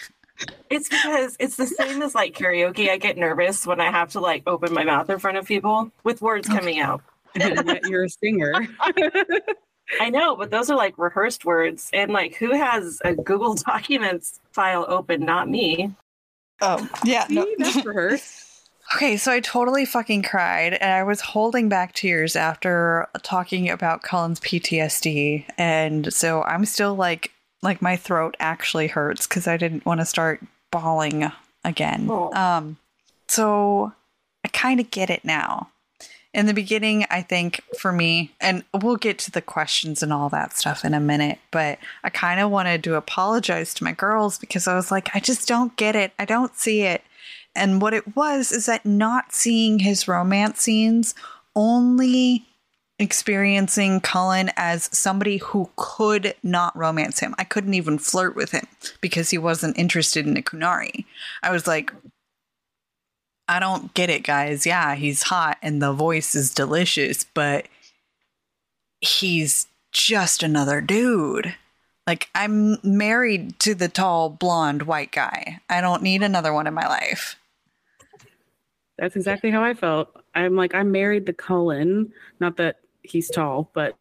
It's 0.69 0.89
because 0.89 1.37
it's 1.39 1.55
the 1.55 1.67
same 1.67 2.01
as 2.01 2.15
like 2.15 2.35
karaoke. 2.35 2.89
I 2.89 2.97
get 2.97 3.17
nervous 3.17 3.65
when 3.65 3.79
I 3.79 3.91
have 3.91 4.11
to 4.13 4.19
like 4.19 4.43
open 4.47 4.73
my 4.73 4.83
mouth 4.83 5.09
in 5.09 5.19
front 5.19 5.37
of 5.37 5.45
people 5.45 5.91
with 6.03 6.21
words 6.21 6.47
oh. 6.49 6.55
coming 6.55 6.79
out. 6.79 7.01
And 7.35 7.79
you're 7.89 8.03
a 8.03 8.09
singer. 8.09 8.53
I 9.99 10.11
know, 10.11 10.35
but 10.35 10.51
those 10.51 10.69
are 10.69 10.77
like 10.77 10.95
rehearsed 10.99 11.45
words. 11.45 11.89
And 11.91 12.11
like, 12.11 12.35
who 12.35 12.51
has 12.51 13.01
a 13.03 13.15
Google 13.15 13.55
Documents 13.67 14.39
file 14.51 14.85
open? 14.87 15.21
Not 15.21 15.49
me. 15.49 15.95
Oh, 16.61 16.87
yeah. 17.03 17.25
No. 17.29 17.47
That's 17.57 17.83
rehearsed. 17.83 18.53
Okay, 18.95 19.17
so 19.17 19.31
I 19.31 19.39
totally 19.39 19.85
fucking 19.85 20.21
cried, 20.23 20.73
and 20.73 20.91
I 20.91 21.03
was 21.03 21.21
holding 21.21 21.67
back 21.67 21.93
tears 21.93 22.35
after 22.35 23.07
talking 23.23 23.69
about 23.69 24.03
Cullen's 24.03 24.39
PTSD, 24.41 25.45
and 25.57 26.13
so 26.13 26.43
I'm 26.43 26.65
still 26.65 26.93
like, 26.93 27.31
like 27.63 27.81
my 27.81 27.95
throat 27.95 28.35
actually 28.39 28.87
hurts 28.87 29.25
because 29.25 29.47
I 29.47 29.57
didn't 29.57 29.85
want 29.85 30.01
to 30.01 30.05
start 30.05 30.41
bawling 30.71 31.31
again. 31.63 32.07
Oh. 32.09 32.31
Um, 32.33 32.77
so 33.27 33.93
I 34.43 34.49
kind 34.49 34.79
of 34.79 34.91
get 34.91 35.09
it 35.09 35.25
now. 35.25 35.69
In 36.33 36.47
the 36.47 36.53
beginning, 36.53 37.05
I 37.11 37.21
think 37.21 37.61
for 37.77 37.91
me, 37.91 38.31
and 38.41 38.63
we'll 38.73 38.95
get 38.95 39.19
to 39.19 39.31
the 39.31 39.41
questions 39.41 40.01
and 40.01 40.11
all 40.11 40.29
that 40.29 40.57
stuff 40.57 40.83
in 40.83 40.95
a 40.95 40.99
minute, 40.99 41.37
but 41.51 41.77
I 42.03 42.09
kind 42.09 42.39
of 42.39 42.49
wanted 42.49 42.83
to 42.85 42.95
apologize 42.95 43.73
to 43.75 43.83
my 43.83 43.91
girls 43.91 44.39
because 44.39 44.67
I 44.67 44.73
was 44.73 44.91
like, 44.91 45.15
I 45.15 45.19
just 45.19 45.47
don't 45.47 45.75
get 45.75 45.95
it. 45.95 46.11
I 46.17 46.25
don't 46.25 46.55
see 46.55 46.81
it. 46.81 47.03
And 47.55 47.81
what 47.81 47.93
it 47.93 48.15
was 48.15 48.51
is 48.51 48.65
that 48.65 48.83
not 48.83 49.31
seeing 49.31 49.77
his 49.79 50.07
romance 50.07 50.61
scenes, 50.61 51.13
only 51.55 52.45
experiencing 53.03 53.99
Cullen 53.99 54.51
as 54.57 54.89
somebody 54.91 55.37
who 55.37 55.69
could 55.75 56.33
not 56.41 56.75
romance 56.75 57.19
him. 57.19 57.35
I 57.37 57.43
couldn't 57.43 57.75
even 57.75 57.99
flirt 57.99 58.35
with 58.35 58.51
him 58.51 58.65
because 59.01 59.29
he 59.29 59.37
wasn't 59.37 59.77
interested 59.77 60.25
in 60.25 60.37
a 60.37 60.41
Qunari. 60.41 61.05
I 61.43 61.51
was 61.51 61.67
like, 61.67 61.91
I 63.47 63.59
don't 63.59 63.93
get 63.93 64.09
it, 64.09 64.23
guys. 64.23 64.65
Yeah, 64.65 64.95
he's 64.95 65.23
hot 65.23 65.57
and 65.61 65.81
the 65.81 65.93
voice 65.93 66.33
is 66.33 66.53
delicious, 66.53 67.23
but 67.23 67.67
he's 69.01 69.67
just 69.91 70.41
another 70.41 70.81
dude. 70.81 71.55
Like, 72.07 72.29
I'm 72.33 72.77
married 72.83 73.59
to 73.59 73.75
the 73.75 73.87
tall, 73.89 74.29
blonde, 74.29 74.83
white 74.83 75.11
guy. 75.11 75.59
I 75.69 75.81
don't 75.81 76.03
need 76.03 76.23
another 76.23 76.53
one 76.53 76.67
in 76.67 76.73
my 76.73 76.87
life. 76.87 77.37
That's 78.97 79.15
exactly 79.15 79.51
how 79.51 79.63
I 79.63 79.73
felt. 79.73 80.09
I'm 80.35 80.55
like, 80.55 80.75
I'm 80.75 80.91
married 80.91 81.25
to 81.27 81.33
Cullen. 81.33 82.11
Not 82.39 82.57
that 82.57 82.77
he's 83.03 83.29
tall, 83.29 83.69
but 83.73 83.95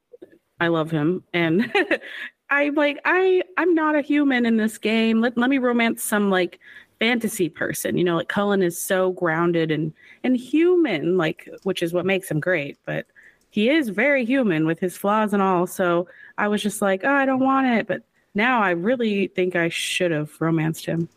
I 0.60 0.68
love 0.68 0.90
him. 0.90 1.24
And 1.32 1.72
I'm 2.50 2.74
like, 2.74 3.00
I 3.04 3.42
I'm 3.56 3.74
not 3.74 3.96
a 3.96 4.02
human 4.02 4.46
in 4.46 4.56
this 4.56 4.78
game. 4.78 5.20
Let 5.20 5.36
let 5.36 5.50
me 5.50 5.58
romance 5.58 6.02
some 6.02 6.30
like 6.30 6.60
fantasy 6.98 7.48
person. 7.48 7.98
You 7.98 8.04
know, 8.04 8.16
like 8.16 8.28
Cullen 8.28 8.62
is 8.62 8.78
so 8.78 9.12
grounded 9.12 9.70
and 9.70 9.92
and 10.22 10.36
human, 10.36 11.16
like 11.16 11.48
which 11.64 11.82
is 11.82 11.92
what 11.92 12.06
makes 12.06 12.30
him 12.30 12.40
great. 12.40 12.78
But 12.84 13.06
he 13.50 13.68
is 13.68 13.88
very 13.88 14.24
human 14.24 14.66
with 14.66 14.78
his 14.78 14.96
flaws 14.96 15.32
and 15.32 15.42
all. 15.42 15.66
So 15.66 16.08
I 16.38 16.48
was 16.48 16.62
just 16.62 16.80
like, 16.80 17.02
oh, 17.04 17.12
I 17.12 17.26
don't 17.26 17.40
want 17.40 17.66
it. 17.66 17.86
But 17.86 18.02
now 18.34 18.62
I 18.62 18.70
really 18.70 19.26
think 19.28 19.56
I 19.56 19.68
should 19.68 20.10
have 20.10 20.30
romanced 20.40 20.86
him. 20.86 21.08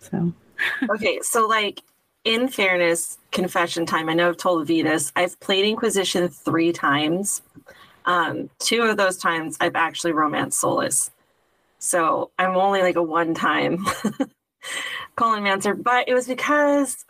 So 0.00 0.32
okay, 0.90 1.20
so 1.22 1.46
like 1.46 1.80
in 2.24 2.48
fairness, 2.48 3.18
confession 3.30 3.86
time. 3.86 4.08
I 4.08 4.14
know 4.14 4.28
I've 4.28 4.36
told 4.36 4.66
Vetus 4.66 5.12
I've 5.14 5.38
played 5.40 5.66
Inquisition 5.66 6.28
three 6.28 6.72
times. 6.72 7.42
Um, 8.06 8.50
two 8.58 8.82
of 8.82 8.96
those 8.96 9.16
times 9.18 9.56
I've 9.60 9.76
actually 9.76 10.12
romanced 10.12 10.62
Solas. 10.62 11.10
So 11.78 12.30
I'm 12.38 12.56
only 12.56 12.82
like 12.82 12.96
a 12.96 13.02
one 13.02 13.34
time 13.34 13.84
Cullenmancer, 15.16 15.80
but 15.80 16.08
it 16.08 16.14
was 16.14 16.26
because 16.26 17.04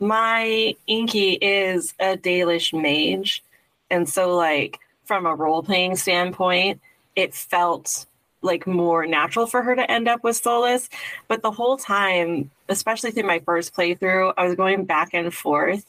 my 0.00 0.74
Inky 0.86 1.32
is 1.34 1.94
a 2.00 2.16
Dalish 2.16 2.72
mage. 2.72 3.42
And 3.90 4.08
so, 4.08 4.34
like, 4.34 4.80
from 5.04 5.26
a 5.26 5.34
role 5.34 5.62
playing 5.62 5.96
standpoint, 5.96 6.80
it 7.14 7.34
felt 7.34 8.06
like 8.42 8.66
more 8.66 9.06
natural 9.06 9.46
for 9.46 9.62
her 9.62 9.74
to 9.74 9.90
end 9.90 10.08
up 10.08 10.22
with 10.22 10.42
Solas. 10.42 10.88
But 11.28 11.42
the 11.42 11.50
whole 11.50 11.76
time, 11.76 12.50
especially 12.68 13.12
through 13.12 13.24
my 13.24 13.40
first 13.40 13.74
playthrough, 13.74 14.34
I 14.36 14.44
was 14.44 14.56
going 14.56 14.84
back 14.84 15.10
and 15.14 15.32
forth. 15.32 15.86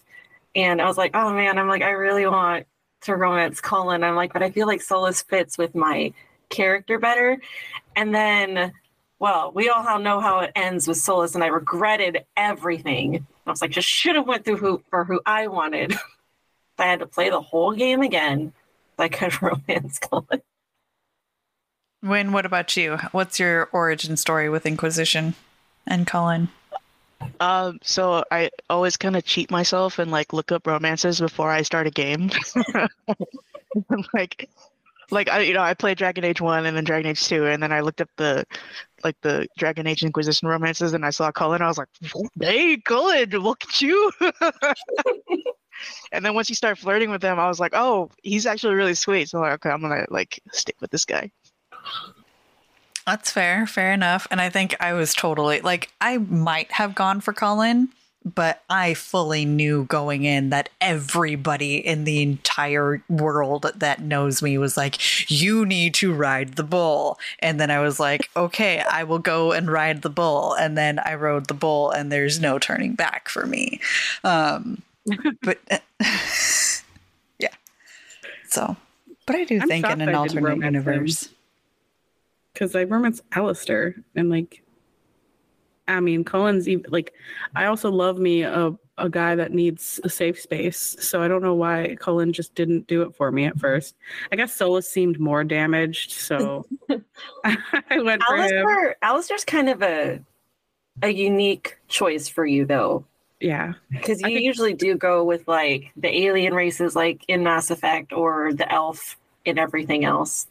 And 0.55 0.81
I 0.81 0.87
was 0.87 0.97
like, 0.97 1.11
oh 1.15 1.33
man, 1.33 1.57
I'm 1.57 1.67
like, 1.67 1.81
I 1.81 1.91
really 1.91 2.27
want 2.27 2.67
to 3.01 3.15
romance 3.15 3.59
Cullen. 3.59 4.03
I'm 4.03 4.15
like, 4.15 4.33
but 4.33 4.43
I 4.43 4.51
feel 4.51 4.67
like 4.67 4.81
Solas 4.81 5.23
fits 5.25 5.57
with 5.57 5.75
my 5.75 6.13
character 6.49 6.99
better. 6.99 7.41
And 7.95 8.13
then, 8.13 8.71
well, 9.19 9.51
we 9.53 9.69
all 9.69 9.99
know 9.99 10.19
how 10.19 10.39
it 10.39 10.51
ends 10.55 10.87
with 10.87 10.97
Solas, 10.97 11.35
and 11.35 11.43
I 11.43 11.47
regretted 11.47 12.25
everything. 12.37 13.25
I 13.45 13.49
was 13.49 13.61
like, 13.61 13.71
just 13.71 13.87
should 13.87 14.15
have 14.15 14.27
went 14.27 14.45
through 14.45 14.57
who 14.57 14.83
for 14.89 15.03
who 15.03 15.21
I 15.25 15.47
wanted. 15.47 15.95
I 16.79 16.85
had 16.85 16.99
to 16.99 17.05
play 17.05 17.29
the 17.29 17.41
whole 17.41 17.73
game 17.73 18.01
again. 18.01 18.53
I 18.97 19.09
could 19.09 19.41
romance 19.41 19.99
Cullen. 19.99 20.41
Win, 22.03 22.33
what 22.33 22.45
about 22.45 22.75
you? 22.75 22.97
What's 23.13 23.39
your 23.39 23.69
origin 23.71 24.17
story 24.17 24.49
with 24.49 24.65
Inquisition 24.65 25.35
and 25.87 26.05
Cullen? 26.05 26.49
Um, 27.39 27.79
so 27.81 28.25
I 28.29 28.51
always 28.69 28.97
kind 28.97 29.15
of 29.15 29.23
cheat 29.23 29.49
myself 29.49 29.99
and 29.99 30.11
like 30.11 30.33
look 30.33 30.51
up 30.51 30.67
romances 30.67 31.21
before 31.21 31.49
I 31.49 31.61
start 31.61 31.87
a 31.87 31.91
game. 31.91 32.29
like, 34.13 34.49
like 35.11 35.29
I, 35.29 35.39
you 35.39 35.53
know, 35.53 35.61
I 35.61 35.73
played 35.73 35.97
Dragon 35.97 36.25
Age 36.25 36.41
one 36.41 36.65
and 36.65 36.75
then 36.75 36.83
Dragon 36.83 37.09
Age 37.09 37.23
two, 37.23 37.45
and 37.45 37.63
then 37.63 37.71
I 37.71 37.79
looked 37.79 38.01
up 38.01 38.09
the, 38.17 38.45
like 39.05 39.15
the 39.21 39.47
Dragon 39.57 39.87
Age 39.87 40.03
Inquisition 40.03 40.49
romances, 40.49 40.93
and 40.93 41.05
I 41.05 41.09
saw 41.09 41.31
Cullen. 41.31 41.61
I 41.61 41.67
was 41.67 41.77
like, 41.77 41.87
"Hey, 42.41 42.77
Cullen, 42.77 43.29
look 43.29 43.63
at 43.63 43.81
you!" 43.81 44.11
and 46.11 46.25
then 46.25 46.33
once 46.33 46.49
you 46.49 46.55
start 46.55 46.77
flirting 46.77 47.11
with 47.11 47.23
him, 47.23 47.39
I 47.39 47.47
was 47.47 47.61
like, 47.61 47.73
"Oh, 47.73 48.09
he's 48.23 48.45
actually 48.45 48.75
really 48.75 48.95
sweet." 48.95 49.29
So 49.29 49.37
I'm 49.37 49.43
like, 49.43 49.53
okay, 49.53 49.69
I'm 49.69 49.81
gonna 49.81 50.05
like 50.09 50.41
stick 50.51 50.75
with 50.81 50.91
this 50.91 51.05
guy. 51.05 51.31
That's 53.05 53.31
fair, 53.31 53.67
fair 53.67 53.91
enough. 53.91 54.27
And 54.31 54.39
I 54.39 54.49
think 54.49 54.75
I 54.79 54.93
was 54.93 55.13
totally 55.13 55.61
like 55.61 55.91
I 55.99 56.17
might 56.17 56.71
have 56.73 56.95
gone 56.95 57.19
for 57.19 57.33
Cullen, 57.33 57.89
but 58.23 58.63
I 58.69 58.93
fully 58.93 59.43
knew 59.43 59.85
going 59.85 60.23
in 60.23 60.49
that 60.51 60.69
everybody 60.79 61.75
in 61.85 62.05
the 62.05 62.21
entire 62.21 63.03
world 63.09 63.69
that 63.75 64.01
knows 64.01 64.41
me 64.41 64.57
was 64.57 64.77
like, 64.77 65.29
you 65.29 65.65
need 65.65 65.93
to 65.95 66.13
ride 66.13 66.53
the 66.53 66.63
bull. 66.63 67.19
And 67.39 67.59
then 67.59 67.69
I 67.69 67.79
was 67.81 67.99
like, 67.99 68.29
okay, 68.35 68.79
I 68.79 69.03
will 69.03 69.19
go 69.19 69.51
and 69.51 69.69
ride 69.69 70.01
the 70.01 70.09
bull. 70.09 70.53
And 70.53 70.77
then 70.77 70.99
I 70.99 71.15
rode 71.15 71.47
the 71.47 71.53
bull, 71.53 71.91
and 71.91 72.11
there's 72.11 72.39
no 72.39 72.59
turning 72.59 72.95
back 72.95 73.27
for 73.27 73.45
me. 73.45 73.81
Um, 74.23 74.81
but 75.41 75.59
yeah. 77.39 77.49
So, 78.47 78.77
but 79.25 79.35
I 79.35 79.43
do 79.43 79.59
I'm 79.61 79.67
think 79.67 79.89
in 79.89 79.99
an 79.99 80.15
alternate 80.15 80.63
universe. 80.63 81.27
Because 82.53 82.75
I 82.75 82.83
romance 82.83 83.21
Alistair 83.31 83.95
and 84.15 84.29
like 84.29 84.63
I 85.87 85.99
mean 85.99 86.23
Cullen's 86.23 86.67
even 86.67 86.85
like 86.89 87.13
I 87.55 87.65
also 87.65 87.91
love 87.91 88.19
me 88.19 88.43
a 88.43 88.77
a 88.97 89.09
guy 89.09 89.33
that 89.35 89.51
needs 89.51 89.99
a 90.03 90.09
safe 90.09 90.39
space. 90.39 90.95
So 90.99 91.21
I 91.21 91.27
don't 91.27 91.41
know 91.41 91.55
why 91.55 91.95
Cullen 91.99 92.31
just 92.31 92.53
didn't 92.53 92.85
do 92.85 93.01
it 93.01 93.15
for 93.15 93.31
me 93.31 93.45
at 93.45 93.59
first. 93.59 93.95
I 94.31 94.35
guess 94.35 94.55
Solas 94.55 94.83
seemed 94.83 95.19
more 95.19 95.43
damaged, 95.43 96.11
so 96.11 96.65
I 97.43 97.99
went 97.99 98.21
for 98.23 98.35
him. 98.35 98.41
Alistair, 98.41 98.95
Alistair's 99.01 99.45
kind 99.45 99.69
of 99.69 99.81
a 99.81 100.21
a 101.01 101.09
unique 101.09 101.77
choice 101.87 102.27
for 102.27 102.45
you 102.45 102.65
though. 102.65 103.05
Yeah. 103.39 103.73
Because 103.91 104.21
you 104.21 104.27
think- 104.27 104.41
usually 104.41 104.73
do 104.73 104.95
go 104.95 105.23
with 105.23 105.47
like 105.47 105.91
the 105.97 106.15
alien 106.25 106.53
races 106.53 106.95
like 106.95 107.25
in 107.27 107.43
Mass 107.43 107.71
Effect 107.71 108.13
or 108.13 108.53
the 108.53 108.71
elf 108.71 109.17
in 109.43 109.57
everything 109.57 110.05
else. 110.05 110.47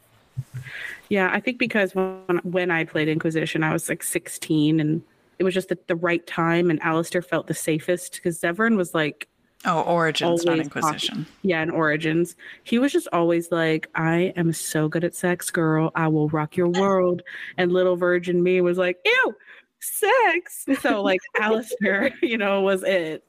Yeah, 1.12 1.28
I 1.30 1.40
think 1.40 1.58
because 1.58 1.94
when 1.94 2.40
when 2.42 2.70
I 2.70 2.84
played 2.84 3.06
Inquisition, 3.08 3.62
I 3.62 3.72
was 3.72 3.86
like 3.90 4.02
16 4.02 4.80
and 4.80 5.02
it 5.38 5.44
was 5.44 5.52
just 5.52 5.70
at 5.70 5.86
the 5.86 5.96
right 5.96 6.26
time 6.26 6.70
and 6.70 6.80
Alistair 6.82 7.20
felt 7.20 7.48
the 7.48 7.54
safest 7.54 8.14
because 8.14 8.40
Zevran 8.40 8.76
was 8.76 8.94
like 8.94 9.28
Oh, 9.66 9.82
Origins, 9.82 10.44
not 10.46 10.58
Inquisition. 10.58 11.14
talking- 11.18 11.26
Yeah, 11.42 11.62
in 11.62 11.70
Origins. 11.70 12.34
He 12.64 12.78
was 12.78 12.92
just 12.92 13.08
always 13.12 13.52
like, 13.52 13.88
I 13.94 14.32
am 14.36 14.52
so 14.54 14.88
good 14.88 15.04
at 15.04 15.14
sex, 15.14 15.50
girl. 15.50 15.92
I 15.94 16.08
will 16.08 16.28
rock 16.30 16.56
your 16.56 16.68
world. 16.80 17.20
And 17.58 17.70
little 17.72 17.94
virgin 17.96 18.42
me 18.42 18.60
was 18.62 18.78
like, 18.78 18.96
ew, 19.04 19.34
sex. 19.80 20.64
So 20.80 21.02
like 21.02 21.20
Alistair, 21.40 22.10
you 22.22 22.38
know, 22.38 22.62
was 22.62 22.82
it. 22.84 23.22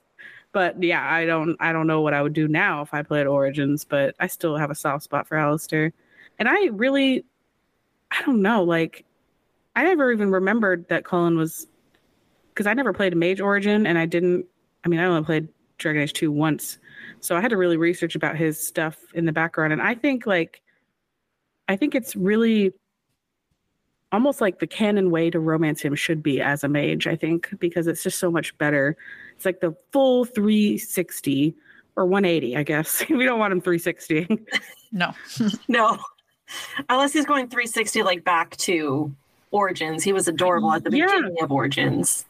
But 0.54 0.82
yeah, 0.82 1.06
I 1.06 1.26
don't 1.26 1.58
I 1.60 1.74
don't 1.74 1.88
know 1.88 2.00
what 2.02 2.14
I 2.14 2.22
would 2.22 2.34
do 2.34 2.48
now 2.48 2.82
if 2.82 2.94
I 2.94 3.02
played 3.04 3.28
Origins, 3.28 3.84
but 3.84 4.16
I 4.22 4.28
still 4.28 4.56
have 4.56 4.72
a 4.72 4.76
soft 4.76 5.04
spot 5.04 5.28
for 5.28 5.36
Alistair. 5.36 5.92
And 6.40 6.48
I 6.48 6.68
really 6.68 7.26
I 8.14 8.22
don't 8.26 8.42
know, 8.42 8.64
like 8.64 9.06
I 9.76 9.84
never 9.84 10.12
even 10.12 10.32
remembered 10.32 10.88
that 10.90 11.04
Cullen 11.04 11.38
was 11.38 11.68
because 12.50 12.68
I 12.68 12.74
never 12.74 12.94
played 12.94 13.16
Mage 13.18 13.42
Origin 13.42 13.88
and 13.88 13.98
I 13.98 14.06
didn't 14.06 14.46
I 14.86 14.88
mean 14.88 15.00
I 15.00 15.06
only 15.06 15.24
played 15.24 15.48
Dragon 15.78 16.02
Age 16.02 16.14
2 16.14 16.32
once. 16.32 16.78
So 17.20 17.36
I 17.36 17.42
had 17.42 17.50
to 17.50 17.58
really 17.58 17.78
research 17.78 18.16
about 18.16 18.38
his 18.38 18.60
stuff 18.60 18.98
in 19.14 19.26
the 19.26 19.32
background. 19.32 19.74
And 19.74 19.82
I 19.82 19.96
think 19.96 20.26
like 20.26 20.62
I 21.68 21.76
think 21.76 21.96
it's 21.96 22.16
really 22.16 22.72
almost 24.12 24.42
like 24.42 24.60
the 24.60 24.68
canon 24.68 25.10
way 25.10 25.30
to 25.32 25.40
romance 25.40 25.82
him 25.82 25.96
should 25.96 26.22
be 26.22 26.40
as 26.40 26.64
a 26.64 26.68
mage, 26.68 27.08
I 27.08 27.16
think, 27.16 27.50
because 27.60 27.88
it's 27.88 28.04
just 28.04 28.20
so 28.20 28.30
much 28.30 28.56
better. 28.60 28.96
It's 29.36 29.46
like 29.46 29.60
the 29.60 29.76
full 29.92 30.24
360 30.24 31.56
or 31.96 32.06
180, 32.06 32.56
I 32.56 32.64
guess. 32.64 33.04
we 33.10 33.26
don't 33.26 33.40
want 33.40 33.52
him 33.54 33.62
360. 33.62 34.28
No. 34.92 35.14
No. 35.68 35.98
Unless 36.90 37.14
he's 37.14 37.26
going 37.26 37.48
360 37.48 38.04
like 38.04 38.24
back 38.24 38.56
to 38.58 39.14
Origins. 39.52 40.04
He 40.04 40.14
was 40.14 40.28
adorable 40.28 40.74
at 40.74 40.84
the 40.84 40.96
Yeah. 40.96 41.06
beginning 41.06 41.38
of 41.42 41.52
Origins. 41.52 42.26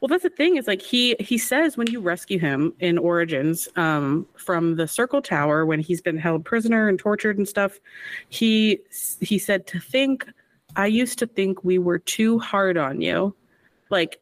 Well, 0.00 0.08
that's 0.08 0.24
the 0.24 0.30
thing 0.30 0.56
is 0.56 0.66
like 0.66 0.82
he 0.82 1.16
he 1.18 1.38
says 1.38 1.76
when 1.76 1.86
you 1.86 2.00
rescue 2.00 2.38
him 2.38 2.74
in 2.80 2.98
Origins 2.98 3.66
um, 3.76 4.26
from 4.36 4.76
the 4.76 4.86
Circle 4.86 5.22
Tower 5.22 5.64
when 5.64 5.80
he's 5.80 6.02
been 6.02 6.18
held 6.18 6.44
prisoner 6.44 6.88
and 6.88 6.98
tortured 6.98 7.38
and 7.38 7.48
stuff, 7.48 7.78
he 8.28 8.78
he 9.20 9.38
said 9.38 9.66
to 9.68 9.80
think 9.80 10.26
I 10.76 10.86
used 10.86 11.18
to 11.20 11.26
think 11.26 11.64
we 11.64 11.78
were 11.78 11.98
too 11.98 12.38
hard 12.38 12.76
on 12.76 13.00
you, 13.00 13.34
like 13.88 14.20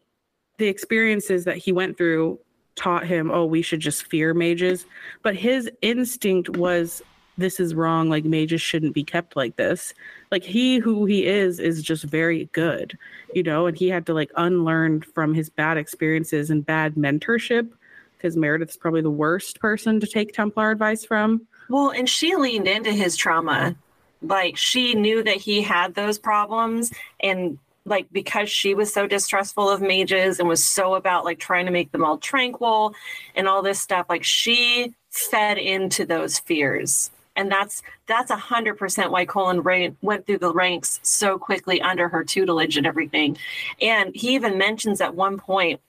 the 0.59 0.68
experiences 0.68 1.45
that 1.45 1.57
he 1.57 1.72
went 1.72 1.97
through 1.99 2.39
taught 2.77 3.05
him 3.07 3.31
oh 3.33 3.45
we 3.45 3.61
should 3.62 3.81
just 3.81 4.05
fear 4.05 4.33
mages, 4.33 4.87
but 5.22 5.35
his 5.35 5.68
instinct 5.83 6.51
was 6.51 7.03
this 7.37 7.59
is 7.61 7.74
wrong. 7.74 8.09
Like 8.09 8.24
mages 8.24 8.62
shouldn't 8.62 8.95
be 8.95 9.05
kept 9.05 9.37
like 9.37 9.57
this. 9.57 9.95
Like 10.30 10.45
he 10.45 10.78
who 10.78 11.05
he 11.05 11.26
is 11.26 11.59
is 11.59 11.82
just 11.82 12.05
very 12.05 12.49
good, 12.53 12.99
you 13.35 13.43
know, 13.43 13.66
and 13.66 13.76
he 13.76 13.89
had 13.89 14.07
to 14.07 14.14
like 14.14 14.30
unlearn 14.37 15.03
from 15.03 15.35
his 15.35 15.51
bad 15.51 15.76
experiences 15.76 16.51
and 16.51 16.64
bad 16.64 16.95
mentorship 16.95 17.68
because 18.16 18.37
Meredith's 18.37 18.76
probably 18.76 19.03
the 19.03 19.11
worst 19.11 19.61
person 19.61 20.01
to 20.01 20.07
take 20.07 20.32
Templar 20.32 20.70
advice 20.70 21.05
from. 21.05 21.47
Well, 21.68 21.91
and 21.91 22.09
she 22.09 22.37
leaned 22.37 22.68
into 22.68 22.93
his 22.93 23.16
trauma. 23.16 23.76
Like 24.22 24.57
she 24.57 24.95
knew 24.95 25.22
that 25.22 25.37
he 25.37 25.62
had 25.62 25.95
those 25.95 26.18
problems 26.18 26.93
and 27.20 27.59
like 27.85 28.07
because 28.11 28.51
she 28.51 28.74
was 28.74 28.93
so 28.93 29.07
distrustful 29.07 29.68
of 29.68 29.82
mages 29.82 30.39
and 30.39 30.49
was 30.49 30.64
so 30.64 30.95
about 30.95 31.24
like 31.24 31.39
trying 31.39 31.66
to 31.66 31.72
make 31.72 31.93
them 31.93 32.05
all 32.05 32.16
tranquil 32.16 32.95
and 33.35 33.47
all 33.47 33.61
this 33.61 33.78
stuff 33.78 34.07
like 34.09 34.24
she 34.24 34.95
fed 35.11 35.59
into 35.59 36.07
those 36.07 36.39
fears 36.39 37.11
and 37.37 37.51
that's 37.51 37.82
that's 38.07 38.30
a 38.30 38.37
hundred 38.37 38.78
percent 38.78 39.11
why 39.11 39.26
ran, 39.61 39.97
went 40.03 40.26
through 40.26 40.39
the 40.39 40.53
ranks 40.53 41.01
so 41.03 41.39
quickly 41.39 41.80
under 41.82 42.09
her 42.09 42.24
tutelage 42.24 42.76
and 42.76 42.87
everything. 42.87 43.37
And 43.80 44.14
he 44.14 44.35
even 44.35 44.59
mentions 44.59 45.01
at 45.01 45.14
one 45.14 45.39
point 45.39 45.80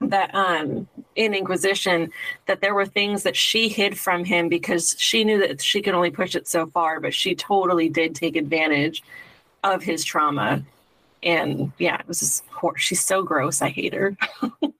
that 0.00 0.34
um 0.34 0.88
in 1.14 1.34
Inquisition 1.34 2.10
that 2.46 2.60
there 2.60 2.74
were 2.74 2.86
things 2.86 3.22
that 3.22 3.36
she 3.36 3.68
hid 3.68 3.98
from 3.98 4.24
him 4.24 4.48
because 4.48 4.96
she 4.98 5.24
knew 5.24 5.38
that 5.38 5.60
she 5.60 5.82
could 5.82 5.94
only 5.94 6.10
push 6.10 6.34
it 6.34 6.48
so 6.48 6.66
far, 6.66 7.00
but 7.00 7.14
she 7.14 7.34
totally 7.34 7.88
did 7.88 8.14
take 8.14 8.36
advantage 8.36 9.02
of 9.62 9.82
his 9.82 10.04
trauma. 10.04 10.62
And 11.22 11.72
yeah, 11.78 11.98
it 11.98 12.08
was 12.08 12.20
just 12.20 12.44
she's 12.76 13.04
so 13.04 13.22
gross. 13.22 13.62
I 13.62 13.68
hate 13.68 13.94
her. 13.94 14.16
All 14.42 14.70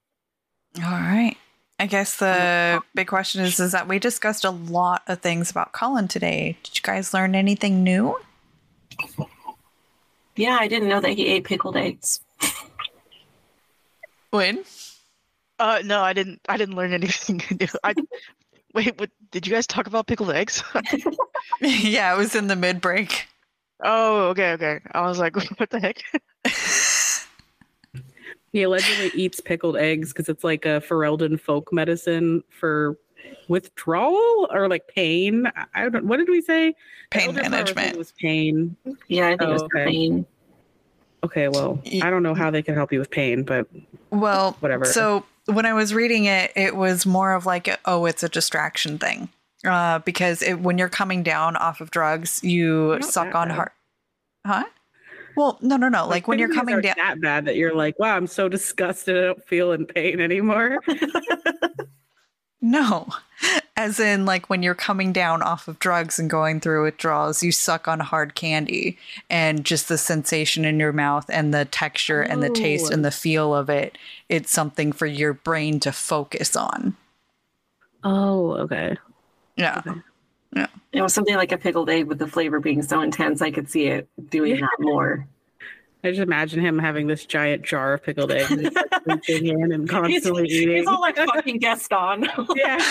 right. 0.77 1.37
I 1.79 1.87
guess 1.87 2.17
the 2.17 2.81
big 2.95 3.09
question 3.09 3.43
is 3.43 3.59
is 3.59 3.73
that 3.73 3.89
we 3.89 3.99
discussed 3.99 4.45
a 4.45 4.51
lot 4.51 5.03
of 5.09 5.21
things 5.21 5.51
about 5.51 5.73
Cullen 5.73 6.07
today. 6.07 6.57
Did 6.63 6.77
you 6.77 6.83
guys 6.83 7.13
learn 7.13 7.35
anything 7.35 7.83
new? 7.83 8.17
Yeah, 10.37 10.57
I 10.61 10.69
didn't 10.69 10.89
know 10.89 11.01
that 11.01 11.11
he 11.11 11.27
ate 11.27 11.45
pickled 11.45 11.77
eggs. 11.77 12.21
when? 14.31 14.65
Uh, 15.59 15.81
no, 15.85 16.03
I 16.03 16.13
didn't. 16.13 16.41
I 16.49 16.57
didn't 16.57 16.77
learn 16.77 16.93
anything 16.95 17.43
new. 17.59 17.67
I 17.85 17.95
wait. 18.75 18.99
What 18.99 19.11
did 19.31 19.47
you 19.47 19.53
guys 19.53 19.67
talk 19.67 19.87
about 19.87 20.07
pickled 20.07 20.31
eggs? 20.31 20.63
yeah, 21.61 22.15
it 22.15 22.19
was 22.19 22.35
in 22.35 22.47
the 22.47 22.57
mid 22.57 22.81
break. 22.81 23.29
Oh, 23.85 24.29
okay, 24.29 24.53
okay. 24.53 24.81
I 24.93 25.03
was 25.03 25.19
like, 25.19 25.35
what 25.37 25.71
the 25.71 25.81
heck? 25.81 26.03
He 28.53 28.63
allegedly 28.63 29.11
eats 29.19 29.41
pickled 29.41 29.77
eggs 29.77 30.13
because 30.13 30.29
it's 30.29 30.45
like 30.45 30.67
a 30.67 30.81
Ferelden 30.81 31.41
folk 31.41 31.73
medicine 31.73 32.45
for 32.51 32.99
withdrawal 33.49 34.49
or 34.53 34.69
like 34.69 34.89
pain. 34.89 35.51
I 35.75 35.89
don't. 35.89 36.05
What 36.07 36.19
did 36.19 36.29
we 36.29 36.43
say? 36.43 36.75
Pain 37.11 37.35
management. 37.35 37.95
It 37.95 37.99
was 37.99 38.13
pain. 38.13 38.77
Yeah, 39.09 39.27
I 39.27 39.31
think 39.31 39.43
oh, 39.43 39.51
it 39.51 39.53
was 39.53 39.63
okay. 39.63 39.85
pain. 39.87 40.27
Okay, 41.25 41.49
well, 41.49 41.81
I 42.03 42.11
don't 42.11 42.25
know 42.25 42.35
how 42.35 42.51
they 42.51 42.63
can 42.63 42.75
help 42.75 42.93
you 42.93 42.99
with 42.99 43.11
pain, 43.11 43.45
but 43.45 43.69
well, 44.11 44.57
whatever. 44.61 44.85
So 44.85 45.25
when 45.47 45.67
I 45.67 45.73
was 45.73 45.95
reading 45.95 46.25
it, 46.25 46.51
it 46.57 46.75
was 46.75 47.07
more 47.07 47.33
of 47.33 47.47
like, 47.47 47.69
oh, 47.85 48.07
it's 48.07 48.25
a 48.25 48.29
distraction 48.29 48.99
thing, 48.99 49.29
uh, 49.65 50.01
because 50.01 50.43
it, 50.43 50.55
when 50.55 50.79
you're 50.79 50.89
coming 50.89 51.23
down 51.23 51.55
off 51.57 51.81
of 51.81 51.93
drugs, 51.93 52.43
you 52.43 53.01
suck 53.03 53.37
on 53.37 53.51
heart. 53.51 53.73
Huh? 54.45 54.65
Well, 55.37 55.59
no, 55.61 55.77
no, 55.77 55.89
no. 55.89 56.03
Like, 56.03 56.11
like 56.11 56.29
when 56.29 56.39
you're 56.39 56.53
coming 56.53 56.81
down 56.81 56.95
that 56.97 57.21
bad 57.21 57.45
that 57.47 57.57
you're 57.57 57.75
like, 57.75 57.99
wow, 57.99 58.17
I'm 58.17 58.27
so 58.27 58.49
disgusted. 58.49 59.17
I 59.17 59.21
don't 59.27 59.45
feel 59.45 59.73
in 59.73 59.87
pain 59.87 60.21
anymore. 60.21 60.79
no, 62.61 63.09
as 63.77 63.99
in 63.99 64.27
like 64.27 64.51
when 64.51 64.63
you're 64.63 64.75
coming 64.75 65.13
down 65.13 65.43
off 65.43 65.69
of 65.69 65.79
drugs 65.79 66.19
and 66.19 66.29
going 66.29 66.61
through 66.61 66.85
withdrawals, 66.85 67.43
you 67.43 67.53
suck 67.53 67.89
on 67.89 68.01
hard 68.01 68.35
candy 68.35 68.99
and 69.31 69.65
just 69.65 69.89
the 69.89 69.99
sensation 69.99 70.65
in 70.65 70.79
your 70.79 70.93
mouth 70.93 71.27
and 71.29 71.53
the 71.53 71.65
texture 71.65 72.25
oh. 72.29 72.33
and 72.33 72.43
the 72.43 72.51
taste 72.51 72.91
and 72.91 73.05
the 73.05 73.09
oh. 73.09 73.13
feel 73.13 73.55
of 73.55 73.71
it. 73.71 73.97
It's 74.29 74.51
something 74.51 74.93
for 74.93 75.07
your 75.07 75.33
brain 75.33 75.81
to 75.81 75.93
focus 75.93 76.57
on. 76.57 76.97
Oh, 78.05 78.53
okay. 78.53 78.97
Yeah. 79.57 79.83
Okay. 79.87 80.01
Yeah. 80.55 80.67
It 80.93 81.03
was 81.03 81.15
something 81.15 81.35
like 81.37 81.53
a 81.53 81.59
pickled 81.59 81.89
egg 81.89 82.07
with 82.07 82.19
the 82.19 82.27
flavor 82.27 82.61
being 82.61 82.83
so 82.83 83.01
intense, 83.01 83.41
I 83.41 83.51
could 83.51 83.71
see 83.71 83.87
it 83.87 84.09
doing 84.31 84.61
that 84.61 84.77
more. 84.79 85.27
I 86.05 86.11
just 86.11 86.21
imagine 86.21 86.61
him 86.61 86.79
having 86.79 87.07
this 87.07 87.25
giant 87.25 87.63
jar 87.63 87.95
of 87.95 88.03
pickled 88.03 88.33
eggs 88.33 88.51
and 88.51 88.77
reaching 89.07 89.47
in 89.47 89.73
and 89.73 89.89
constantly 89.89 90.49
he's, 90.49 90.63
eating. 90.63 90.77
He's 90.79 90.87
all 90.87 91.01
like 91.01 91.17
fucking 91.17 91.59
Gaston. 91.59 92.29
yeah. 92.57 92.85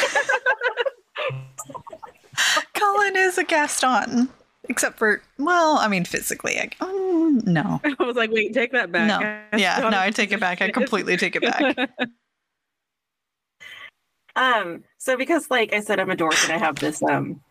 Cullen 2.74 3.16
is 3.18 3.38
a 3.38 3.44
Gaston. 3.44 4.30
Except 4.70 4.98
for, 4.98 5.22
well, 5.38 5.78
I 5.80 5.90
mean, 5.90 6.06
physically, 6.06 6.58
I, 6.58 6.70
um, 6.80 7.42
no. 7.46 7.82
I 7.84 8.04
was 8.04 8.16
like, 8.16 8.32
wait, 8.32 8.54
take 8.54 8.72
that 8.72 8.92
back. 8.92 9.08
No, 9.08 9.20
Gaston 9.20 9.60
yeah, 9.60 9.90
no, 9.90 10.00
I 10.00 10.12
take 10.12 10.32
it 10.32 10.40
back. 10.40 10.62
I 10.62 10.70
completely 10.72 11.18
take 11.18 11.36
it 11.36 11.42
back. 11.42 11.90
um, 14.36 14.84
so 14.98 15.18
because, 15.18 15.52
like 15.52 15.74
I 15.74 15.82
said, 15.82 16.00
I'm 16.00 16.10
a 16.10 16.16
dork 16.16 16.36
and 16.44 16.54
I 16.54 16.58
have 16.58 16.76
this 16.76 17.04
um 17.04 17.42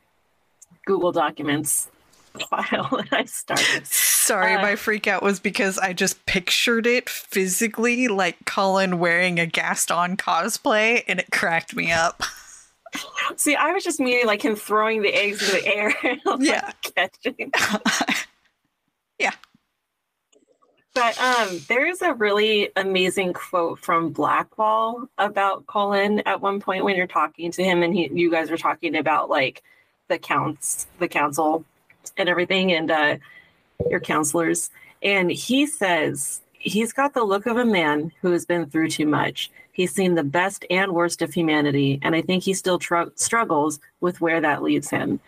Google 0.86 1.12
Documents 1.12 1.90
file 2.38 2.88
that 2.90 3.12
I 3.12 3.24
started. 3.24 3.86
Sorry, 3.86 4.54
uh, 4.54 4.62
my 4.62 4.76
freak 4.76 5.06
out 5.06 5.22
was 5.22 5.40
because 5.40 5.78
I 5.78 5.92
just 5.92 6.24
pictured 6.26 6.86
it 6.86 7.08
physically, 7.08 8.08
like 8.08 8.44
Cullen 8.44 8.98
wearing 8.98 9.40
a 9.40 9.46
Gaston 9.46 10.16
cosplay, 10.16 11.02
and 11.08 11.18
it 11.18 11.30
cracked 11.32 11.74
me 11.74 11.90
up. 11.90 12.22
See, 13.36 13.54
I 13.54 13.72
was 13.72 13.84
just 13.84 14.00
meaning 14.00 14.26
like 14.26 14.44
him 14.44 14.56
throwing 14.56 15.02
the 15.02 15.14
eggs 15.14 15.48
in 15.48 15.60
the 15.60 15.66
air 15.66 15.94
and 16.26 16.44
yeah. 16.44 16.72
catching. 16.82 17.52
yeah. 19.18 19.32
But 20.92 21.20
um, 21.20 21.60
there 21.68 21.86
is 21.86 22.02
a 22.02 22.14
really 22.14 22.70
amazing 22.74 23.32
quote 23.32 23.78
from 23.78 24.12
Blackwall 24.12 25.08
about 25.18 25.66
Cullen 25.68 26.20
at 26.26 26.40
one 26.40 26.60
point 26.60 26.84
when 26.84 26.96
you're 26.96 27.06
talking 27.06 27.52
to 27.52 27.62
him, 27.62 27.84
and 27.84 27.94
he, 27.94 28.10
you 28.12 28.28
guys 28.28 28.50
were 28.50 28.56
talking 28.56 28.96
about 28.96 29.30
like 29.30 29.62
the 30.11 30.18
counts, 30.18 30.86
the 30.98 31.08
council, 31.08 31.64
and 32.18 32.28
everything, 32.28 32.72
and 32.72 32.90
uh, 32.90 33.16
your 33.88 34.00
counselors. 34.00 34.70
And 35.02 35.30
he 35.30 35.64
says 35.64 36.42
he's 36.52 36.92
got 36.92 37.14
the 37.14 37.24
look 37.24 37.46
of 37.46 37.56
a 37.56 37.64
man 37.64 38.12
who 38.20 38.32
has 38.32 38.44
been 38.44 38.66
through 38.66 38.90
too 38.90 39.06
much. 39.06 39.50
He's 39.72 39.94
seen 39.94 40.14
the 40.14 40.24
best 40.24 40.66
and 40.68 40.92
worst 40.92 41.22
of 41.22 41.32
humanity, 41.32 41.98
and 42.02 42.14
I 42.14 42.20
think 42.20 42.42
he 42.42 42.52
still 42.52 42.78
tr- 42.78 43.14
struggles 43.14 43.80
with 44.00 44.20
where 44.20 44.42
that 44.42 44.62
leaves 44.62 44.90
him. 44.90 45.20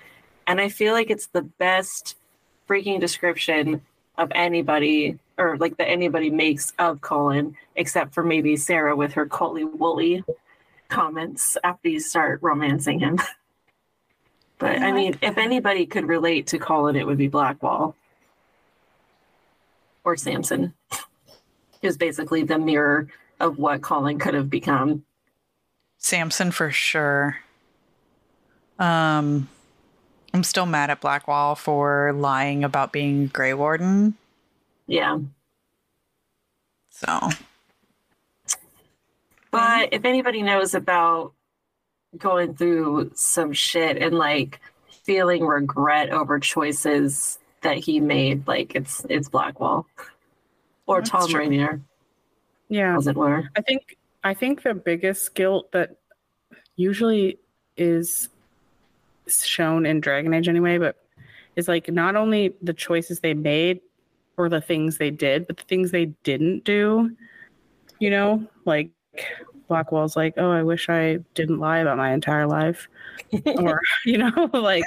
And 0.46 0.60
I 0.60 0.68
feel 0.68 0.92
like 0.92 1.08
it's 1.08 1.28
the 1.28 1.42
best 1.42 2.16
freaking 2.68 3.00
description 3.00 3.80
of 4.18 4.30
anybody 4.34 5.18
or 5.38 5.56
like 5.56 5.78
that 5.78 5.88
anybody 5.88 6.28
makes 6.28 6.72
of 6.78 7.00
Cullen 7.00 7.56
except 7.76 8.12
for 8.12 8.22
maybe 8.22 8.56
Sera 8.56 8.94
with 8.94 9.14
her 9.14 9.26
Coley 9.26 9.64
Woolly 9.64 10.22
comments 10.88 11.56
after 11.64 11.88
you 11.88 12.00
start 12.00 12.40
romancing 12.42 13.00
him. 13.00 13.18
But 14.62 14.80
I 14.80 14.92
mean, 14.92 15.18
if 15.20 15.38
anybody 15.38 15.86
could 15.86 16.06
relate 16.06 16.46
to 16.48 16.58
Cullen, 16.60 16.94
it 16.94 17.04
would 17.04 17.18
be 17.18 17.26
Blackwall 17.26 17.96
or 20.04 20.16
Samson. 20.16 20.72
Is 21.82 21.96
basically 21.96 22.44
the 22.44 22.60
mirror 22.60 23.08
of 23.40 23.58
what 23.58 23.82
Cullen 23.82 24.20
could 24.20 24.34
have 24.34 24.48
become. 24.48 25.04
Samson 25.98 26.52
for 26.52 26.70
sure. 26.70 27.38
Um, 28.78 29.48
I'm 30.32 30.44
still 30.44 30.66
mad 30.66 30.90
at 30.90 31.00
Blackwall 31.00 31.56
for 31.56 32.12
lying 32.12 32.62
about 32.62 32.92
being 32.92 33.26
Grey 33.26 33.54
Warden. 33.54 34.14
Yeah. 34.86 35.18
So. 36.90 37.30
But 39.50 39.88
if 39.90 40.04
anybody 40.04 40.40
knows 40.40 40.72
about 40.72 41.32
going 42.18 42.54
through 42.54 43.10
some 43.14 43.52
shit 43.52 43.96
and 43.96 44.16
like 44.16 44.60
feeling 45.04 45.44
regret 45.44 46.10
over 46.10 46.38
choices 46.38 47.38
that 47.62 47.78
he 47.78 48.00
made. 48.00 48.46
Like 48.46 48.74
it's 48.74 49.04
it's 49.08 49.28
Blackwall 49.28 49.86
or 50.86 50.98
That's 50.98 51.10
Thom 51.10 51.28
true. 51.28 51.40
Rainier. 51.40 51.80
Yeah, 52.68 52.96
as 52.96 53.06
it 53.06 53.16
were. 53.16 53.48
I 53.56 53.60
think 53.60 53.96
I 54.24 54.34
think 54.34 54.62
the 54.62 54.74
biggest 54.74 55.34
guilt 55.34 55.72
that 55.72 55.96
usually 56.76 57.38
is 57.76 58.28
shown 59.28 59.86
in 59.86 60.00
Dragon 60.00 60.34
Age 60.34 60.48
anyway, 60.48 60.78
but 60.78 60.96
is 61.56 61.68
like 61.68 61.88
not 61.88 62.16
only 62.16 62.54
the 62.62 62.72
choices 62.72 63.20
they 63.20 63.34
made 63.34 63.80
or 64.36 64.48
the 64.48 64.60
things 64.60 64.98
they 64.98 65.10
did, 65.10 65.46
but 65.46 65.56
the 65.56 65.64
things 65.64 65.90
they 65.90 66.06
didn't 66.24 66.64
do. 66.64 67.14
You 67.98 68.10
know, 68.10 68.46
like 68.64 68.90
Blackwall's 69.72 70.16
like, 70.16 70.34
oh, 70.36 70.50
I 70.50 70.62
wish 70.62 70.88
I 70.88 71.18
didn't 71.34 71.58
lie 71.58 71.78
about 71.78 71.96
my 71.96 72.12
entire 72.12 72.46
life. 72.46 72.88
or, 73.56 73.80
you 74.04 74.18
know, 74.18 74.50
like, 74.52 74.84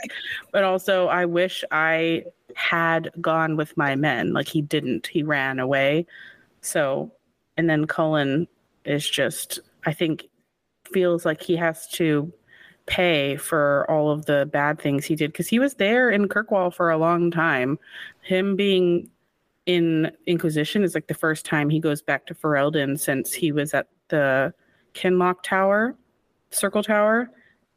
but 0.52 0.64
also 0.64 1.08
I 1.08 1.26
wish 1.26 1.64
I 1.72 2.26
had 2.56 3.12
gone 3.20 3.58
with 3.58 3.76
my 3.76 3.96
men. 3.96 4.34
Like 4.34 4.48
he 4.48 4.62
didn't, 4.62 5.08
he 5.08 5.24
ran 5.24 5.60
away. 5.60 6.06
So, 6.62 7.12
and 7.58 7.70
then 7.70 7.86
Cullen 7.86 8.48
is 8.86 9.10
just, 9.10 9.60
I 9.86 9.94
think, 9.94 10.26
feels 10.92 11.26
like 11.26 11.42
he 11.42 11.56
has 11.56 11.88
to 11.88 12.32
pay 12.86 13.36
for 13.36 13.90
all 13.90 14.12
of 14.12 14.26
the 14.26 14.48
bad 14.52 14.80
things 14.80 15.06
he 15.06 15.16
did 15.16 15.32
because 15.32 15.48
he 15.48 15.58
was 15.58 15.76
there 15.76 16.12
in 16.12 16.28
Kirkwall 16.28 16.74
for 16.74 16.92
a 16.92 16.98
long 16.98 17.32
time. 17.32 17.80
Him 18.22 18.56
being 18.56 19.10
in 19.66 20.12
Inquisition 20.28 20.84
is 20.84 20.94
like 20.94 21.08
the 21.08 21.14
first 21.14 21.46
time 21.46 21.70
he 21.70 21.80
goes 21.80 22.02
back 22.02 22.28
to 22.28 22.36
Ferelden 22.36 23.00
since 23.00 23.34
he 23.34 23.52
was 23.52 23.74
at 23.74 23.88
the 24.10 24.54
Kinloch 24.96 25.44
Tower, 25.44 25.96
Circle 26.50 26.84
Tower, 26.84 27.30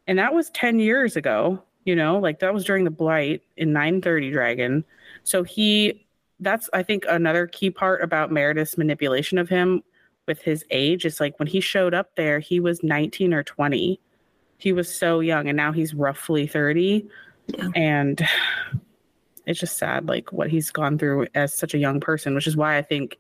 and 0.07 0.19
that 0.19 0.33
was 0.33 0.51
10 0.51 0.79
years 0.79 1.17
ago, 1.17 1.63
you 1.85 1.95
know, 1.95 2.19
like 2.19 2.39
that 2.41 2.55
was 2.55 2.65
during 2.65 2.85
the 2.85 2.91
Blight 2.91 3.43
in 3.57 3.73
930 3.73 4.31
Dragon. 4.31 4.85
So 5.25 5.43
he 5.43 6.07
that's 6.41 6.71
I 6.73 6.83
think 6.83 7.05
another 7.09 7.47
key 7.47 7.71
part 7.71 8.03
about 8.03 8.31
Meredith's 8.31 8.79
manipulation 8.79 9.39
of 9.39 9.49
him 9.49 9.83
with 10.27 10.41
his 10.41 10.65
age 10.71 11.05
is 11.05 11.21
like 11.21 11.39
when 11.39 11.49
he 11.49 11.61
showed 11.61 11.95
up 11.95 12.15
there, 12.15 12.39
he 12.39 12.61
was 12.61 12.83
19 12.83 13.35
or 13.35 13.43
20. 13.43 14.01
He 14.59 14.73
was 14.73 14.93
so 14.93 15.21
young 15.21 15.49
and 15.49 15.57
now 15.57 15.73
he's 15.73 15.95
roughly 15.95 16.47
30. 16.47 17.09
Yeah. 17.47 17.69
And 17.75 18.27
it's 19.47 19.61
just 19.61 19.79
sad 19.79 20.07
like 20.07 20.33
what 20.33 20.51
he's 20.51 20.71
gone 20.71 20.99
through 20.99 21.27
as 21.35 21.55
such 21.55 21.75
a 21.75 21.79
young 21.79 22.01
person, 22.01 22.35
which 22.35 22.47
is 22.47 22.57
why 22.57 22.77
I 22.77 22.83
think 22.83 23.19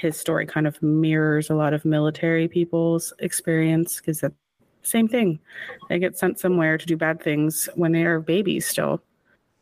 his 0.00 0.16
story 0.18 0.46
kind 0.46 0.66
of 0.66 0.82
mirrors 0.82 1.50
a 1.50 1.54
lot 1.54 1.74
of 1.74 1.84
military 1.84 2.48
people's 2.48 3.12
experience 3.18 3.96
because 3.96 4.20
the 4.20 4.32
same 4.82 5.08
thing. 5.08 5.38
They 5.88 5.98
get 5.98 6.18
sent 6.18 6.40
somewhere 6.40 6.78
to 6.78 6.86
do 6.86 6.96
bad 6.96 7.22
things 7.22 7.68
when 7.74 7.92
they 7.92 8.02
are 8.04 8.20
babies 8.20 8.66
still. 8.66 9.02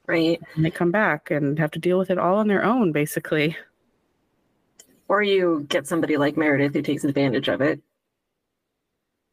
Right. 0.07 0.41
And 0.55 0.65
they 0.65 0.71
come 0.71 0.91
back 0.91 1.31
and 1.31 1.59
have 1.59 1.73
to 1.73 1.79
deal 1.79 1.99
with 1.99 2.11
it 2.11 2.19
all 2.19 2.37
on 2.37 2.49
their 2.49 2.65
own, 2.65 2.93
basically. 2.93 3.57
Or 5.09 5.23
you 5.23 5.67
get 5.69 5.87
somebody 5.87 6.17
like 6.17 6.37
Meredith 6.37 6.75
who 6.75 6.83
takes 6.83 7.05
advantage 7.05 7.49
of 7.49 7.61
it. 7.61 7.81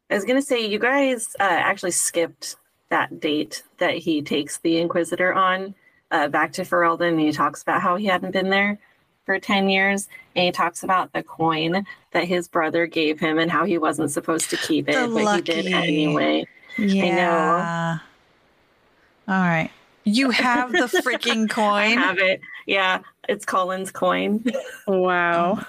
I 0.10 0.16
was 0.16 0.26
going 0.26 0.40
to 0.40 0.46
say, 0.46 0.66
you 0.66 0.80
guys 0.80 1.36
uh, 1.40 1.44
actually 1.44 1.92
skipped 1.92 2.58
that 2.90 3.20
date 3.20 3.64
that 3.78 3.96
he 3.96 4.22
takes 4.22 4.58
the 4.60 4.78
Inquisitor 4.78 5.34
on 5.34 5.76
uh, 6.12 6.28
back 6.28 6.54
to 6.54 6.64
Ferelden. 6.64 7.10
And 7.10 7.20
he 7.20 7.32
talks 7.32 7.62
about 7.62 7.82
how 7.82 7.96
he 7.96 8.06
hadn't 8.06 8.32
been 8.32 8.50
there 8.50 8.80
for 9.26 9.40
10 9.40 9.70
years. 9.70 10.08
And 10.36 10.46
he 10.46 10.52
talks 10.52 10.84
about 10.84 11.12
the 11.14 11.24
coin 11.24 11.86
that 12.12 12.26
his 12.26 12.48
brother 12.48 12.86
gave 12.88 13.20
him 13.20 13.40
and 13.40 13.50
how 13.52 13.66
he 13.66 13.78
wasn't 13.78 14.12
supposed 14.12 14.50
to 14.52 14.58
keep 14.58 14.88
it, 14.90 14.94
The 14.94 15.08
but 15.08 15.36
he 15.36 15.42
did 15.42 15.66
lucky- 15.66 15.74
anyway. 15.74 16.48
Yeah. 16.78 18.00
All 19.28 19.34
right. 19.34 19.72
You 20.04 20.30
have 20.30 20.72
the 20.72 20.86
freaking 21.04 21.50
coin. 21.50 21.64
I 21.98 22.02
have 22.02 22.20
it. 22.20 22.40
Yeah, 22.68 23.00
it's 23.28 23.46
Cullen's 23.46 23.92
coin. 23.92 24.44
Wow. 24.88 25.56
Mm. 25.56 25.66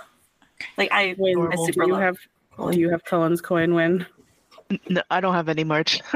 Like 0.76 0.92
I, 0.92 1.14
Win, 1.18 1.38
I 1.52 1.56
do 1.56 1.72
you 1.76 1.86
love 1.92 2.00
have 2.02 2.16
Cullen. 2.56 2.74
do 2.74 2.80
you 2.80 2.90
have 2.90 3.04
Cullen's 3.04 3.40
coin 3.40 3.74
win? 3.74 4.04
No, 4.90 5.00
I 5.10 5.20
don't 5.20 5.34
have 5.34 5.48
any 5.48 5.64
merch. 5.64 6.00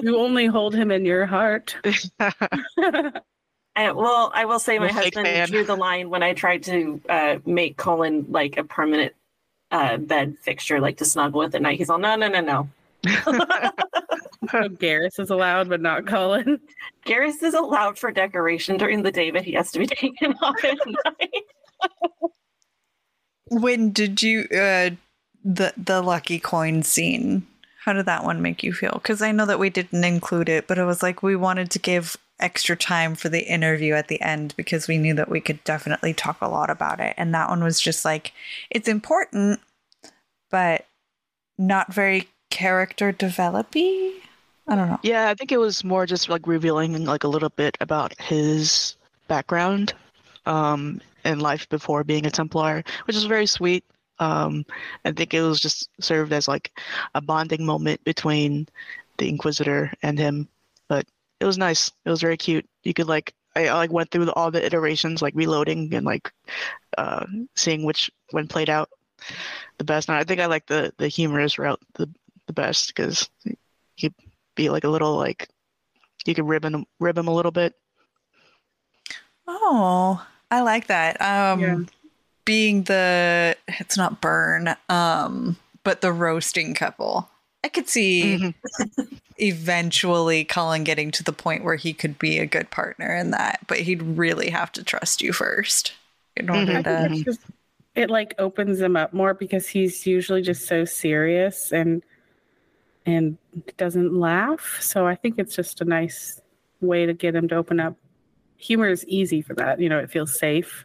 You 0.00 0.18
only 0.18 0.44
hold 0.44 0.74
him 0.74 0.90
in 0.90 1.06
your 1.06 1.24
heart. 1.24 1.76
I, 3.76 3.90
well, 3.92 4.30
I 4.34 4.44
will 4.44 4.58
say 4.60 4.78
my 4.78 4.88
I'm 4.88 4.94
husband 4.94 5.26
fan. 5.26 5.48
drew 5.48 5.64
the 5.64 5.76
line 5.76 6.08
when 6.10 6.22
I 6.22 6.32
tried 6.32 6.62
to 6.64 7.00
uh, 7.08 7.38
make 7.44 7.76
Cullen 7.76 8.26
like 8.30 8.56
a 8.56 8.64
permanent 8.64 9.12
uh, 9.70 9.96
bed 9.96 10.36
fixture, 10.40 10.80
like 10.80 10.98
to 10.98 11.04
snuggle 11.04 11.40
with 11.40 11.54
at 11.54 11.62
night. 11.62 11.78
He's 11.78 11.90
all, 11.90 11.98
no, 11.98 12.14
no, 12.14 12.28
no, 12.28 12.40
no. 12.40 12.68
So 13.06 13.32
Garrus 14.68 15.18
is 15.18 15.30
allowed, 15.30 15.68
but 15.68 15.80
not 15.80 16.06
Cullen. 16.06 16.60
Garrus 17.04 17.42
is 17.42 17.54
allowed 17.54 17.98
for 17.98 18.10
decoration 18.12 18.76
during 18.76 19.02
the 19.02 19.12
day, 19.12 19.30
but 19.30 19.42
he 19.42 19.52
has 19.54 19.72
to 19.72 19.80
be 19.80 19.86
taken 19.88 20.34
off 20.40 20.62
at 20.64 20.78
night. 20.86 21.44
When 23.50 23.90
did 23.90 24.22
you 24.22 24.42
uh 24.52 24.90
the 25.44 25.72
the 25.76 26.00
lucky 26.02 26.38
coin 26.38 26.82
scene? 26.82 27.46
How 27.84 27.92
did 27.92 28.06
that 28.06 28.24
one 28.24 28.40
make 28.40 28.62
you 28.62 28.72
feel? 28.72 28.92
Because 28.94 29.20
I 29.20 29.30
know 29.30 29.44
that 29.44 29.58
we 29.58 29.68
didn't 29.68 30.04
include 30.04 30.48
it, 30.48 30.66
but 30.66 30.78
it 30.78 30.84
was 30.84 31.02
like 31.02 31.22
we 31.22 31.36
wanted 31.36 31.70
to 31.72 31.78
give 31.78 32.16
extra 32.40 32.74
time 32.76 33.14
for 33.14 33.28
the 33.28 33.42
interview 33.42 33.92
at 33.92 34.08
the 34.08 34.20
end 34.22 34.54
because 34.56 34.88
we 34.88 34.96
knew 34.96 35.12
that 35.12 35.28
we 35.28 35.38
could 35.38 35.62
definitely 35.64 36.14
talk 36.14 36.38
a 36.40 36.48
lot 36.48 36.70
about 36.70 36.98
it. 36.98 37.12
And 37.18 37.34
that 37.34 37.50
one 37.50 37.62
was 37.62 37.78
just 37.78 38.02
like 38.02 38.32
it's 38.70 38.88
important, 38.88 39.60
but 40.50 40.86
not 41.58 41.92
very 41.92 42.28
character 42.48 43.12
developy. 43.12 44.14
I 44.66 44.76
don't 44.76 44.88
know. 44.88 45.00
Yeah, 45.02 45.28
I 45.28 45.34
think 45.34 45.52
it 45.52 45.60
was 45.60 45.84
more 45.84 46.06
just 46.06 46.30
like 46.30 46.46
revealing 46.46 47.04
like 47.04 47.24
a 47.24 47.28
little 47.28 47.50
bit 47.50 47.76
about 47.82 48.18
his 48.18 48.96
background 49.28 49.92
um, 50.46 51.02
and 51.22 51.42
life 51.42 51.68
before 51.68 52.02
being 52.02 52.24
a 52.24 52.30
Templar, 52.30 52.82
which 53.04 53.14
is 53.14 53.24
very 53.24 53.44
sweet. 53.44 53.84
Um, 54.18 54.64
I 55.04 55.12
think 55.12 55.34
it 55.34 55.42
was 55.42 55.60
just 55.60 55.88
served 56.00 56.32
as 56.32 56.48
like 56.48 56.70
a 57.14 57.20
bonding 57.20 57.64
moment 57.64 58.02
between 58.04 58.66
the 59.18 59.28
Inquisitor 59.28 59.92
and 60.02 60.18
him. 60.18 60.48
But 60.88 61.06
it 61.40 61.44
was 61.44 61.58
nice. 61.58 61.90
It 62.04 62.10
was 62.10 62.20
very 62.20 62.36
cute. 62.36 62.66
You 62.82 62.94
could 62.94 63.08
like 63.08 63.34
I, 63.56 63.68
I 63.68 63.74
like 63.74 63.92
went 63.92 64.10
through 64.10 64.30
all 64.32 64.50
the 64.50 64.64
iterations, 64.64 65.22
like 65.22 65.34
reloading 65.34 65.92
and 65.94 66.04
like 66.06 66.32
uh, 66.98 67.26
seeing 67.54 67.84
which 67.84 68.10
one 68.30 68.48
played 68.48 68.70
out 68.70 68.90
the 69.78 69.84
best. 69.84 70.08
And 70.08 70.16
I 70.16 70.24
think 70.24 70.40
I 70.40 70.46
like 70.46 70.66
the 70.66 70.92
the 70.98 71.08
humorous 71.08 71.58
route 71.58 71.80
the 71.94 72.08
the 72.46 72.52
best 72.52 72.88
because 72.88 73.28
he'd 73.96 74.14
be 74.54 74.70
like 74.70 74.84
a 74.84 74.88
little 74.88 75.16
like 75.16 75.48
you 76.26 76.34
could 76.34 76.46
rib 76.46 76.64
him 76.64 76.86
rib 77.00 77.18
him 77.18 77.28
a 77.28 77.34
little 77.34 77.52
bit. 77.52 77.74
Oh, 79.46 80.24
I 80.50 80.60
like 80.60 80.86
that. 80.88 81.20
Um 81.20 81.60
Yeah. 81.60 81.78
Being 82.44 82.82
the 82.84 83.56
it's 83.66 83.96
not 83.96 84.20
burn, 84.20 84.76
um, 84.88 85.56
but 85.82 86.00
the 86.00 86.12
roasting 86.12 86.74
couple. 86.74 87.28
I 87.62 87.68
could 87.68 87.88
see 87.88 88.34
Mm-hmm. 88.34 89.04
eventually 89.38 90.44
Cullen 90.44 90.84
getting 90.84 91.10
to 91.12 91.24
the 91.24 91.32
point 91.32 91.64
where 91.64 91.76
he 91.76 91.92
could 91.92 92.18
be 92.18 92.38
a 92.38 92.46
good 92.46 92.70
partner 92.70 93.14
in 93.14 93.30
that, 93.30 93.60
but 93.66 93.80
he'd 93.80 94.02
really 94.02 94.50
have 94.50 94.70
to 94.72 94.84
trust 94.84 95.22
you 95.22 95.32
first 95.32 95.94
in 96.36 96.50
order 96.50 96.78
I 96.78 96.82
think 96.82 97.18
to 97.18 97.24
just 97.24 97.40
it 97.94 98.10
like 98.10 98.34
opens 98.38 98.80
him 98.80 98.96
up 98.96 99.12
more 99.12 99.34
because 99.34 99.68
he's 99.68 100.06
usually 100.06 100.42
just 100.42 100.66
so 100.66 100.84
serious 100.84 101.72
and 101.72 102.02
and 103.06 103.38
doesn't 103.76 104.14
laugh. 104.18 104.78
So 104.80 105.06
I 105.06 105.14
think 105.14 105.36
it's 105.38 105.54
just 105.54 105.80
a 105.80 105.84
nice 105.84 106.40
way 106.80 107.06
to 107.06 107.12
get 107.12 107.34
him 107.34 107.48
to 107.48 107.56
open 107.56 107.80
up. 107.80 107.96
Humor 108.56 108.88
is 108.88 109.04
easy 109.06 109.42
for 109.42 109.54
that, 109.54 109.80
you 109.80 109.88
know, 109.88 109.98
it 109.98 110.10
feels 110.10 110.38
safe. 110.38 110.84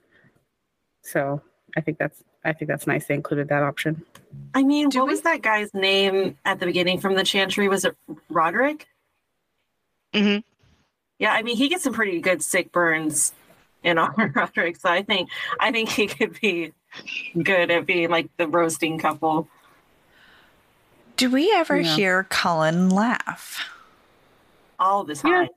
So 1.01 1.41
I 1.77 1.81
think 1.81 1.97
that's 1.97 2.23
I 2.45 2.53
think 2.53 2.69
that's 2.69 2.87
nice 2.87 3.07
they 3.07 3.13
included 3.15 3.49
that 3.49 3.63
option. 3.63 4.03
I 4.53 4.63
mean, 4.63 4.89
what 4.91 5.07
was 5.07 5.21
that 5.21 5.41
guy's 5.41 5.73
name 5.73 6.37
at 6.45 6.59
the 6.59 6.65
beginning 6.65 6.99
from 6.99 7.15
the 7.15 7.23
Chantry? 7.23 7.67
Was 7.67 7.85
it 7.85 7.95
Roderick? 8.29 8.87
Mhm. 10.13 10.43
Yeah, 11.19 11.33
I 11.33 11.41
mean, 11.43 11.57
he 11.57 11.67
gets 11.69 11.83
some 11.83 11.93
pretty 11.93 12.19
good 12.21 12.41
sick 12.41 12.71
burns 12.71 13.33
in 13.83 13.97
our 13.97 14.13
Roderick, 14.35 14.77
so 14.77 14.89
I 14.89 15.01
think 15.03 15.29
I 15.59 15.71
think 15.71 15.89
he 15.89 16.07
could 16.07 16.39
be 16.39 16.71
good 17.41 17.69
at 17.71 17.85
being 17.85 18.09
like 18.09 18.29
the 18.37 18.47
roasting 18.47 18.97
couple. 18.97 19.47
Do 21.17 21.29
we 21.29 21.51
ever 21.53 21.79
Yeah. 21.79 21.95
hear 21.95 22.23
Cullen 22.29 22.89
laugh? 22.89 23.69
all 24.81 25.03
the 25.03 25.13
Yeah. 25.13 25.21
time. 25.21 25.47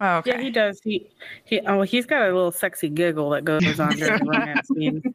Oh, 0.00 0.16
okay. 0.18 0.32
Yeah, 0.32 0.40
he 0.40 0.50
does. 0.50 0.80
He 0.82 1.08
he 1.44 1.60
oh 1.60 1.82
he's 1.82 2.04
got 2.04 2.22
a 2.22 2.26
little 2.26 2.50
sexy 2.50 2.88
giggle 2.88 3.30
that 3.30 3.44
goes 3.44 3.78
on 3.80 3.92
during 3.96 4.24
the 4.24 4.30
romance 4.30 4.66
scene. 4.74 5.14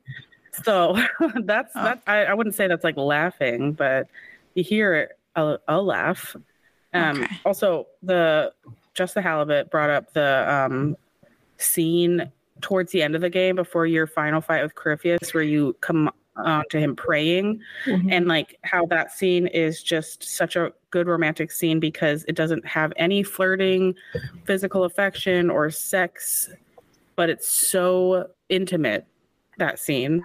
So 0.63 0.97
that's 1.43 1.75
Oh. 1.75 1.83
that 1.83 2.01
I, 2.07 2.25
I 2.25 2.33
wouldn't 2.33 2.55
say 2.55 2.67
that's 2.67 2.83
like 2.83 2.97
laughing, 2.97 3.73
but 3.73 4.07
you 4.53 4.63
hear 4.63 4.93
it 4.95 5.09
a, 5.35 5.57
a 5.67 5.81
laugh. 5.81 6.35
Um 6.93 7.23
Okay. 7.23 7.35
also 7.45 7.87
the 8.03 8.53
just 8.93 9.13
the 9.13 9.21
halibut 9.21 9.71
brought 9.71 9.89
up 9.89 10.13
the 10.13 10.51
um 10.51 10.95
scene 11.57 12.31
towards 12.61 12.91
the 12.91 13.01
end 13.01 13.15
of 13.15 13.21
the 13.21 13.29
game 13.29 13.55
before 13.55 13.85
your 13.85 14.05
final 14.07 14.41
fight 14.41 14.61
with 14.63 14.75
Corypheus 14.75 15.33
where 15.33 15.43
you 15.43 15.75
come 15.81 16.11
uh, 16.45 16.63
to 16.69 16.79
him 16.79 16.95
praying 16.95 17.59
and 18.09 18.27
like 18.27 18.57
how 18.63 18.85
that 18.85 19.11
scene 19.11 19.47
is 19.47 19.83
just 19.83 20.23
such 20.23 20.55
a 20.55 20.71
good 20.89 21.07
romantic 21.07 21.51
scene 21.51 21.79
because 21.79 22.23
it 22.27 22.35
doesn't 22.35 22.65
have 22.65 22.93
any 22.95 23.21
flirting 23.21 23.93
physical 24.45 24.83
affection 24.85 25.49
or 25.49 25.69
sex 25.69 26.49
but 27.15 27.29
it's 27.29 27.47
so 27.47 28.27
intimate 28.49 29.05
that 29.57 29.79
scene. 29.79 30.23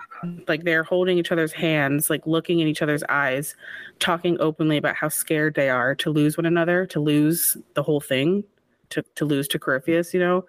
Like 0.49 0.65
they're 0.65 0.85
holding 0.85 1.19
each 1.19 1.33
other's 1.33 1.53
hands 1.53 2.11
like 2.11 2.27
looking 2.27 2.61
in 2.61 2.69
each 2.69 2.83
other's 2.83 3.03
eyes 3.09 3.55
talking 3.99 4.37
openly 4.41 4.77
about 4.77 4.97
how 4.97 5.09
scared 5.09 5.55
they 5.55 5.69
are 5.69 5.95
to 5.97 6.11
lose 6.11 6.37
one 6.37 6.47
another 6.47 6.87
to 6.87 7.01
lose 7.01 7.57
the 7.75 7.83
whole 7.83 8.01
thing 8.01 8.45
to, 8.91 9.03
to 9.17 9.25
lose 9.25 9.49
to 9.49 9.59
Corypheus, 9.59 10.15
you 10.15 10.21
know? 10.21 10.45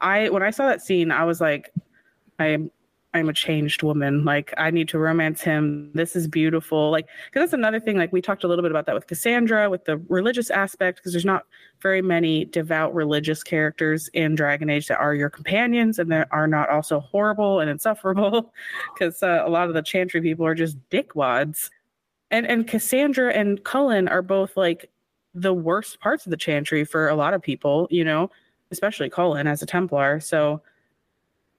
I 0.00 0.28
when 0.30 0.42
i 0.42 0.50
saw 0.50 0.66
that 0.66 0.82
scene 0.82 1.12
i 1.12 1.24
was 1.24 1.40
like 1.40 1.72
i'm 2.38 2.70
i'm 3.14 3.28
a 3.28 3.32
changed 3.32 3.82
woman. 3.82 4.24
Like 4.24 4.54
i 4.56 4.70
need 4.70 4.88
to 4.90 4.98
romance 4.98 5.42
him. 5.42 5.90
This 5.94 6.16
is 6.16 6.26
beautiful. 6.26 6.90
Like 6.90 7.08
because 7.26 7.42
that's 7.42 7.52
another 7.52 7.80
thing 7.80 7.96
like 7.96 8.12
we 8.12 8.22
talked 8.22 8.44
a 8.44 8.48
little 8.48 8.62
bit 8.62 8.70
about 8.70 8.86
that 8.86 8.94
with 8.94 9.06
cassandra 9.06 9.68
with 9.70 9.84
the 9.84 9.98
religious 10.08 10.50
aspect 10.50 10.98
because 10.98 11.12
there's 11.12 11.24
not 11.24 11.46
very 11.80 12.02
many 12.02 12.44
devout 12.46 12.94
religious 12.94 13.42
characters 13.42 14.08
in 14.14 14.34
dragon 14.34 14.70
age 14.70 14.88
that 14.88 14.98
are 14.98 15.14
your 15.14 15.30
companions 15.30 15.98
and 15.98 16.10
that 16.10 16.28
are 16.30 16.46
not 16.46 16.68
also 16.68 17.00
horrible 17.00 17.60
and 17.60 17.70
insufferable 17.70 18.52
because 18.94 19.22
uh, 19.22 19.42
a 19.44 19.50
lot 19.50 19.68
of 19.68 19.74
the 19.74 19.82
chantry 19.82 20.20
people 20.20 20.46
are 20.46 20.54
just 20.54 20.78
dickwads. 20.90 21.70
And 22.30 22.46
and 22.46 22.66
cassandra 22.66 23.32
and 23.32 23.62
cullen 23.62 24.08
are 24.08 24.22
both 24.22 24.56
like 24.56 24.90
the 25.34 25.54
worst 25.54 26.00
parts 26.00 26.26
of 26.26 26.30
the 26.30 26.36
Chantry 26.36 26.84
for 26.84 27.08
a 27.08 27.14
lot 27.14 27.34
of 27.34 27.42
people, 27.42 27.88
you 27.90 28.04
know, 28.04 28.30
especially 28.70 29.08
Cullen 29.08 29.46
as 29.46 29.62
a 29.62 29.66
Templar. 29.66 30.20
So, 30.20 30.60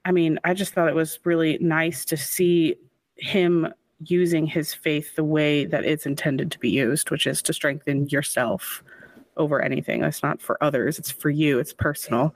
I 0.06 0.12
mean, 0.12 0.40
I 0.44 0.54
just 0.54 0.74
thought 0.74 0.90
it 0.90 0.96
was 0.96 1.20
really 1.24 1.58
nice 1.60 2.06
to 2.06 2.18
see 2.18 2.76
him 3.16 3.74
using 4.00 4.46
his 4.46 4.74
faith 4.74 5.16
the 5.16 5.24
way 5.24 5.66
that 5.66 5.86
it's 5.86 6.06
intended 6.06 6.52
to 6.52 6.60
be 6.60 6.70
used, 6.70 7.10
which 7.10 7.26
is 7.26 7.42
to 7.44 7.54
strengthen 7.54 8.08
yourself 8.10 8.84
over 9.38 9.62
anything. 9.62 10.04
It's 10.04 10.24
not 10.24 10.42
for 10.42 10.62
others, 10.62 11.00
it's 11.00 11.12
for 11.12 11.30
you, 11.30 11.60
it's 11.60 11.74
personal. 11.74 12.36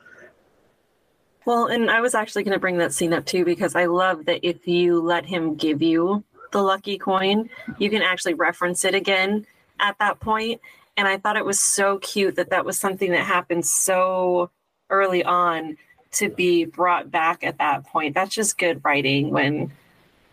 Well, 1.45 1.67
and 1.67 1.89
I 1.89 2.01
was 2.01 2.15
actually 2.15 2.43
going 2.43 2.53
to 2.53 2.59
bring 2.59 2.77
that 2.77 2.93
scene 2.93 3.13
up 3.13 3.25
too 3.25 3.45
because 3.45 3.75
I 3.75 3.85
love 3.85 4.25
that 4.25 4.41
if 4.43 4.67
you 4.67 5.01
let 5.01 5.25
him 5.25 5.55
give 5.55 5.81
you 5.81 6.23
the 6.51 6.61
lucky 6.61 6.97
coin, 6.97 7.49
you 7.77 7.89
can 7.89 8.01
actually 8.01 8.33
reference 8.33 8.83
it 8.85 8.95
again 8.95 9.45
at 9.79 9.97
that 9.99 10.19
point. 10.19 10.61
And 10.95 11.07
I 11.07 11.17
thought 11.17 11.37
it 11.37 11.45
was 11.45 11.59
so 11.59 11.99
cute 11.99 12.35
that 12.35 12.49
that 12.49 12.65
was 12.65 12.79
something 12.79 13.11
that 13.11 13.25
happened 13.25 13.65
so 13.65 14.49
early 14.89 15.23
on 15.23 15.77
to 16.17 16.29
be 16.29 16.65
brought 16.65 17.11
back 17.11 17.43
at 17.43 17.57
that 17.59 17.85
point. 17.85 18.13
That's 18.13 18.33
just 18.33 18.57
good 18.57 18.81
writing 18.83 19.29
when, 19.31 19.71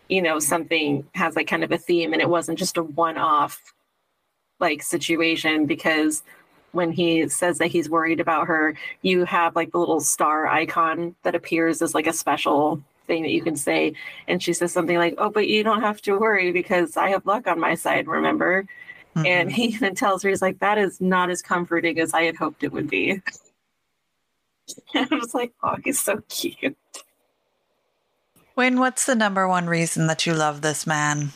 you 0.09 0.21
know, 0.21 0.39
something 0.39 1.05
has 1.15 1.35
like 1.35 1.47
kind 1.47 1.63
of 1.63 1.71
a 1.71 1.77
theme 1.77 2.13
and 2.13 2.21
it 2.21 2.29
wasn't 2.29 2.59
just 2.59 2.77
a 2.77 2.83
one 2.83 3.17
off 3.17 3.73
like 4.59 4.81
situation 4.81 5.65
because 5.65 6.23
when 6.71 6.91
he 6.91 7.27
says 7.29 7.57
that 7.57 7.67
he's 7.67 7.89
worried 7.89 8.19
about 8.19 8.47
her, 8.47 8.75
you 9.01 9.25
have 9.25 9.55
like 9.55 9.71
the 9.71 9.77
little 9.77 10.01
star 10.01 10.47
icon 10.47 11.15
that 11.23 11.35
appears 11.35 11.81
as 11.81 11.93
like 11.93 12.07
a 12.07 12.13
special 12.13 12.81
thing 13.07 13.23
that 13.23 13.31
you 13.31 13.41
can 13.41 13.55
say. 13.55 13.93
And 14.27 14.43
she 14.43 14.53
says 14.53 14.71
something 14.71 14.97
like, 14.97 15.15
Oh, 15.17 15.29
but 15.29 15.47
you 15.47 15.63
don't 15.63 15.81
have 15.81 16.01
to 16.01 16.17
worry 16.19 16.51
because 16.51 16.97
I 16.97 17.09
have 17.09 17.25
luck 17.25 17.47
on 17.47 17.59
my 17.59 17.75
side, 17.75 18.07
remember? 18.07 18.65
Mm-hmm. 19.15 19.25
And 19.25 19.51
he 19.51 19.63
even 19.75 19.95
tells 19.95 20.23
her, 20.23 20.29
He's 20.29 20.41
like, 20.41 20.59
That 20.59 20.77
is 20.77 20.99
not 20.99 21.29
as 21.29 21.41
comforting 21.41 21.99
as 21.99 22.13
I 22.13 22.23
had 22.23 22.35
hoped 22.35 22.63
it 22.63 22.71
would 22.71 22.89
be. 22.89 23.21
and 24.93 25.07
I 25.11 25.15
was 25.15 25.33
like, 25.33 25.53
Oh, 25.63 25.75
he's 25.83 25.99
so 25.99 26.21
cute. 26.29 26.77
Wayne, 28.55 28.79
what's 28.79 29.05
the 29.05 29.15
number 29.15 29.47
one 29.47 29.67
reason 29.67 30.07
that 30.07 30.25
you 30.25 30.33
love 30.33 30.61
this 30.61 30.87
man? 30.87 31.31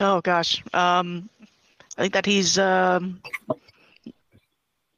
Oh 0.00 0.20
gosh. 0.20 0.62
Um 0.72 1.28
I 1.98 2.02
think 2.02 2.12
that 2.12 2.26
he's 2.26 2.58
um, 2.58 3.20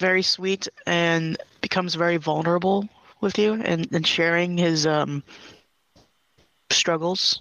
very 0.01 0.22
sweet 0.22 0.68
and 0.86 1.36
becomes 1.61 1.95
very 1.95 2.16
vulnerable 2.16 2.89
with 3.20 3.39
you 3.39 3.55
and, 3.55 3.89
and 3.93 4.07
sharing 4.07 4.59
his 4.59 4.86
um, 4.86 5.22
struggles 6.70 7.41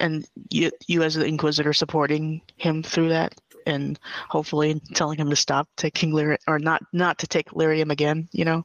and 0.00 0.26
you 0.50 0.70
you 0.86 1.02
as 1.02 1.14
the 1.14 1.24
inquisitor 1.24 1.72
supporting 1.72 2.40
him 2.56 2.82
through 2.82 3.10
that 3.10 3.34
and 3.66 3.98
hopefully 4.28 4.80
telling 4.94 5.18
him 5.18 5.30
to 5.30 5.36
stop 5.36 5.68
taking 5.76 6.12
lyrium 6.12 6.38
or 6.46 6.58
not 6.58 6.82
not 6.92 7.18
to 7.18 7.26
take 7.26 7.50
lyrium 7.50 7.90
again 7.90 8.28
you 8.32 8.44
know 8.44 8.64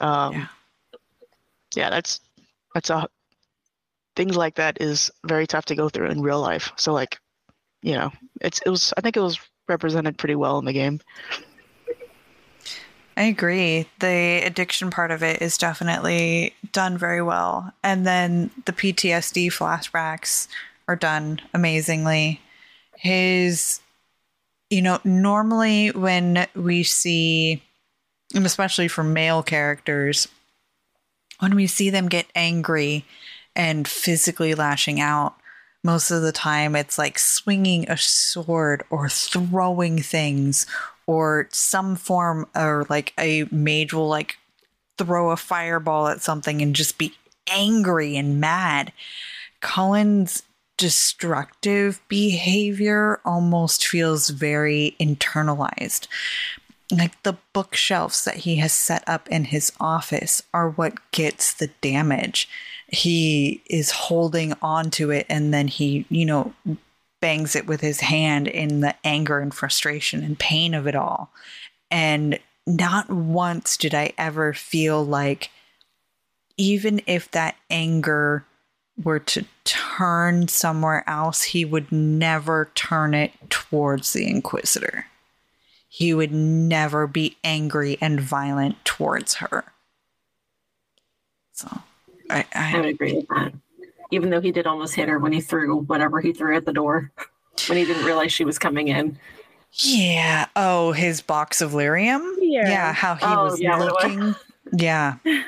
um 0.00 0.32
yeah. 0.32 0.46
yeah 1.74 1.90
that's 1.90 2.20
that's 2.74 2.90
a 2.90 3.08
things 4.14 4.36
like 4.36 4.54
that 4.54 4.80
is 4.80 5.10
very 5.26 5.46
tough 5.46 5.66
to 5.66 5.74
go 5.74 5.88
through 5.88 6.08
in 6.08 6.22
real 6.22 6.40
life 6.40 6.72
so 6.76 6.92
like 6.92 7.18
you 7.86 7.92
know, 7.92 8.10
it's 8.40 8.60
it 8.66 8.68
was 8.68 8.92
I 8.96 9.00
think 9.00 9.16
it 9.16 9.20
was 9.20 9.38
represented 9.68 10.18
pretty 10.18 10.34
well 10.34 10.58
in 10.58 10.64
the 10.64 10.72
game. 10.72 11.00
I 13.16 13.22
agree. 13.22 13.88
The 14.00 14.42
addiction 14.44 14.90
part 14.90 15.12
of 15.12 15.22
it 15.22 15.40
is 15.40 15.56
definitely 15.56 16.54
done 16.72 16.98
very 16.98 17.22
well. 17.22 17.72
And 17.82 18.06
then 18.06 18.50
the 18.66 18.72
PTSD 18.72 19.46
flashbacks 19.46 20.48
are 20.88 20.96
done 20.96 21.40
amazingly. 21.54 22.40
His, 22.96 23.80
you 24.70 24.82
know, 24.82 24.98
normally 25.04 25.90
when 25.90 26.46
we 26.54 26.82
see, 26.82 27.62
and 28.34 28.46
especially 28.46 28.88
for 28.88 29.04
male 29.04 29.42
characters, 29.42 30.28
when 31.38 31.54
we 31.54 31.66
see 31.66 31.90
them 31.90 32.08
get 32.08 32.26
angry 32.34 33.04
and 33.54 33.86
physically 33.86 34.54
lashing 34.54 35.00
out, 35.00 35.34
most 35.84 36.10
of 36.10 36.22
the 36.22 36.32
time 36.32 36.74
it's 36.74 36.98
like 36.98 37.18
swinging 37.18 37.88
a 37.88 37.96
sword 37.96 38.82
or 38.90 39.08
throwing 39.08 40.00
things 40.00 40.66
or 41.06 41.48
some 41.52 41.94
form 41.94 42.46
or 42.56 42.86
like 42.88 43.12
a 43.18 43.44
mage 43.52 43.92
will 43.92 44.08
like 44.08 44.36
throw 44.98 45.30
a 45.30 45.36
fireball 45.36 46.08
at 46.08 46.22
something 46.22 46.60
and 46.60 46.74
just 46.74 46.98
be 46.98 47.14
angry 47.48 48.16
and 48.16 48.40
mad. 48.40 48.92
Cullen's 49.60 50.42
destructive 50.76 52.00
behavior 52.08 53.20
almost 53.24 53.86
feels 53.86 54.30
very 54.30 54.96
internalized. 55.00 56.06
Like 56.90 57.20
the 57.22 57.36
bookshelves 57.52 58.24
that 58.24 58.36
he 58.36 58.56
has 58.56 58.72
set 58.72 59.02
up 59.08 59.28
in 59.28 59.46
his 59.46 59.72
office 59.80 60.42
are 60.54 60.70
what 60.70 61.10
gets 61.10 61.52
the 61.52 61.68
damage 61.80 62.48
he 62.88 63.62
is 63.68 63.90
holding 63.90 64.54
on 64.62 64.90
to 64.92 65.10
it 65.10 65.26
and 65.28 65.52
then 65.52 65.68
he, 65.68 66.06
you 66.08 66.24
know, 66.24 66.54
bangs 67.20 67.56
it 67.56 67.66
with 67.66 67.80
his 67.80 68.00
hand 68.00 68.46
in 68.46 68.80
the 68.80 68.94
anger 69.04 69.40
and 69.40 69.52
frustration 69.52 70.22
and 70.22 70.38
pain 70.38 70.74
of 70.74 70.86
it 70.86 70.94
all. 70.94 71.30
And 71.90 72.38
not 72.66 73.10
once 73.10 73.76
did 73.76 73.94
I 73.94 74.12
ever 74.18 74.52
feel 74.52 75.04
like, 75.04 75.50
even 76.56 77.00
if 77.06 77.30
that 77.32 77.56
anger 77.70 78.44
were 79.02 79.18
to 79.18 79.44
turn 79.64 80.48
somewhere 80.48 81.04
else, 81.08 81.42
he 81.42 81.64
would 81.64 81.90
never 81.92 82.70
turn 82.74 83.14
it 83.14 83.32
towards 83.50 84.12
the 84.12 84.26
Inquisitor. 84.26 85.06
He 85.88 86.14
would 86.14 86.32
never 86.32 87.06
be 87.06 87.36
angry 87.44 87.98
and 88.00 88.20
violent 88.20 88.84
towards 88.84 89.34
her. 89.34 89.64
So 91.52 91.68
I, 92.28 92.44
I, 92.54 92.76
I 92.76 92.76
would 92.76 92.86
agree 92.86 93.14
with 93.14 93.28
that. 93.28 93.54
Even 94.10 94.30
though 94.30 94.40
he 94.40 94.52
did 94.52 94.66
almost 94.66 94.94
hit 94.94 95.08
her 95.08 95.18
when 95.18 95.32
he 95.32 95.40
threw 95.40 95.76
whatever 95.76 96.20
he 96.20 96.32
threw 96.32 96.56
at 96.56 96.66
the 96.66 96.72
door, 96.72 97.10
when 97.68 97.78
he 97.78 97.84
didn't 97.84 98.04
realize 98.04 98.32
she 98.32 98.44
was 98.44 98.58
coming 98.58 98.88
in. 98.88 99.18
Yeah. 99.72 100.46
Oh, 100.54 100.92
his 100.92 101.20
box 101.20 101.60
of 101.60 101.72
lyrium. 101.72 102.34
Yeah. 102.40 102.68
Yeah. 102.68 102.92
How 102.92 103.14
he 103.14 103.24
oh, 103.26 103.44
was 103.44 103.60
yeah, 103.60 103.76
looking. 103.76 104.34
Yeah. 104.72 105.16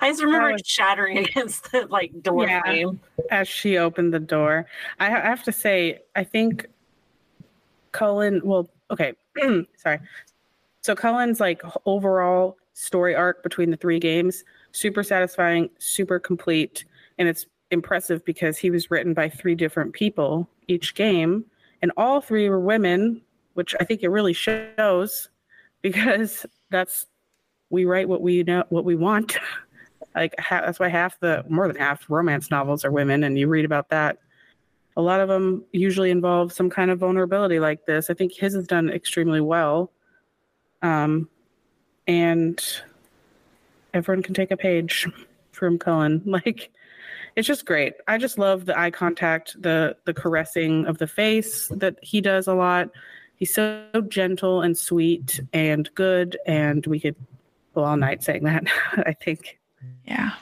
I 0.00 0.10
just 0.10 0.22
remember 0.22 0.50
oh. 0.50 0.52
was, 0.52 0.62
shattering 0.64 1.18
against 1.26 1.70
the 1.72 1.86
like 1.86 2.22
door 2.22 2.46
yeah, 2.46 2.60
frame 2.60 3.00
as 3.30 3.48
she 3.48 3.78
opened 3.78 4.12
the 4.12 4.20
door. 4.20 4.66
I, 5.00 5.06
I 5.06 5.10
have 5.10 5.42
to 5.44 5.52
say, 5.52 6.00
I 6.16 6.24
think 6.24 6.66
Cullen. 7.92 8.40
Well, 8.44 8.68
okay, 8.90 9.14
sorry. 9.76 10.00
So 10.82 10.94
Cullen's 10.94 11.40
like 11.40 11.62
overall 11.86 12.56
story 12.74 13.14
arc 13.14 13.42
between 13.42 13.70
the 13.70 13.76
three 13.76 13.98
games 13.98 14.44
super 14.72 15.02
satisfying, 15.02 15.70
super 15.78 16.18
complete, 16.18 16.84
and 17.18 17.28
it's 17.28 17.46
impressive 17.70 18.24
because 18.24 18.58
he 18.58 18.70
was 18.70 18.90
written 18.90 19.14
by 19.14 19.28
three 19.28 19.54
different 19.54 19.92
people 19.92 20.48
each 20.68 20.94
game, 20.94 21.44
and 21.82 21.92
all 21.96 22.20
three 22.20 22.48
were 22.48 22.60
women, 22.60 23.20
which 23.54 23.74
I 23.80 23.84
think 23.84 24.02
it 24.02 24.08
really 24.08 24.32
shows 24.32 25.28
because 25.82 26.46
that's 26.70 27.06
we 27.70 27.84
write 27.84 28.08
what 28.08 28.22
we 28.22 28.42
know 28.42 28.64
what 28.70 28.84
we 28.84 28.94
want. 28.94 29.36
like 30.14 30.38
ha- 30.38 30.62
that's 30.64 30.78
why 30.78 30.88
half 30.88 31.18
the 31.20 31.44
more 31.48 31.66
than 31.66 31.76
half 31.76 32.08
romance 32.08 32.50
novels 32.50 32.84
are 32.84 32.90
women, 32.90 33.24
and 33.24 33.38
you 33.38 33.48
read 33.48 33.64
about 33.64 33.88
that. 33.90 34.18
A 34.96 35.02
lot 35.02 35.20
of 35.20 35.28
them 35.28 35.64
usually 35.72 36.10
involve 36.10 36.52
some 36.52 36.68
kind 36.68 36.90
of 36.90 36.98
vulnerability 36.98 37.58
like 37.58 37.86
this. 37.86 38.10
I 38.10 38.14
think 38.14 38.32
his 38.34 38.54
is 38.54 38.66
done 38.66 38.90
extremely 38.90 39.40
well. 39.40 39.90
Um, 40.82 41.28
and 42.06 42.62
everyone 43.94 44.22
can 44.22 44.34
take 44.34 44.50
a 44.50 44.56
page 44.56 45.08
from 45.52 45.78
Cullen. 45.78 46.22
Like 46.26 46.70
it's 47.34 47.48
just 47.48 47.64
great. 47.64 47.94
I 48.08 48.18
just 48.18 48.36
love 48.38 48.66
the 48.66 48.78
eye 48.78 48.90
contact, 48.90 49.60
the 49.60 49.96
the 50.04 50.12
caressing 50.12 50.86
of 50.86 50.98
the 50.98 51.06
face 51.06 51.68
that 51.68 51.96
he 52.02 52.20
does 52.20 52.46
a 52.46 52.54
lot. 52.54 52.90
He's 53.36 53.54
so 53.54 53.86
gentle 54.08 54.60
and 54.60 54.76
sweet 54.76 55.40
and 55.52 55.92
good, 55.94 56.36
and 56.46 56.86
we 56.86 57.00
could 57.00 57.16
go 57.74 57.84
all 57.84 57.96
night 57.96 58.22
saying 58.22 58.44
that. 58.44 58.64
I 59.06 59.14
think. 59.14 59.58
Yeah. 60.04 60.32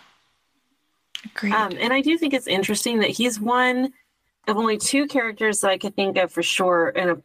Great. 1.35 1.53
Um, 1.53 1.73
and 1.79 1.93
I 1.93 2.01
do 2.01 2.17
think 2.17 2.35
it's 2.35 2.47
interesting 2.47 3.01
that 3.01 3.11
he's 3.11 3.39
one 3.41 3.93
of 4.49 4.57
only 4.57 4.79
two 4.79 5.07
characters 5.07 5.61
that 5.61 5.71
I 5.71 5.79
could 5.79 5.95
think 5.95 6.17
of 6.17 6.33
for 6.33 6.43
sure, 6.43 6.93
and 6.97 7.11
a 7.11 7.23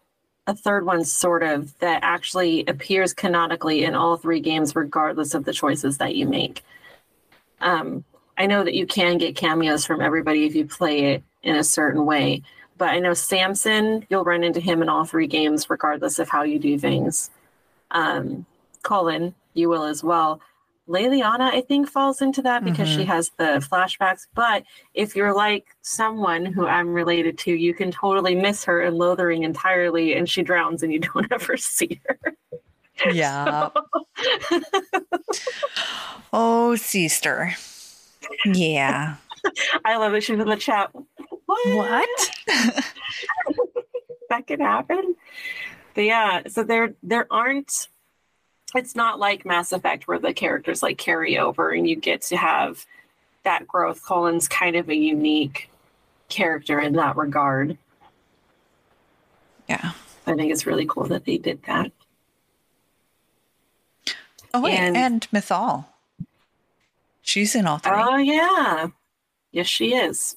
a 0.47 0.55
third 0.55 0.85
one 0.85 1.03
sort 1.03 1.43
of 1.43 1.77
that 1.79 1.99
actually 2.03 2.65
appears 2.67 3.13
canonically 3.13 3.83
in 3.83 3.95
all 3.95 4.17
three 4.17 4.39
games 4.39 4.75
regardless 4.75 5.33
of 5.33 5.43
the 5.45 5.53
choices 5.53 5.97
that 5.97 6.15
you 6.15 6.27
make 6.27 6.63
um, 7.61 8.03
i 8.37 8.45
know 8.45 8.63
that 8.63 8.75
you 8.75 8.85
can 8.85 9.17
get 9.17 9.35
cameos 9.35 9.85
from 9.85 10.01
everybody 10.01 10.45
if 10.45 10.55
you 10.55 10.65
play 10.65 11.13
it 11.13 11.23
in 11.43 11.55
a 11.55 11.63
certain 11.63 12.05
way 12.05 12.41
but 12.77 12.89
i 12.89 12.99
know 12.99 13.13
samson 13.13 14.05
you'll 14.09 14.23
run 14.23 14.43
into 14.43 14.59
him 14.59 14.81
in 14.81 14.89
all 14.89 15.05
three 15.05 15.27
games 15.27 15.69
regardless 15.69 16.19
of 16.19 16.29
how 16.29 16.43
you 16.43 16.59
do 16.59 16.77
things 16.77 17.31
um, 17.91 18.45
cullen 18.83 19.33
you 19.53 19.69
will 19.69 19.83
as 19.83 20.03
well 20.03 20.39
Leliana, 20.88 21.52
I 21.52 21.62
think, 21.62 21.90
falls 21.90 22.22
into 22.22 22.41
that 22.44 22.64
because 22.64 22.88
she 22.88 23.03
Mhm. 23.03 23.07
has 23.07 23.32
the 23.38 23.66
flashbacks. 23.72 24.28
But 24.36 24.64
if 24.94 25.16
you're 25.16 25.34
like 25.34 25.76
someone 25.82 26.45
who 26.45 26.68
I'm 26.68 26.94
related 26.94 27.38
to, 27.40 27.52
you 27.52 27.74
can 27.74 27.91
totally 27.91 28.36
miss 28.36 28.64
her 28.66 28.82
in 28.84 28.94
Lothering 28.95 29.44
entirely, 29.44 30.14
and 30.16 30.30
she 30.30 30.44
drowns, 30.44 30.84
and 30.84 30.94
you 30.94 30.99
don't 31.14 31.32
ever 31.32 31.57
see 31.57 31.99
her. 32.07 32.20
Yeah. 33.12 33.70
oh, 36.34 36.76
sister. 36.76 37.53
Yeah. 38.45 39.16
I 39.86 39.98
love 39.98 40.12
that 40.14 40.24
she's 40.24 40.40
in 40.40 40.48
the 40.48 40.56
chat. 40.56 40.91
What? 41.45 41.76
What? 41.76 42.32
that 44.30 44.48
could 44.48 44.60
happen. 44.62 45.16
But 45.94 46.03
yeah, 46.06 46.41
so 46.48 46.64
there 46.64 46.95
there 47.03 47.28
aren't 47.32 47.88
it's 48.77 48.95
not 48.95 49.19
like 49.19 49.45
Mass 49.45 49.72
Effect 49.72 50.07
where 50.07 50.19
the 50.19 50.34
characters 50.34 50.84
like 50.84 50.97
carry 50.97 51.38
over 51.38 51.72
and 51.72 51.88
you 51.88 51.95
get 51.95 52.22
to 52.23 52.38
have 52.38 52.85
that 53.43 53.68
growth. 53.68 54.03
Cullen's 54.06 54.47
kind 54.47 54.76
of 54.76 54.89
a 54.89 54.95
unique 54.95 55.69
character 56.30 56.80
in 56.80 56.93
that 56.93 57.15
regard. 57.15 57.77
Yeah. 59.69 59.91
I 60.27 60.34
think 60.35 60.52
it's 60.52 60.65
really 60.65 60.85
cool 60.88 61.06
that 61.06 61.26
they 61.26 61.38
did 61.38 61.61
that. 61.68 61.91
Oh 64.53 64.61
wait, 64.61 64.73
And- 64.77 64.95
and, 64.97 65.27
Mythal. 65.31 65.85
She's 67.22 67.56
in 67.56 67.65
all 67.65 67.80
three. 67.80 67.91
Oh 67.93 68.18
yeah. 68.18 68.88
Yes, 69.52 69.68
she 69.68 69.95
is. 69.95 70.35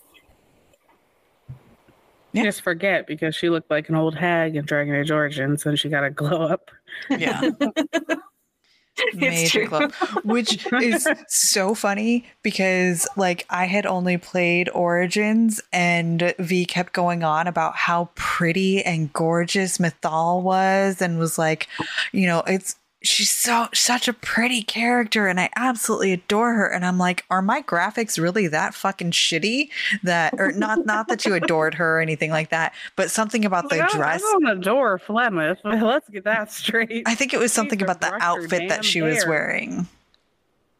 You 2.32 2.42
just 2.42 2.60
forget 2.62 3.06
because 3.06 3.34
she 3.34 3.48
looked 3.50 3.70
like 3.70 3.88
an 3.88 3.94
old 3.94 4.14
hag 4.14 4.56
in 4.56 4.64
Dragon 4.64 4.94
Age 4.94 5.10
Origins 5.10 5.66
and 5.66 5.78
she 5.78 5.88
got 5.88 6.04
a 6.04 6.10
glow 6.10 6.42
up. 6.42 6.70
Yeah. 7.10 7.50
Major 9.14 9.60
true. 9.60 9.68
club, 9.68 9.92
which 10.24 10.66
is 10.72 11.06
so 11.28 11.74
funny 11.74 12.26
because 12.42 13.06
like 13.16 13.46
I 13.48 13.66
had 13.66 13.86
only 13.86 14.16
played 14.18 14.68
Origins 14.70 15.60
and 15.72 16.34
V 16.38 16.64
kept 16.64 16.92
going 16.92 17.22
on 17.22 17.46
about 17.46 17.76
how 17.76 18.10
pretty 18.16 18.82
and 18.82 19.12
gorgeous 19.12 19.78
Mythal 19.78 20.42
was 20.42 21.00
and 21.00 21.18
was 21.18 21.38
like, 21.38 21.68
you 22.12 22.26
know, 22.26 22.42
it's 22.46 22.74
she's 23.02 23.30
so 23.30 23.68
such 23.72 24.08
a 24.08 24.12
pretty 24.12 24.62
character 24.62 25.28
and 25.28 25.38
I 25.38 25.50
absolutely 25.54 26.12
adore 26.12 26.54
her 26.54 26.66
and 26.66 26.84
I'm 26.84 26.98
like, 26.98 27.24
are 27.30 27.42
my 27.42 27.62
graphics 27.62 28.20
really 28.20 28.48
that 28.48 28.74
fucking 28.74 29.12
shitty 29.12 29.68
that 30.02 30.34
or 30.38 30.52
not 30.52 30.84
not 30.84 31.08
that 31.08 31.24
you 31.24 31.34
adored 31.34 31.74
her 31.74 31.98
or 31.98 32.00
anything 32.00 32.30
like 32.30 32.50
that, 32.50 32.74
but 32.96 33.10
something 33.10 33.44
about 33.44 33.68
the 33.70 33.82
I 33.84 33.88
dress 33.88 34.22
I 34.22 34.32
don't 34.32 34.48
adore 34.48 34.98
Flemeth, 34.98 35.58
but 35.62 35.80
let's 35.80 36.08
get 36.08 36.24
that 36.24 36.50
straight. 36.52 37.04
I 37.06 37.14
think 37.14 37.32
it 37.32 37.38
was 37.38 37.52
something 37.52 37.78
Please 37.78 37.84
about 37.84 38.00
the 38.00 38.14
outfit 38.20 38.68
that 38.68 38.84
she 38.84 39.02
was 39.02 39.24
wearing. 39.26 39.86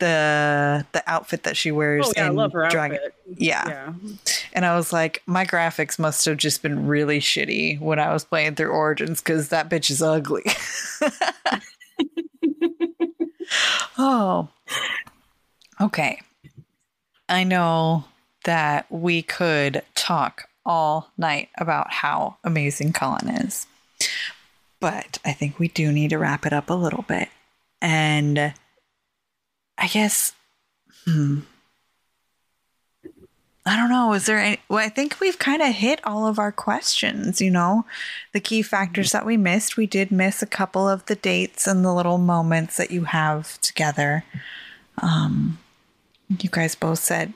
The 0.00 0.86
the 0.92 1.02
outfit 1.08 1.42
that 1.42 1.56
she 1.56 1.72
wears 1.72 2.06
Oh, 2.06 2.12
yeah, 2.16 2.26
I 2.26 2.28
in 2.28 2.36
love 2.36 2.52
her 2.52 2.68
Dragon. 2.68 3.00
Yeah. 3.36 3.64
Yeah. 3.66 3.92
And 4.52 4.64
I 4.64 4.76
was 4.76 4.92
like, 4.92 5.22
my 5.26 5.44
graphics 5.44 5.98
must 5.98 6.24
have 6.24 6.36
just 6.36 6.62
been 6.62 6.86
really 6.86 7.18
shitty 7.18 7.80
when 7.80 7.98
I 7.98 8.12
was 8.12 8.24
playing 8.24 8.54
through 8.54 8.70
Origins 8.70 9.20
because 9.20 9.48
that 9.48 9.68
bitch 9.68 9.90
is 9.90 10.00
ugly. 10.00 10.44
oh. 13.98 14.48
Okay. 15.80 16.20
I 17.28 17.44
know 17.44 18.04
that 18.44 18.86
we 18.90 19.22
could 19.22 19.82
talk 19.94 20.48
all 20.64 21.10
night 21.16 21.48
about 21.56 21.92
how 21.92 22.36
amazing 22.44 22.92
Cullen 22.92 23.28
is. 23.28 23.66
But 24.80 25.18
I 25.24 25.32
think 25.32 25.58
we 25.58 25.68
do 25.68 25.90
need 25.92 26.10
to 26.10 26.18
wrap 26.18 26.46
it 26.46 26.52
up 26.52 26.70
a 26.70 26.74
little 26.74 27.02
bit. 27.02 27.28
And 27.80 28.54
I 29.76 29.86
guess, 29.88 30.32
hmm. 31.04 31.40
I 33.68 33.76
don't 33.76 33.90
know. 33.90 34.14
Is 34.14 34.24
there 34.24 34.38
any? 34.38 34.60
Well, 34.68 34.84
I 34.84 34.88
think 34.88 35.20
we've 35.20 35.38
kind 35.38 35.60
of 35.60 35.74
hit 35.74 36.00
all 36.04 36.26
of 36.26 36.38
our 36.38 36.50
questions, 36.50 37.40
you 37.40 37.50
know, 37.50 37.84
the 38.32 38.40
key 38.40 38.62
factors 38.62 39.12
that 39.12 39.26
we 39.26 39.36
missed. 39.36 39.76
We 39.76 39.86
did 39.86 40.10
miss 40.10 40.42
a 40.42 40.46
couple 40.46 40.88
of 40.88 41.04
the 41.04 41.16
dates 41.16 41.66
and 41.66 41.84
the 41.84 41.92
little 41.92 42.16
moments 42.16 42.78
that 42.78 42.90
you 42.90 43.04
have 43.04 43.60
together. 43.60 44.24
Um, 45.02 45.58
you 46.40 46.48
guys 46.50 46.74
both 46.74 46.98
said 47.00 47.34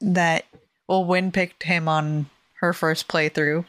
that, 0.00 0.44
well, 0.86 1.04
Win 1.04 1.32
picked 1.32 1.64
him 1.64 1.88
on 1.88 2.26
her 2.60 2.72
first 2.72 3.08
playthrough 3.08 3.64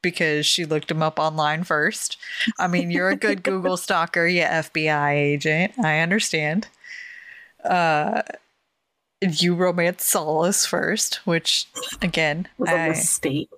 because 0.00 0.46
she 0.46 0.64
looked 0.64 0.90
him 0.90 1.02
up 1.02 1.18
online 1.18 1.64
first. 1.64 2.16
I 2.58 2.66
mean, 2.66 2.90
you're 2.90 3.10
a 3.10 3.16
good 3.16 3.42
Google 3.42 3.76
stalker, 3.76 4.26
you 4.26 4.42
FBI 4.42 5.12
agent. 5.12 5.72
I 5.78 5.98
understand. 6.00 6.68
Uh, 7.62 8.22
you 9.20 9.54
romance 9.54 10.04
Solas 10.12 10.66
first, 10.66 11.16
which 11.26 11.66
again, 12.02 12.48
Was 12.58 12.70
a 12.70 12.74
I, 12.74 12.88
mistake. 12.90 13.50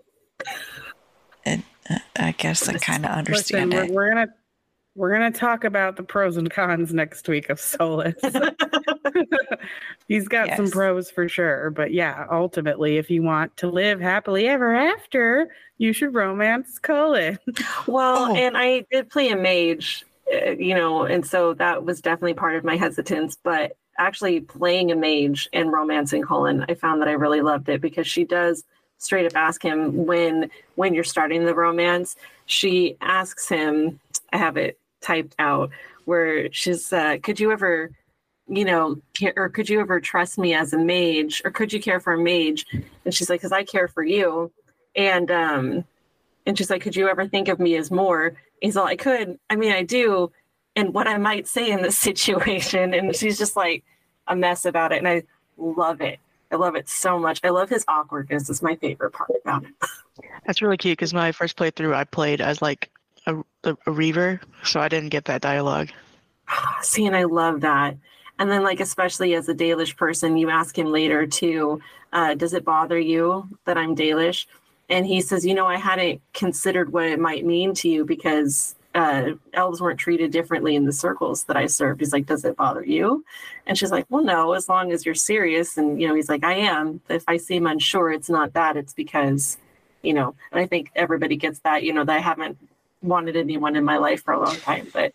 and, 1.45 1.63
uh, 1.89 1.99
I 2.17 2.33
guess 2.33 2.69
I 2.69 2.79
kind 2.79 3.05
of 3.05 3.11
Listen, 3.29 3.59
understand 3.59 3.73
we're, 3.73 3.95
we're 3.95 4.09
gonna 4.11 4.29
we're 4.97 5.13
gonna 5.13 5.31
talk 5.31 5.65
about 5.65 5.97
the 5.97 6.03
pros 6.03 6.37
and 6.37 6.51
cons 6.51 6.93
next 6.93 7.29
week 7.29 7.49
of 7.51 7.59
Solas. 7.59 8.15
He's 10.09 10.27
got 10.29 10.57
some 10.57 10.69
pros 10.71 11.11
for 11.11 11.29
sure, 11.29 11.71
but 11.71 11.93
yeah, 11.93 12.27
ultimately, 12.31 12.97
if 12.97 13.11
you 13.11 13.23
want 13.23 13.57
to 13.59 13.69
live 13.69 14.01
happily 14.01 14.49
ever 14.49 14.75
after, 14.75 15.49
you 15.79 15.93
should 15.93 16.15
romance 16.15 16.79
Cullen. 16.79 17.39
Well, 17.87 18.33
Oh. 18.33 18.35
and 18.35 18.57
I 18.57 18.85
did 18.91 19.11
play 19.11 19.29
a 19.31 19.37
mage, 19.37 20.05
uh, 20.35 20.51
you 20.51 20.75
know, 20.75 21.05
and 21.05 21.25
so 21.25 21.55
that 21.55 21.85
was 21.85 22.01
definitely 22.01 22.35
part 22.35 22.57
of 22.57 22.65
my 22.65 22.77
hesitance. 22.77 23.37
But 23.43 23.77
actually, 24.01 24.41
playing 24.41 24.91
a 24.91 24.97
mage 24.97 25.49
and 25.53 25.73
romancing 25.73 26.23
Cullen, 26.23 26.65
I 26.69 26.75
found 26.75 27.01
that 27.01 27.09
I 27.09 27.13
really 27.13 27.41
loved 27.41 27.69
it 27.69 27.81
because 27.81 28.07
she 28.07 28.25
does 28.25 28.65
straight 28.99 29.27
up 29.27 29.37
ask 29.37 29.63
him 29.63 30.07
when 30.07 30.51
when 30.75 30.95
you're 30.95 31.05
starting 31.05 31.45
the 31.45 31.55
romance. 31.55 32.17
She 32.47 32.97
asks 33.01 33.49
him, 33.49 34.01
I 34.33 34.39
have 34.39 34.57
it 34.57 34.79
typed 35.01 35.37
out, 35.39 35.71
where 36.05 36.53
she's, 36.53 36.93
uh, 36.93 37.19
could 37.23 37.39
you 37.39 37.53
ever, 37.53 37.91
you 38.49 38.65
know, 38.65 39.01
or 39.37 39.49
could 39.49 39.69
you 39.69 39.81
ever 39.81 40.01
trust 40.01 40.39
me 40.39 40.55
as 40.55 40.73
a 40.73 40.79
mage, 40.79 41.43
or 41.45 41.51
could 41.51 41.73
you 41.73 41.81
care 41.81 42.01
for 42.01 42.15
a 42.15 42.19
mage? 42.19 42.67
And 43.05 43.15
she's 43.15 43.31
like, 43.31 43.41
because 43.41 43.53
I 43.53 43.63
care 43.65 43.89
for 43.89 44.03
you, 44.03 44.51
and 44.97 45.31
um 45.31 45.85
and 46.47 46.57
she's 46.57 46.71
like, 46.71 46.83
Could 46.83 46.97
you 46.97 47.09
ever 47.09 47.27
think 47.27 47.49
of 47.49 47.59
me 47.59 47.77
as 47.77 47.91
more? 47.91 48.35
He's 48.61 48.77
all, 48.77 48.87
I 48.87 48.97
could. 48.97 49.39
I 49.49 49.57
mean, 49.57 49.73
I 49.73 49.83
do. 49.83 50.33
And 50.81 50.95
what 50.95 51.07
I 51.07 51.19
might 51.19 51.47
say 51.47 51.71
in 51.71 51.83
this 51.83 51.99
situation. 52.09 52.95
And 52.95 53.15
she's 53.15 53.39
just 53.39 53.57
like 53.57 53.85
a 54.27 54.35
mess 54.35 54.65
about 54.65 54.93
it. 54.93 54.99
And 54.99 55.09
I 55.09 55.23
love 55.59 56.01
it. 56.01 56.19
I 56.51 56.57
love 56.57 56.75
it 56.75 56.89
so 56.89 57.19
much. 57.19 57.41
I 57.45 57.51
love 57.51 57.69
his 57.69 57.85
awkwardness. 57.87 58.51
It's 58.51 58.63
my 58.63 58.75
favorite 58.77 59.13
part 59.13 59.31
about 59.45 59.65
it. 59.65 59.71
That's 60.47 60.61
really 60.61 60.77
cute 60.77 60.99
because 60.99 61.15
my 61.15 61.33
first 61.33 61.57
playthrough, 61.57 61.95
I 61.95 62.05
played 62.05 62.41
as 62.41 62.61
like 62.61 62.91
a, 63.27 63.37
a, 63.63 63.77
a 63.87 63.93
Reaver, 63.93 64.41
so 64.65 64.81
I 64.81 64.89
didn't 64.89 65.11
get 65.11 65.27
that 65.27 65.43
dialogue. 65.43 65.91
See, 66.83 67.07
and 67.07 67.15
I 67.15 67.25
love 67.25 67.61
that. 67.61 67.97
And 68.39 68.51
then, 68.51 68.63
like, 68.63 68.81
especially 68.81 69.35
as 69.35 69.49
a 69.51 69.55
Dalish 69.55 69.97
person, 69.97 70.39
you 70.39 70.49
ask 70.49 70.77
him 70.77 70.87
later 70.87 71.27
too, 71.27 71.81
uh, 72.13 72.35
does 72.35 72.55
it 72.55 72.65
bother 72.65 72.99
you 72.99 73.47
that 73.67 73.77
I'm 73.77 73.95
Dalish? 73.95 74.47
And 74.89 75.07
he 75.07 75.21
says, 75.21 75.45
you 75.47 75.55
know, 75.55 75.67
I 75.67 75.77
hadn't 75.77 76.21
considered 76.33 76.93
what 76.93 77.05
it 77.05 77.21
might 77.21 77.45
mean 77.45 77.75
to 77.75 77.89
you 77.89 78.05
because 78.05 78.75
uh, 78.95 79.31
elves 79.53 79.81
weren't 79.81 80.01
treated 80.01 80.33
differently 80.33 80.75
in 80.75 80.85
the 80.85 80.93
circles 80.93 81.45
that 81.45 81.57
I 81.57 81.67
served. 81.67 82.01
He's 82.01 82.13
like, 82.13 82.27
does 82.27 82.45
it 82.45 82.57
bother 82.57 82.85
you? 82.85 83.25
And 83.67 83.79
she's 83.79 83.91
like, 83.91 84.07
well, 84.09 84.25
no, 84.25 84.53
as 84.53 84.69
long 84.69 84.91
as 84.93 85.07
you're 85.07 85.15
serious. 85.15 85.77
And, 85.77 86.01
you 86.01 86.09
know, 86.09 86.15
he's 86.15 86.29
like, 86.29 86.43
I 86.43 86.55
am. 86.55 87.01
If 87.09 87.25
I 87.29 87.37
seem 87.37 87.67
unsure, 87.67 88.11
it's 88.11 88.29
not 88.29 88.55
that. 88.55 88.77
It's 88.77 88.93
because, 88.93 89.59
you 90.03 90.13
know, 90.13 90.35
and 90.51 90.61
I 90.61 90.67
think 90.67 90.91
everybody 90.97 91.37
gets 91.37 91.61
that, 91.61 91.85
you 91.85 91.93
know, 91.93 92.05
that 92.05 92.17
I 92.17 92.21
haven't 92.21 92.59
wanted 93.03 93.37
anyone 93.37 93.77
in 93.77 93.85
my 93.85 93.99
life 93.99 94.25
for 94.25 94.35
a 94.35 94.41
long 94.41 94.57
time, 94.57 94.89
but 94.93 95.13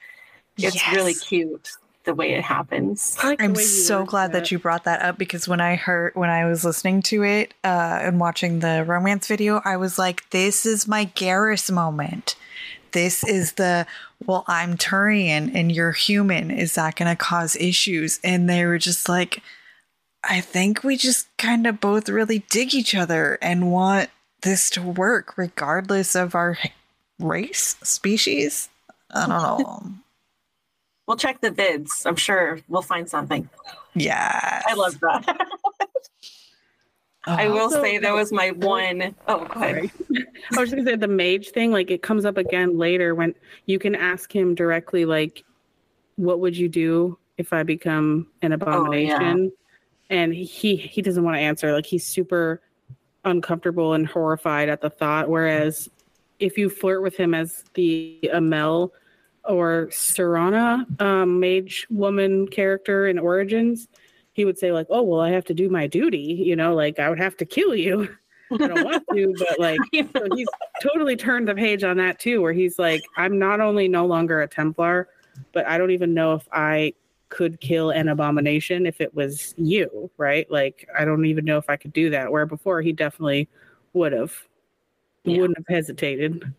it's 0.57 0.91
really 0.91 1.13
cute 1.13 1.69
the 2.05 2.13
way 2.13 2.33
it 2.33 2.43
happens. 2.43 3.17
I 3.21 3.29
like 3.29 3.39
the 3.39 3.43
I'm 3.43 3.55
so 3.55 3.97
worded 3.97 4.09
glad 4.09 4.31
that 4.33 4.51
you 4.51 4.59
brought 4.59 4.85
that 4.85 5.01
up 5.01 5.17
because 5.17 5.47
when 5.47 5.59
I 5.59 5.75
heard 5.75 6.15
when 6.15 6.29
I 6.29 6.45
was 6.45 6.63
listening 6.63 7.01
to 7.03 7.23
it 7.23 7.53
uh, 7.63 7.99
and 8.01 8.19
watching 8.19 8.59
the 8.59 8.85
romance 8.85 9.27
video, 9.27 9.61
I 9.65 9.77
was 9.77 9.99
like, 9.99 10.29
"This 10.29 10.65
is 10.65 10.87
my 10.87 11.07
Garrus 11.07 11.71
moment. 11.71 12.35
This 12.95 13.25
is 13.25 13.51
the 13.53 13.85
well, 14.25 14.45
I'm 14.47 14.77
Turian 14.77 15.53
and 15.53 15.69
you're 15.69 15.91
human. 15.91 16.49
Is 16.49 16.75
that 16.75 16.95
going 16.95 17.11
to 17.11 17.21
cause 17.21 17.57
issues?" 17.57 18.21
And 18.23 18.49
they 18.49 18.65
were 18.65 18.77
just 18.77 19.09
like, 19.09 19.43
"I 20.23 20.39
think 20.39 20.81
we 20.81 20.95
just 20.95 21.27
kind 21.37 21.67
of 21.67 21.81
both 21.81 22.07
really 22.07 22.39
dig 22.49 22.73
each 22.73 22.95
other 22.95 23.37
and 23.41 23.69
want 23.69 24.11
this 24.43 24.69
to 24.71 24.81
work, 24.81 25.37
regardless 25.37 26.15
of 26.15 26.35
our 26.35 26.57
race, 27.19 27.75
species. 27.83 28.69
I 29.11 29.27
don't 29.27 29.29
know. 29.29 29.91
We'll 31.07 31.17
check 31.17 31.39
the 31.39 31.51
vids. 31.51 32.03
I'm 32.05 32.15
sure 32.15 32.61
we'll 32.67 32.81
find 32.81 33.07
something. 33.07 33.47
yeah, 33.93 34.63
I 34.65 34.73
love 34.73 34.99
that. 35.01 35.37
I 37.27 37.47
will 37.47 37.61
Also, 37.61 37.81
say 37.81 37.97
that 37.97 38.13
was 38.13 38.31
my 38.31 38.51
one 38.51 39.15
oh 39.27 39.45
go 39.45 39.61
ahead. 39.61 39.89
Sorry. 39.89 39.91
I 40.55 40.59
was 40.59 40.69
just 40.69 40.75
gonna 40.75 40.85
say 40.85 40.95
the 40.95 41.07
mage 41.07 41.49
thing, 41.49 41.71
like 41.71 41.91
it 41.91 42.01
comes 42.01 42.25
up 42.25 42.37
again 42.37 42.77
later 42.77 43.15
when 43.15 43.33
you 43.65 43.79
can 43.79 43.95
ask 43.95 44.33
him 44.33 44.55
directly, 44.55 45.05
like, 45.05 45.43
what 46.17 46.39
would 46.39 46.55
you 46.55 46.69
do 46.69 47.17
if 47.37 47.51
I 47.53 47.63
become 47.63 48.27
an 48.41 48.51
abomination? 48.51 49.51
And 50.09 50.33
he 50.33 50.75
he 50.75 51.01
doesn't 51.01 51.23
want 51.23 51.35
to 51.35 51.41
answer. 51.41 51.71
Like 51.73 51.85
he's 51.85 52.05
super 52.05 52.61
uncomfortable 53.23 53.93
and 53.93 54.05
horrified 54.07 54.69
at 54.69 54.81
the 54.81 54.89
thought. 54.89 55.29
Whereas 55.29 55.89
if 56.39 56.57
you 56.57 56.69
flirt 56.69 57.01
with 57.01 57.15
him 57.17 57.33
as 57.33 57.63
the 57.73 58.19
Amell 58.33 58.91
or 59.45 59.87
Serana 59.91 60.85
um, 61.01 61.39
mage 61.39 61.87
woman 61.89 62.47
character 62.47 63.07
in 63.07 63.17
Origins, 63.17 63.87
he 64.35 64.43
would 64.43 64.59
say 64.59 64.73
like, 64.73 64.87
"Oh 64.89 65.01
well, 65.01 65.21
I 65.21 65.31
have 65.31 65.45
to 65.45 65.53
do 65.53 65.69
my 65.69 65.87
duty." 65.87 66.17
You 66.17 66.57
know, 66.57 66.75
like 66.75 66.99
I 66.99 67.09
would 67.09 67.19
have 67.19 67.37
to 67.37 67.45
kill 67.45 67.73
you. 67.73 68.09
I 68.51 68.57
don't 68.57 68.83
want 68.83 69.03
to, 69.13 69.33
but 69.39 69.59
like 69.59 69.79
so 69.93 70.27
he's 70.35 70.47
totally 70.83 71.15
turned 71.15 71.47
the 71.47 71.55
page 71.55 71.83
on 71.83 71.97
that 71.97 72.19
too, 72.19 72.41
where 72.41 72.53
he's 72.53 72.77
like, 72.77 73.01
I'm 73.17 73.39
not 73.39 73.61
only 73.61 73.87
no 73.87 74.05
longer 74.05 74.41
a 74.41 74.47
Templar, 74.47 75.07
but 75.53 75.65
I 75.65 75.77
don't 75.77 75.91
even 75.91 76.13
know 76.13 76.33
if 76.33 76.47
I 76.51 76.93
could 77.29 77.59
kill 77.61 77.89
an 77.89 78.09
abomination 78.09 78.85
if 78.85 78.99
it 78.99 79.15
was 79.15 79.55
you, 79.57 80.11
right? 80.17 80.51
Like 80.51 80.87
I 80.97 81.05
don't 81.05 81.25
even 81.25 81.45
know 81.45 81.57
if 81.57 81.69
I 81.69 81.77
could 81.77 81.93
do 81.93 82.09
that. 82.09 82.29
Where 82.29 82.45
before 82.45 82.81
he 82.81 82.91
definitely 82.91 83.47
would 83.93 84.11
have. 84.11 84.33
Yeah. 85.23 85.39
Wouldn't 85.39 85.57
have 85.57 85.75
hesitated. 85.75 86.53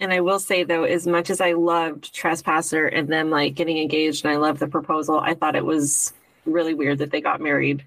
And 0.00 0.12
I 0.12 0.20
will 0.20 0.38
say 0.38 0.64
though, 0.64 0.84
as 0.84 1.06
much 1.06 1.30
as 1.30 1.40
I 1.40 1.52
loved 1.52 2.14
Trespasser 2.14 2.86
and 2.86 3.08
them 3.08 3.30
like 3.30 3.54
getting 3.54 3.78
engaged 3.78 4.24
and 4.24 4.32
I 4.32 4.36
loved 4.36 4.60
the 4.60 4.68
proposal, 4.68 5.18
I 5.18 5.34
thought 5.34 5.56
it 5.56 5.64
was 5.64 6.12
really 6.44 6.74
weird 6.74 6.98
that 6.98 7.10
they 7.10 7.20
got 7.20 7.40
married 7.40 7.84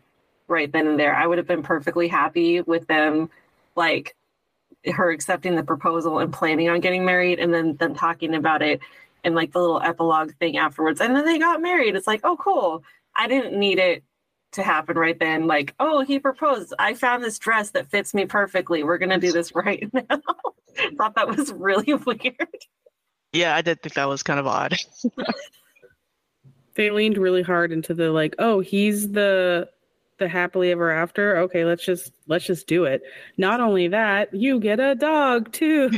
right 0.48 0.72
then 0.72 0.88
and 0.88 1.00
there. 1.00 1.16
I 1.16 1.28
would 1.28 1.38
have 1.38 1.48
been 1.48 1.64
perfectly 1.64 2.08
happy 2.08 2.62
with 2.62 2.88
them 2.88 3.30
like 3.76 4.16
her 4.86 5.12
accepting 5.12 5.56
the 5.56 5.64
proposal 5.64 6.20
and 6.20 6.34
planning 6.34 6.70
on 6.70 6.80
getting 6.80 7.06
married 7.06 7.40
and 7.40 7.54
then 7.54 7.76
them 7.76 7.94
talking 7.94 8.34
about 8.34 8.62
it 8.62 8.80
and 9.24 9.36
like 9.36 9.52
the 9.52 9.60
little 9.60 9.82
epilogue 9.82 10.34
thing 10.40 10.58
afterwards. 10.58 11.02
And 11.02 11.16
then 11.16 11.26
they 11.26 11.38
got 11.38 11.62
married. 11.62 11.96
It's 11.96 12.08
like, 12.08 12.22
oh 12.24 12.38
cool. 12.38 12.84
I 13.16 13.28
didn't 13.28 13.58
need 13.58 13.80
it 13.80 14.04
to 14.52 14.64
happen 14.64 14.98
right 14.98 15.20
then. 15.20 15.48
Like, 15.48 15.74
oh, 15.80 16.02
he 16.02 16.20
proposed. 16.20 16.74
I 16.80 16.94
found 16.94 17.24
this 17.24 17.40
dress 17.40 17.72
that 17.72 17.90
fits 17.90 18.14
me 18.14 18.26
perfectly. 18.26 18.84
We're 18.84 18.98
gonna 18.98 19.20
do 19.20 19.32
this 19.32 19.54
right 19.56 19.88
now. 19.94 20.04
Thought 20.98 21.16
that 21.16 21.28
was 21.28 21.52
really 21.54 21.94
weird. 22.06 22.58
Yeah, 23.34 23.56
I 23.56 23.62
did 23.62 23.82
think 23.82 23.96
that 23.96 24.10
was 24.10 24.24
kind 24.24 24.40
of 24.40 24.48
odd. 24.48 24.76
They 26.76 26.90
leaned 26.90 27.18
really 27.18 27.42
hard 27.42 27.72
into 27.72 27.94
the 27.94 28.12
like, 28.12 28.36
oh, 28.40 28.60
he's 28.62 29.12
the 29.12 29.70
the 30.18 30.28
happily 30.28 30.72
ever 30.72 30.92
after. 30.92 31.38
Okay, 31.38 31.66
let's 31.66 31.86
just 31.86 32.14
let's 32.28 32.46
just 32.46 32.68
do 32.68 32.86
it. 32.86 33.02
Not 33.38 33.60
only 33.60 33.88
that, 33.90 34.34
you 34.34 34.60
get 34.60 34.80
a 34.80 34.96
dog 34.96 35.52
too. 35.52 35.90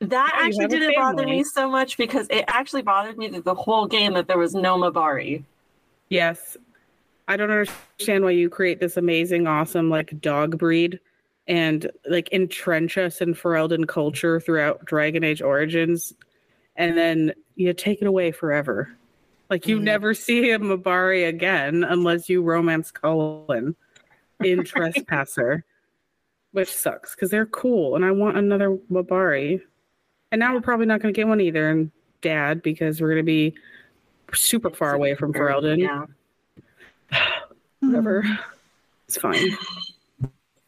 That 0.00 0.32
Yeah, 0.34 0.46
you 0.46 0.46
actually 0.46 0.66
didn't 0.66 0.94
bother 0.96 1.24
me 1.24 1.42
so 1.42 1.70
much 1.70 1.96
because 1.96 2.26
it 2.28 2.44
actually 2.48 2.82
bothered 2.82 3.16
me 3.16 3.28
that 3.28 3.44
the 3.44 3.54
whole 3.54 3.86
game 3.86 4.14
that 4.14 4.28
there 4.28 4.38
was 4.38 4.54
no 4.54 4.76
Mabari. 4.76 5.42
Yes. 6.10 6.56
I 7.28 7.36
don't 7.36 7.50
understand 7.50 8.24
why 8.24 8.30
you 8.30 8.48
create 8.48 8.78
this 8.80 8.96
amazing, 8.96 9.46
awesome 9.46 9.90
like 9.90 10.20
dog 10.20 10.58
breed 10.58 11.00
and 11.48 11.90
like 12.08 12.28
entrench 12.32 12.98
us 12.98 13.20
in 13.20 13.34
Ferelden 13.34 13.86
culture 13.86 14.40
throughout 14.40 14.84
Dragon 14.84 15.24
Age 15.24 15.42
Origins, 15.42 16.12
and 16.76 16.96
then 16.96 17.32
you 17.54 17.72
take 17.72 18.00
it 18.00 18.06
away 18.06 18.32
forever. 18.32 18.90
Like 19.50 19.66
you 19.66 19.78
Mhm. 19.78 19.82
never 19.82 20.14
see 20.14 20.50
a 20.50 20.58
Mabari 20.58 21.28
again 21.28 21.84
unless 21.84 22.28
you 22.28 22.42
romance 22.42 22.90
Cullen 22.90 23.76
in 24.42 24.64
Trespasser, 24.64 25.64
which 26.52 26.72
sucks 26.72 27.14
because 27.14 27.30
they're 27.30 27.46
cool 27.46 27.94
and 27.96 28.04
I 28.04 28.10
want 28.10 28.36
another 28.36 28.76
Mabari. 28.90 29.60
And 30.32 30.40
now 30.40 30.52
we're 30.54 30.60
probably 30.60 30.86
not 30.86 31.00
going 31.00 31.14
to 31.14 31.16
get 31.18 31.28
one 31.28 31.40
either 31.40 31.70
and 31.70 31.90
Dad 32.22 32.62
because 32.62 33.00
we're 33.00 33.08
going 33.10 33.18
to 33.18 33.22
be 33.22 33.54
super 34.34 34.70
far 34.70 34.94
away 34.94 35.14
from 35.14 35.32
Ferelden. 35.32 35.78
Yeah, 35.78 36.06
Whatever. 37.80 38.22
Hmm. 38.22 38.32
It's 39.08 39.18
fine. 39.18 39.56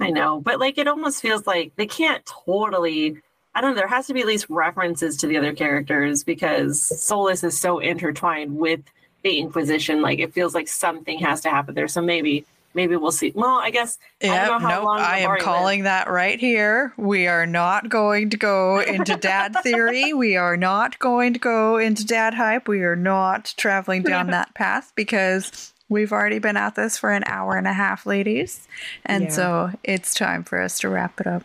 I 0.01 0.11
know, 0.11 0.41
but 0.41 0.61
like 0.61 0.79
it 0.79 0.87
almost 0.87 1.21
feels 1.21 1.47
like 1.47 1.73
they 1.77 1.87
can't 1.87 2.25
totally. 2.25 3.19
I 3.55 3.61
don't 3.61 3.71
know. 3.71 3.77
There 3.81 3.89
has 3.89 4.07
to 4.07 4.15
be 4.15 4.21
at 4.21 4.27
least 4.27 4.47
references 4.49 5.17
to 5.19 5.27
the 5.27 5.37
other 5.37 5.53
characters 5.53 6.23
because 6.23 6.79
Solas 6.81 7.43
is 7.43 7.59
so 7.59 7.81
intertwined 7.81 8.57
with 8.57 8.81
the 9.25 9.39
Inquisition. 9.39 10.01
Like 10.01 10.21
it 10.21 10.33
feels 10.33 10.55
like 10.55 10.69
something 10.69 11.19
has 11.19 11.41
to 11.41 11.51
happen 11.51 11.75
there. 11.75 11.89
So 11.89 12.01
maybe, 12.01 12.47
maybe 12.75 12.95
we'll 12.95 13.11
see. 13.11 13.33
Well, 13.35 13.59
I 13.59 13.71
guess 13.71 13.99
I 14.23 14.27
Yeah, 14.29 14.47
don't 14.47 14.63
know 14.63 14.69
how 14.69 14.75
nope. 14.77 14.85
long. 14.85 15.01
I 15.01 15.19
am 15.19 15.31
Mabari 15.31 15.41
calling 15.41 15.83
that 15.83 16.09
right 16.09 16.39
here. 16.39 16.93
We 16.97 17.27
are 17.27 17.47
not 17.47 17.89
going 17.89 18.31
to 18.31 18.37
go 18.37 18.79
into 18.79 19.17
dad 19.17 19.57
theory. 19.65 20.13
We 20.13 20.37
are 20.37 20.57
not 20.57 21.01
going 21.01 21.33
to 21.33 21.41
go 21.41 21.79
into 21.79 22.07
dad 22.07 22.35
hype. 22.35 22.69
We 22.69 22.83
are 22.83 22.95
not 22.95 23.55
traveling 23.57 24.05
down 24.05 24.27
that 24.31 24.55
path 24.55 24.93
because 24.95 25.73
we've 25.89 26.13
already 26.13 26.39
been 26.39 26.57
at 26.57 26.75
this 26.75 26.99
for 26.99 27.11
an 27.11 27.25
hour 27.27 27.57
and 27.57 27.67
a 27.67 27.73
half, 27.73 28.07
ladies. 28.07 28.67
And 29.05 29.25
Yeah. 29.25 29.31
so 29.31 29.71
it's 29.85 30.15
time 30.15 30.45
for 30.45 30.61
us 30.61 30.79
to 30.81 30.89
wrap 30.89 31.21
it 31.21 31.27
up. 31.27 31.43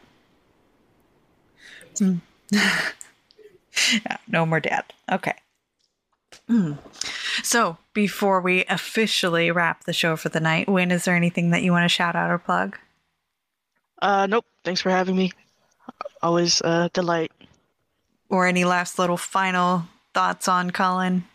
Hmm. 1.98 2.18
yeah, 2.52 4.18
no 4.28 4.46
more 4.46 4.60
dad. 4.60 4.86
Okay. 5.12 5.36
Hmm. 6.48 6.74
So 7.44 7.78
before 7.94 8.42
we 8.42 8.66
officially 8.66 9.52
wrap 9.52 9.84
the 9.86 9.94
show 9.94 10.16
for 10.16 10.30
the 10.30 10.40
night, 10.40 10.68
Win, 10.68 10.92
is 10.92 11.06
there 11.06 11.16
anything 11.16 11.52
that 11.52 11.64
you 11.64 11.72
want 11.72 11.84
to 11.86 11.90
shout 11.90 12.16
out 12.16 12.30
or 12.32 12.38
plug? 12.38 12.78
Uh, 14.02 14.26
nope. 14.28 14.46
Thanks 14.64 14.82
for 14.82 14.90
having 14.90 15.16
me. 15.16 15.32
Always 16.22 16.62
a 16.62 16.90
delight. 16.94 17.32
Or 18.30 18.48
any 18.48 18.66
last 18.66 18.98
little 18.98 19.18
final 19.18 19.86
thoughts 20.14 20.48
on 20.48 20.72
Cullen? 20.72 21.26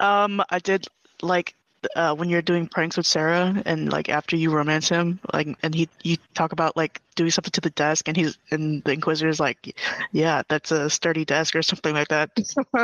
Um, 0.00 0.42
I 0.50 0.58
did 0.58 0.86
like 1.22 1.54
uh, 1.96 2.14
when 2.14 2.28
you're 2.28 2.42
doing 2.42 2.66
pranks 2.66 2.96
with 2.96 3.06
Sera, 3.06 3.62
and 3.66 3.90
like 3.92 4.08
after 4.08 4.36
you 4.36 4.50
romance 4.50 4.88
him, 4.88 5.20
like, 5.32 5.48
and 5.62 5.74
he 5.74 5.88
you 6.02 6.16
talk 6.34 6.52
about 6.52 6.76
like 6.76 7.00
doing 7.14 7.30
something 7.30 7.50
to 7.52 7.60
the 7.60 7.70
desk, 7.70 8.08
and 8.08 8.16
he's 8.16 8.38
and 8.50 8.82
the 8.84 8.92
Inquisitor's 8.92 9.40
like, 9.40 9.76
yeah, 10.12 10.42
that's 10.48 10.70
a 10.72 10.88
sturdy 10.90 11.24
desk 11.24 11.54
or 11.56 11.62
something 11.62 11.94
like 11.94 12.08
that. 12.08 12.30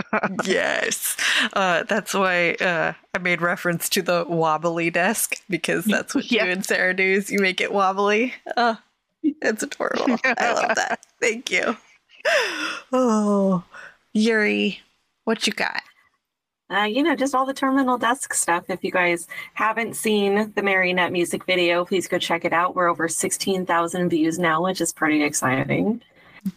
yes. 0.45 1.17
Uh, 1.53 1.83
that's 1.85 2.15
why 2.15 2.53
uh, 2.55 2.93
I 3.15 3.19
made 3.19 3.41
reference 3.43 3.89
to 3.91 4.03
the 4.03 4.25
wobbly 4.29 4.91
desk 4.91 5.35
because 5.49 5.85
that's 5.87 6.15
what 6.15 6.31
Yeah. 6.31 6.45
you 6.45 6.51
and 6.53 6.65
Sera 6.65 6.95
do 6.95 7.03
is 7.05 7.31
you 7.31 7.41
make 7.41 7.61
it 7.61 7.73
wobbly. 7.73 8.35
Oh, 8.57 8.79
it's 9.23 9.63
adorable. 9.63 10.17
I 10.25 10.53
love 10.53 10.75
that. 10.77 11.05
Thank 11.21 11.51
you. 11.51 11.77
Oh, 12.93 13.65
Yuri, 14.13 14.81
what 15.25 15.47
you 15.47 15.53
got? 15.53 15.83
Uh, 16.71 16.85
you 16.85 17.03
know, 17.03 17.17
just 17.17 17.35
all 17.35 17.45
the 17.45 17.55
Terminal 17.55 17.99
Dusk 17.99 18.33
stuff. 18.33 18.65
If 18.69 18.85
you 18.85 18.93
guys 18.93 19.27
haven't 19.55 19.97
seen 19.97 20.53
the 20.55 20.63
Marionette 20.63 21.11
music 21.11 21.45
video, 21.45 21.85
please 21.85 22.07
go 22.07 22.19
check 22.19 22.45
it 22.45 22.53
out. 22.53 22.77
We're 22.77 22.89
over 22.89 23.09
16,000 23.09 24.09
views 24.09 24.39
now, 24.39 24.63
which 24.63 24.81
is 24.81 24.93
pretty 24.93 25.25
exciting. 25.25 26.01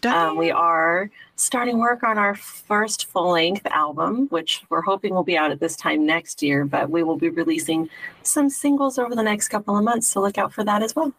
Um, 0.03 0.37
we 0.37 0.51
are 0.51 1.09
starting 1.35 1.79
work 1.79 2.03
on 2.03 2.17
our 2.17 2.35
first 2.35 3.07
full 3.07 3.31
length 3.31 3.65
album, 3.65 4.27
which 4.27 4.63
we're 4.69 4.81
hoping 4.81 5.13
will 5.13 5.23
be 5.23 5.35
out 5.35 5.51
at 5.51 5.59
this 5.59 5.75
time 5.75 6.05
next 6.05 6.41
year, 6.41 6.63
but 6.63 6.89
we 6.89 7.03
will 7.03 7.17
be 7.17 7.29
releasing 7.29 7.89
some 8.21 8.49
singles 8.49 8.97
over 8.97 9.15
the 9.15 9.23
next 9.23 9.49
couple 9.49 9.75
of 9.75 9.83
months. 9.83 10.07
So 10.07 10.21
look 10.21 10.37
out 10.37 10.53
for 10.53 10.63
that 10.63 10.83
as 10.83 10.95
well. 10.95 11.11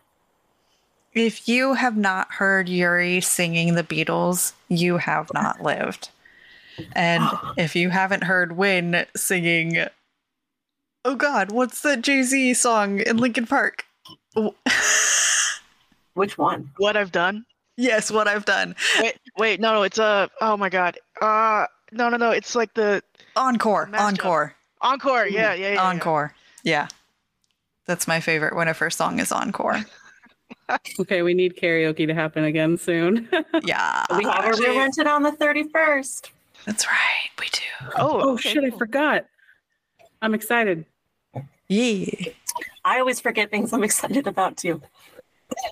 If 1.12 1.48
you 1.48 1.74
have 1.74 1.96
not 1.96 2.32
heard 2.32 2.68
Yuri 2.68 3.20
singing 3.20 3.74
the 3.74 3.84
Beatles, 3.84 4.52
you 4.68 4.96
have 4.98 5.30
not 5.34 5.62
lived. 5.62 6.10
And 6.92 7.24
if 7.56 7.76
you 7.76 7.90
haven't 7.90 8.24
heard 8.24 8.56
Win 8.56 9.06
singing, 9.16 9.86
oh 11.04 11.14
God, 11.14 11.52
what's 11.52 11.82
that 11.82 12.02
Jay 12.02 12.22
Z 12.22 12.54
song 12.54 13.00
in 13.00 13.16
Linkin 13.18 13.46
Park? 13.46 13.84
Which 16.14 16.38
one? 16.38 16.70
what 16.78 16.96
I've 16.96 17.12
done? 17.12 17.44
yes, 17.76 18.10
what 18.10 18.28
I've 18.28 18.44
done. 18.44 18.76
Wait, 19.00 19.16
wait, 19.36 19.60
no, 19.60 19.74
no, 19.74 19.82
it's 19.82 19.98
uh, 19.98 20.28
oh 20.40 20.56
my 20.56 20.68
god, 20.68 20.96
uh, 21.20 21.66
no, 21.92 22.08
no, 22.08 22.16
no, 22.16 22.30
it's 22.30 22.54
like 22.54 22.72
the 22.74 23.02
Encore, 23.36 23.88
Mashup. 23.88 24.00
encore, 24.12 24.54
encore. 24.80 25.26
Yeah, 25.26 25.54
yeah, 25.54 25.68
yeah. 25.68 25.72
yeah. 25.74 25.82
encore. 25.82 26.34
Yeah. 26.62 26.88
That's 27.86 28.06
my 28.08 28.20
favorite 28.20 28.56
Winifred 28.56 28.92
song 28.92 29.18
is 29.18 29.32
encore. 29.32 29.84
Okay, 30.98 31.20
we 31.20 31.34
need 31.34 31.56
karaoke 31.56 32.06
to 32.06 32.14
happen 32.14 32.44
again 32.44 32.78
soon. 32.78 33.28
Yeah. 33.64 34.04
We 34.16 34.24
have 34.24 34.44
it 34.44 34.48
actually- 34.48 34.78
rented 34.78 35.06
on 35.06 35.22
the 35.22 35.32
31st. 35.32 36.30
That's 36.64 36.86
right. 36.86 37.30
We 37.38 37.46
do. 37.52 37.60
Oh, 37.96 38.20
oh 38.20 38.32
okay, 38.34 38.50
shit, 38.50 38.64
I 38.64 38.70
forgot. 38.70 39.26
I'm 40.22 40.34
excited. 40.34 40.86
Yeah. 41.68 42.06
I 42.84 42.98
always 42.98 43.20
forget 43.20 43.50
things 43.50 43.72
I'm 43.72 43.82
excited 43.82 44.26
about 44.26 44.56
too. 44.56 44.82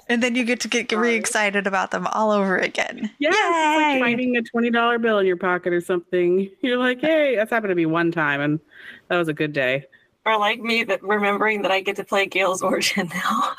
And 0.08 0.22
then 0.22 0.34
you 0.34 0.44
get 0.44 0.60
to 0.60 0.68
get 0.68 0.92
re 0.92 1.14
excited 1.14 1.66
about 1.66 1.90
them 1.90 2.06
all 2.08 2.30
over 2.30 2.56
again. 2.56 3.10
Yes, 3.18 3.34
it's 3.34 3.40
Yay! 3.40 4.00
like 4.00 4.00
finding 4.02 4.36
a 4.36 4.42
twenty 4.42 4.70
dollar 4.70 4.98
bill 4.98 5.18
in 5.18 5.26
your 5.26 5.36
pocket 5.36 5.72
or 5.72 5.80
something. 5.80 6.50
You're 6.60 6.76
like, 6.76 7.00
hey, 7.00 7.36
that's 7.36 7.50
happened 7.50 7.70
to 7.70 7.74
me 7.74 7.86
one 7.86 8.12
time, 8.12 8.40
and 8.40 8.60
that 9.08 9.16
was 9.16 9.28
a 9.28 9.32
good 9.32 9.52
day. 9.52 9.86
Or 10.24 10.38
like 10.38 10.60
me, 10.60 10.84
that 10.84 11.02
remembering 11.02 11.62
that 11.62 11.72
I 11.72 11.80
get 11.80 11.96
to 11.96 12.04
play 12.04 12.26
Gale's 12.26 12.62
Origin 12.62 13.10
now. 13.14 13.54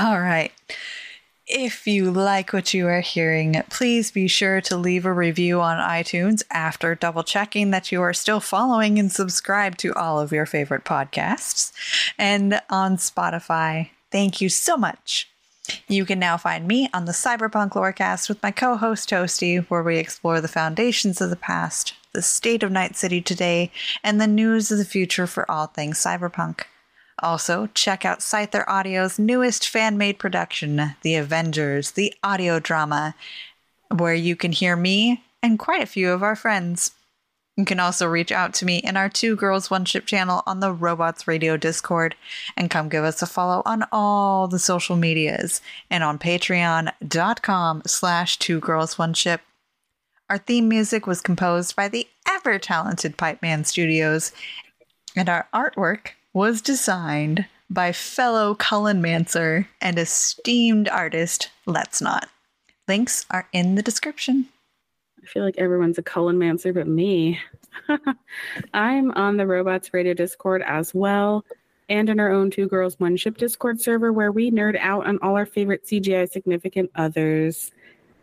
All 0.00 0.20
right. 0.20 0.52
If 1.46 1.86
you 1.86 2.10
like 2.10 2.54
what 2.54 2.72
you 2.72 2.88
are 2.88 3.02
hearing, 3.02 3.62
please 3.68 4.10
be 4.10 4.28
sure 4.28 4.62
to 4.62 4.78
leave 4.78 5.04
a 5.04 5.12
review 5.12 5.60
on 5.60 5.76
iTunes 5.76 6.42
after 6.50 6.94
double 6.94 7.22
checking 7.22 7.70
that 7.70 7.92
you 7.92 8.00
are 8.00 8.14
still 8.14 8.40
following 8.40 8.98
and 8.98 9.12
subscribed 9.12 9.78
to 9.80 9.92
all 9.92 10.18
of 10.18 10.32
your 10.32 10.46
favorite 10.46 10.84
podcasts. 10.84 11.70
And 12.16 12.62
on 12.70 12.96
Spotify, 12.96 13.90
thank 14.10 14.40
you 14.40 14.48
so 14.48 14.78
much. 14.78 15.28
You 15.86 16.06
can 16.06 16.18
now 16.18 16.38
find 16.38 16.66
me 16.66 16.88
on 16.94 17.04
the 17.04 17.12
Cyberpunk 17.12 17.72
Lorecast 17.72 18.30
with 18.30 18.42
my 18.42 18.50
co 18.50 18.76
host 18.76 19.10
Toasty, 19.10 19.66
where 19.66 19.82
we 19.82 19.98
explore 19.98 20.40
the 20.40 20.48
foundations 20.48 21.20
of 21.20 21.28
the 21.28 21.36
past, 21.36 21.92
the 22.14 22.22
state 22.22 22.62
of 22.62 22.72
Night 22.72 22.96
City 22.96 23.20
today, 23.20 23.70
and 24.02 24.18
the 24.18 24.26
news 24.26 24.72
of 24.72 24.78
the 24.78 24.84
future 24.84 25.26
for 25.26 25.50
all 25.50 25.66
things 25.66 25.98
cyberpunk. 26.02 26.62
Also, 27.20 27.68
check 27.74 28.04
out 28.04 28.20
Scyther 28.20 28.64
Audio's 28.66 29.18
newest 29.18 29.68
fan 29.68 29.96
made 29.96 30.18
production, 30.18 30.96
The 31.02 31.14
Avengers, 31.14 31.92
the 31.92 32.12
audio 32.22 32.58
drama, 32.58 33.14
where 33.88 34.14
you 34.14 34.34
can 34.36 34.52
hear 34.52 34.76
me 34.76 35.22
and 35.42 35.58
quite 35.58 35.82
a 35.82 35.86
few 35.86 36.10
of 36.10 36.22
our 36.22 36.34
friends. 36.34 36.92
You 37.56 37.64
can 37.64 37.78
also 37.78 38.08
reach 38.08 38.32
out 38.32 38.52
to 38.54 38.64
me 38.64 38.78
in 38.78 38.96
our 38.96 39.08
Two 39.08 39.36
Girls 39.36 39.70
One 39.70 39.84
Ship 39.84 40.04
channel 40.04 40.42
on 40.44 40.58
the 40.58 40.72
Robots 40.72 41.28
Radio 41.28 41.56
Discord 41.56 42.16
and 42.56 42.68
come 42.68 42.88
give 42.88 43.04
us 43.04 43.22
a 43.22 43.26
follow 43.26 43.62
on 43.64 43.84
all 43.92 44.48
the 44.48 44.58
social 44.58 44.96
medias 44.96 45.60
and 45.88 46.02
on 46.02 46.18
patreon.com 46.18 47.82
slash 47.86 48.38
two 48.40 48.58
girls 48.58 48.98
one 48.98 49.14
ship. 49.14 49.40
Our 50.28 50.38
theme 50.38 50.68
music 50.68 51.06
was 51.06 51.20
composed 51.20 51.76
by 51.76 51.86
the 51.86 52.08
ever 52.28 52.58
talented 52.58 53.16
Pipeman 53.16 53.66
Studios, 53.66 54.32
and 55.14 55.28
our 55.28 55.46
artwork 55.54 56.12
was 56.34 56.60
designed 56.60 57.46
by 57.70 57.92
fellow 57.92 58.56
Cullenmancer 58.56 59.66
and 59.80 59.98
esteemed 59.98 60.88
artist 60.88 61.48
Let's 61.64 62.02
Not. 62.02 62.28
Links 62.88 63.24
are 63.30 63.48
in 63.52 63.76
the 63.76 63.82
description. 63.82 64.48
I 65.22 65.26
feel 65.26 65.44
like 65.44 65.56
everyone's 65.56 65.96
a 65.96 66.02
Cullenmancer 66.02 66.74
but 66.74 66.88
me. 66.88 67.40
I'm 68.74 69.12
on 69.12 69.36
the 69.36 69.46
Robots 69.46 69.94
Radio 69.94 70.12
Discord 70.12 70.62
as 70.62 70.92
well, 70.92 71.44
and 71.88 72.10
in 72.10 72.18
our 72.18 72.32
own 72.32 72.50
Two 72.50 72.66
Girls 72.66 72.98
One 72.98 73.16
Ship 73.16 73.36
Discord 73.36 73.80
server 73.80 74.12
where 74.12 74.32
we 74.32 74.50
nerd 74.50 74.76
out 74.80 75.06
on 75.06 75.20
all 75.22 75.36
our 75.36 75.46
favorite 75.46 75.86
CGI 75.86 76.28
significant 76.30 76.90
others. 76.96 77.70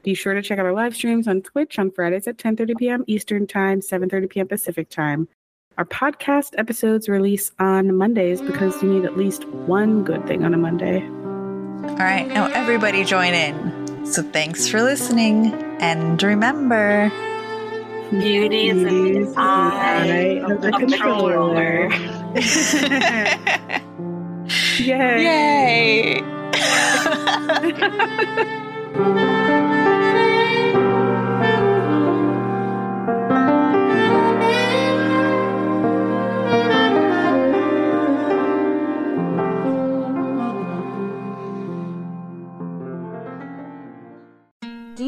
Be 0.03 0.15
sure 0.15 0.33
to 0.33 0.41
check 0.41 0.59
out 0.59 0.65
our 0.65 0.73
live 0.73 0.95
streams 0.95 1.29
on 1.29 1.41
Twitch 1.41 1.79
on 1.79 1.91
Fridays 1.91 2.27
at 2.27 2.37
10:30 2.37 2.77
p.m. 2.77 3.03
Eastern 3.07 3.47
Time, 3.47 3.79
7:30 3.79 4.29
p.m. 4.29 4.47
Pacific 4.49 4.89
Time. 4.89 5.29
Our 5.77 5.85
podcast 5.85 6.53
episodes 6.57 7.07
release 7.07 7.51
on 7.57 7.95
Mondays 7.95 8.41
because 8.41 8.81
you 8.83 8.91
need 8.93 9.05
at 9.05 9.17
least 9.17 9.45
one 9.47 10.03
good 10.03 10.27
thing 10.27 10.43
on 10.43 10.53
a 10.53 10.57
Monday. 10.57 11.01
All 11.01 11.95
right, 11.95 12.27
now 12.27 12.47
everybody 12.47 13.05
join 13.05 13.33
in. 13.33 14.05
So 14.05 14.21
thanks 14.21 14.67
for 14.67 14.81
listening, 14.81 15.53
and 15.79 16.21
remember 16.21 17.09
Beauty 18.11 18.67
is 18.67 18.83
in 18.83 19.31
the 19.31 19.33
eye 19.37 20.41
of 20.43 20.61
the 20.61 20.71
controller. 20.71 21.89
Yay! 24.79 26.21
Yay! 26.21 26.21